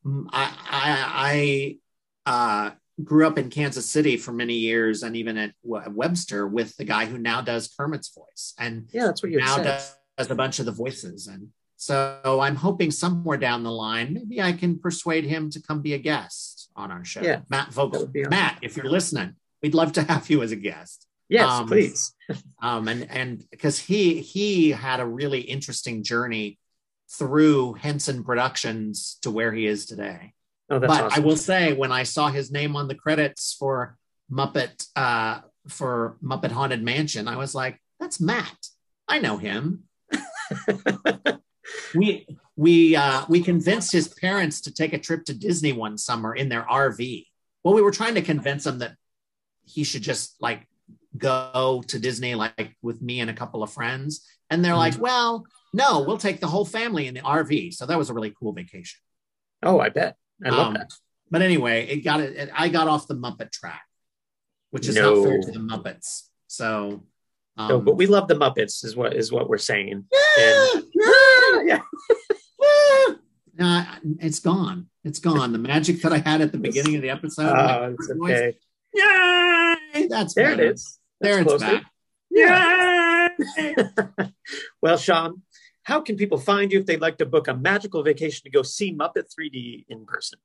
mm, 0.06 0.26
i 0.32 0.52
i 0.70 1.78
i 2.26 2.32
uh 2.32 2.72
grew 3.04 3.28
up 3.28 3.38
in 3.38 3.50
kansas 3.50 3.90
city 3.90 4.18
for 4.18 4.32
many 4.32 4.56
years 4.56 5.04
and 5.04 5.16
even 5.16 5.38
at 5.38 5.54
webster 5.64 6.48
with 6.48 6.76
the 6.78 6.86
guy 6.86 7.06
who 7.06 7.18
now 7.18 7.42
does 7.42 7.74
kermit's 7.78 8.14
voice 8.14 8.54
and 8.60 8.90
yeah, 8.94 9.06
that's 9.06 9.22
what 9.22 9.32
you 9.32 9.40
now 9.40 9.56
said. 9.58 9.64
does, 9.64 9.96
does 10.18 10.32
a 10.32 10.36
bunch 10.36 10.60
of 10.60 10.66
the 10.66 10.72
voices 10.72 11.28
and 11.28 11.50
so 11.86 12.40
i'm 12.42 12.56
hoping 12.56 12.92
somewhere 12.92 13.38
down 13.38 13.64
the 13.64 13.72
line 13.72 14.14
maybe 14.14 14.42
i 14.42 14.52
can 14.54 14.80
persuade 14.80 15.26
him 15.26 15.50
to 15.50 15.62
come 15.62 15.82
be 15.82 15.94
a 15.94 15.98
guest 15.98 16.70
on 16.76 16.92
our 16.92 17.04
show 17.04 17.22
Yeah, 17.22 17.42
matt 17.50 17.74
vogel 17.74 18.04
awesome. 18.04 18.30
matt 18.30 18.60
if 18.62 18.78
you're 18.78 18.90
listening 18.90 19.36
we'd 19.62 19.74
love 19.76 19.92
to 19.94 20.04
have 20.04 20.30
you 20.30 20.42
as 20.44 20.52
a 20.52 20.56
guest 20.56 21.08
Yes, 21.30 21.50
um, 21.50 21.68
please. 21.68 22.14
um 22.62 22.88
and 22.88 23.10
and 23.10 23.44
because 23.50 23.80
he 23.80 24.20
he 24.22 24.70
had 24.72 25.00
a 25.00 25.06
really 25.06 25.42
interesting 25.42 26.04
journey 26.04 26.60
through 27.18 27.74
henson 27.74 28.24
productions 28.24 29.18
to 29.24 29.32
where 29.32 29.52
he 29.52 29.66
is 29.66 29.86
today 29.86 30.34
Oh, 30.70 30.80
that's 30.80 30.94
but 30.94 31.04
awesome. 31.06 31.22
i 31.24 31.26
will 31.26 31.36
say 31.38 31.74
when 31.74 31.92
i 31.92 32.04
saw 32.04 32.30
his 32.30 32.52
name 32.52 32.76
on 32.76 32.88
the 32.88 32.96
credits 32.96 33.56
for 33.60 33.98
muppet 34.32 34.86
uh 34.96 35.42
for 35.68 36.18
muppet 36.24 36.52
haunted 36.52 36.82
mansion 36.84 37.28
i 37.28 37.36
was 37.38 37.54
like 37.54 37.76
that's 38.00 38.20
matt 38.22 38.58
i 39.08 39.20
know 39.20 39.38
him 39.38 39.84
we 41.96 42.28
we 42.56 42.96
uh 42.96 43.26
we 43.30 43.42
convinced 43.42 43.92
his 43.92 44.08
parents 44.08 44.62
to 44.62 44.74
take 44.74 44.94
a 44.94 44.98
trip 45.00 45.26
to 45.26 45.34
disney 45.34 45.72
one 45.74 45.98
summer 45.98 46.34
in 46.36 46.50
their 46.50 46.64
rv 46.64 47.26
well 47.64 47.74
we 47.74 47.82
were 47.82 47.92
trying 47.92 48.16
to 48.16 48.22
convince 48.22 48.66
him 48.66 48.80
that 48.80 48.96
he 49.66 49.84
should 49.84 50.02
just 50.02 50.36
like 50.42 50.68
go 51.18 51.84
to 51.88 52.00
disney 52.00 52.36
like 52.36 52.76
with 52.82 53.02
me 53.02 53.20
and 53.20 53.30
a 53.30 53.34
couple 53.34 53.64
of 53.64 53.72
friends 53.72 54.28
and 54.50 54.64
they're 54.64 54.76
like 54.76 55.00
well 55.00 55.46
no 55.74 56.02
we'll 56.02 56.18
take 56.18 56.40
the 56.40 56.48
whole 56.48 56.66
family 56.66 57.08
in 57.08 57.14
the 57.14 57.22
rv 57.22 57.74
so 57.74 57.86
that 57.86 57.98
was 57.98 58.10
a 58.10 58.14
really 58.14 58.34
cool 58.40 58.54
vacation 58.54 59.00
oh, 59.64 59.80
I 59.80 59.90
bet. 59.90 60.18
I 60.46 60.50
love 60.50 60.68
Um, 60.68 60.74
that. 60.74 60.92
but 61.32 61.42
anyway 61.42 61.86
it 61.88 61.98
got 62.04 62.20
it 62.20 62.50
i 62.56 62.68
got 62.70 62.88
off 62.88 63.08
the 63.08 63.16
muppet 63.16 63.52
track 63.52 63.84
which 64.72 64.88
is 64.88 64.96
No. 64.96 65.14
not 65.16 65.24
fair 65.24 65.42
to 65.42 65.52
the 65.52 65.60
muppets 65.60 66.24
so 66.48 67.04
um, 67.58 67.68
no, 67.70 67.80
but 67.82 67.96
we 67.96 68.08
love 68.08 68.28
the 68.28 68.36
Muppets, 68.36 68.84
is 68.84 68.96
what 68.96 69.14
is 69.14 69.32
what 69.32 69.48
we're 69.50 69.58
saying. 69.58 70.06
And- 70.40 70.84
yeah. 71.66 71.82
Nah, 73.56 73.86
it's 74.20 74.40
gone. 74.40 74.88
It's 75.04 75.20
gone. 75.20 75.52
The 75.52 75.60
magic 75.60 76.02
that 76.02 76.12
I 76.12 76.18
had 76.18 76.42
at 76.42 76.52
the 76.52 76.58
beginning 76.58 76.96
of 76.96 77.04
the 77.04 77.12
episode. 77.12 77.54
Oh, 77.56 77.94
it's 77.94 78.12
voice, 78.12 78.32
okay. 78.32 78.58
Yay! 78.96 80.08
That's 80.08 80.34
There 80.34 80.52
it 80.54 80.58
better. 80.58 80.72
is. 80.72 80.98
There 81.22 81.44
That's 81.44 81.54
it's 81.54 81.64
closer. 81.64 81.82
back. 81.82 81.92
Yay! 82.32 83.76
Well, 84.82 84.98
Sean, 84.98 85.44
how 85.84 86.02
can 86.02 86.16
people 86.16 86.40
find 86.40 86.72
you 86.72 86.80
if 86.80 86.88
they'd 86.88 87.00
like 87.02 87.18
to 87.20 87.28
book 87.28 87.48
a 87.48 87.54
magical 87.56 88.02
vacation 88.02 88.42
to 88.46 88.50
go 88.50 88.64
see 88.64 88.92
Muppet 88.92 89.26
3D 89.40 89.86
in 89.88 90.06
person? 90.06 90.40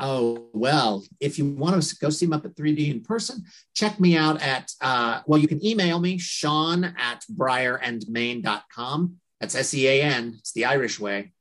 Oh, 0.00 0.48
well, 0.52 1.04
if 1.20 1.38
you 1.38 1.44
want 1.44 1.82
to 1.82 1.96
go 1.96 2.10
see 2.10 2.26
Muppet 2.26 2.54
3D 2.54 2.90
in 2.90 3.02
person, 3.02 3.44
check 3.74 4.00
me 4.00 4.16
out 4.16 4.40
at, 4.40 4.72
uh, 4.80 5.20
well, 5.26 5.38
you 5.38 5.46
can 5.46 5.64
email 5.64 6.00
me, 6.00 6.18
Sean 6.18 6.84
at 6.84 7.24
briarandmain.com. 7.30 9.16
That's 9.40 9.54
S 9.54 9.74
E 9.74 9.86
A 9.88 10.02
N, 10.02 10.36
it's 10.38 10.52
the 10.52 10.64
Irish 10.64 10.98
way. 10.98 11.32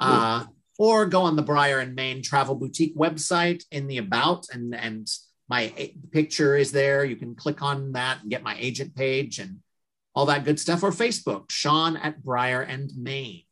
Uh, 0.00 0.44
or 0.78 1.06
go 1.06 1.22
on 1.22 1.36
the 1.36 1.42
Briar 1.42 1.80
and 1.80 1.94
Main 1.94 2.22
Travel 2.22 2.54
Boutique 2.54 2.96
website 2.96 3.64
in 3.72 3.88
the 3.88 3.98
About, 3.98 4.46
and, 4.52 4.74
and 4.74 5.08
my 5.48 5.92
picture 6.12 6.56
is 6.56 6.70
there. 6.70 7.04
You 7.04 7.16
can 7.16 7.34
click 7.34 7.62
on 7.62 7.92
that 7.92 8.20
and 8.22 8.30
get 8.30 8.44
my 8.44 8.56
agent 8.58 8.94
page 8.94 9.38
and 9.38 9.58
all 10.14 10.26
that 10.26 10.44
good 10.44 10.60
stuff, 10.60 10.82
or 10.82 10.90
Facebook, 10.90 11.50
Sean 11.50 11.96
at 11.96 12.22
Briar 12.22 12.62
and 12.62 12.90
Main. 12.96 13.42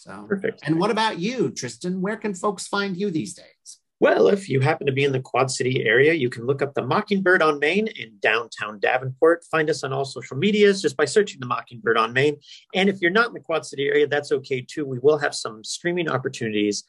So 0.00 0.24
Perfect. 0.26 0.62
And 0.64 0.80
what 0.80 0.90
about 0.90 1.18
you, 1.18 1.50
Tristan? 1.50 2.00
Where 2.00 2.16
can 2.16 2.32
folks 2.32 2.66
find 2.66 2.96
you 2.96 3.10
these 3.10 3.34
days? 3.34 3.80
Well, 4.00 4.28
if 4.28 4.48
you 4.48 4.60
happen 4.60 4.86
to 4.86 4.92
be 4.92 5.04
in 5.04 5.12
the 5.12 5.20
Quad 5.20 5.50
City 5.50 5.84
area, 5.84 6.14
you 6.14 6.30
can 6.30 6.46
look 6.46 6.62
up 6.62 6.72
the 6.72 6.80
Mockingbird 6.80 7.42
on 7.42 7.58
Main 7.58 7.86
in 7.86 8.14
downtown 8.22 8.80
Davenport. 8.80 9.44
Find 9.50 9.68
us 9.68 9.84
on 9.84 9.92
all 9.92 10.06
social 10.06 10.38
medias 10.38 10.80
just 10.80 10.96
by 10.96 11.04
searching 11.04 11.38
the 11.38 11.46
Mockingbird 11.46 11.98
on 11.98 12.14
Main. 12.14 12.38
And 12.74 12.88
if 12.88 13.02
you're 13.02 13.10
not 13.10 13.28
in 13.28 13.34
the 13.34 13.40
Quad 13.40 13.66
City 13.66 13.88
area, 13.88 14.06
that's 14.06 14.32
okay 14.32 14.62
too. 14.62 14.86
We 14.86 14.98
will 15.00 15.18
have 15.18 15.34
some 15.34 15.62
streaming 15.62 16.08
opportunities 16.08 16.84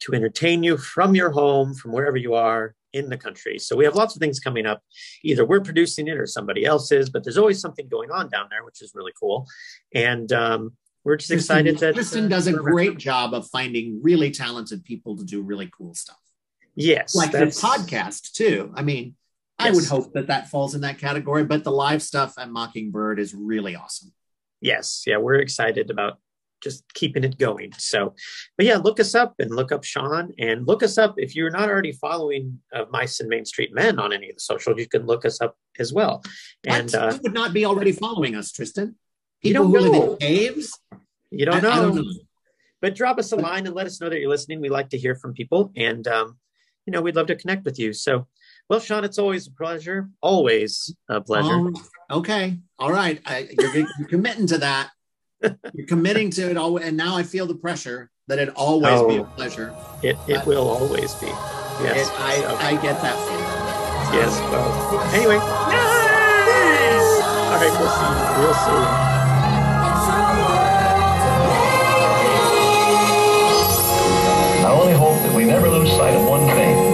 to 0.00 0.14
entertain 0.14 0.62
you 0.62 0.78
from 0.78 1.14
your 1.14 1.30
home, 1.32 1.74
from 1.74 1.92
wherever 1.92 2.16
you 2.16 2.32
are 2.32 2.74
in 2.94 3.10
the 3.10 3.18
country. 3.18 3.58
So 3.58 3.76
we 3.76 3.84
have 3.84 3.96
lots 3.96 4.16
of 4.16 4.20
things 4.20 4.40
coming 4.40 4.64
up. 4.64 4.80
Either 5.22 5.44
we're 5.44 5.60
producing 5.60 6.08
it 6.08 6.16
or 6.16 6.26
somebody 6.26 6.64
else 6.64 6.90
is, 6.90 7.10
but 7.10 7.22
there's 7.22 7.36
always 7.36 7.60
something 7.60 7.86
going 7.86 8.10
on 8.10 8.30
down 8.30 8.46
there, 8.48 8.64
which 8.64 8.80
is 8.80 8.92
really 8.94 9.12
cool. 9.20 9.46
And 9.94 10.32
um, 10.32 10.72
we're 11.06 11.16
just 11.16 11.30
Tristan, 11.30 11.68
excited 11.68 11.78
that 11.78 11.94
Tristan 11.94 12.24
uh, 12.24 12.28
does 12.28 12.48
a 12.48 12.52
great 12.52 12.98
job 12.98 13.32
of 13.32 13.46
finding 13.46 14.00
really 14.02 14.32
talented 14.32 14.84
people 14.84 15.16
to 15.16 15.24
do 15.24 15.40
really 15.40 15.70
cool 15.70 15.94
stuff. 15.94 16.18
Yes, 16.74 17.14
Like 17.14 17.30
the 17.30 17.46
podcast 17.46 18.32
too. 18.32 18.72
I 18.74 18.82
mean, 18.82 19.14
I 19.56 19.70
would 19.70 19.86
hope 19.86 20.12
that 20.14 20.26
that 20.26 20.48
falls 20.48 20.74
in 20.74 20.80
that 20.80 20.98
category, 20.98 21.44
but 21.44 21.62
the 21.62 21.70
live 21.70 22.02
stuff 22.02 22.34
at 22.36 22.50
Mockingbird 22.50 23.20
is 23.20 23.34
really 23.34 23.76
awesome. 23.76 24.12
yes 24.60 25.04
yeah 25.06 25.18
we're 25.18 25.36
excited 25.36 25.90
about 25.90 26.18
just 26.62 26.82
keeping 26.94 27.22
it 27.22 27.38
going 27.38 27.70
so 27.76 28.14
but 28.56 28.66
yeah 28.66 28.78
look 28.78 28.98
us 28.98 29.14
up 29.14 29.34
and 29.38 29.54
look 29.54 29.70
up 29.70 29.84
sean 29.84 30.32
and 30.38 30.66
look 30.66 30.82
us 30.82 30.96
up 30.96 31.14
if 31.18 31.36
you're 31.36 31.50
not 31.50 31.68
already 31.68 31.92
following 31.92 32.58
uh, 32.74 32.86
mice 32.90 33.20
and 33.20 33.28
main 33.28 33.44
street 33.44 33.72
men 33.74 33.98
on 33.98 34.12
any 34.12 34.30
of 34.30 34.36
the 34.36 34.40
socials 34.40 34.78
you 34.78 34.88
can 34.88 35.04
look 35.06 35.26
us 35.26 35.40
up 35.42 35.54
as 35.78 35.92
well 35.92 36.22
and 36.66 36.94
uh, 36.94 37.12
Who 37.12 37.20
would 37.24 37.34
not 37.34 37.52
be 37.52 37.64
already 37.66 37.92
following 37.92 38.34
us, 38.34 38.50
Tristan? 38.50 38.96
You 39.46 39.52
People 39.54 39.72
don't 39.72 39.82
who 39.84 39.90
live 39.90 39.92
know. 39.92 40.12
in 40.12 40.16
caves? 40.18 40.78
you 41.30 41.44
don't 41.46 41.54
I- 41.54 41.58
I 41.58 41.60
know, 41.76 41.82
don't 41.92 41.96
know. 41.96 42.04
but 42.80 42.94
drop 42.94 43.18
us 43.18 43.32
a 43.32 43.36
line 43.36 43.66
and 43.66 43.74
let 43.74 43.86
us 43.86 44.00
know 44.00 44.08
that 44.08 44.18
you're 44.20 44.30
listening 44.30 44.60
we 44.60 44.68
like 44.68 44.88
to 44.90 44.98
hear 44.98 45.14
from 45.14 45.32
people 45.34 45.72
and 45.76 46.06
um, 46.08 46.36
you 46.86 46.92
know 46.92 47.00
we'd 47.02 47.16
love 47.16 47.26
to 47.28 47.34
connect 47.36 47.64
with 47.64 47.78
you 47.78 47.92
so 47.92 48.26
well 48.70 48.80
sean 48.80 49.04
it's 49.04 49.18
always 49.18 49.46
a 49.48 49.50
pleasure 49.50 50.08
always 50.20 50.94
a 51.08 51.20
pleasure 51.20 51.70
Oh, 52.08 52.18
okay. 52.18 52.56
All 52.78 52.92
right. 52.92 53.20
I, 53.26 53.48
you're, 53.58 53.74
you're 53.98 54.08
committing 54.08 54.46
to 54.48 54.58
that. 54.58 54.90
You're 55.74 55.86
committing 55.88 56.30
to 56.38 56.48
it 56.50 56.56
all. 56.56 56.76
And 56.76 56.96
now 56.96 57.16
I 57.16 57.24
feel 57.24 57.46
the 57.46 57.56
pressure 57.56 58.10
that 58.28 58.38
it 58.38 58.48
always 58.50 59.02
be 59.02 59.16
a 59.16 59.22
Oh. 59.22 59.24
pleasure. 59.36 59.74
it, 60.04 60.16
it 60.28 60.46
will 60.46 60.68
always 60.68 61.12
be 61.16 61.26
yes 61.26 62.06
It- 62.08 62.14
I, 62.20 62.36
so- 62.40 62.56
I 62.68 62.72
get 62.80 63.00
that 63.02 63.16
feeling. 63.26 64.20
Yes. 64.20 64.32
Well, 64.52 64.70
anyway. 65.18 65.34
All 65.34 65.40
right. 67.60 67.74
We'll 67.80 67.94
see. 67.98 68.12
We'll 68.40 68.54
see. 68.54 69.15
I 74.66 74.70
only 74.72 74.94
hope 74.94 75.14
that 75.22 75.32
we 75.32 75.44
never 75.44 75.68
lose 75.68 75.88
sight 75.90 76.16
of 76.16 76.28
one 76.28 76.44
thing. 76.48 76.85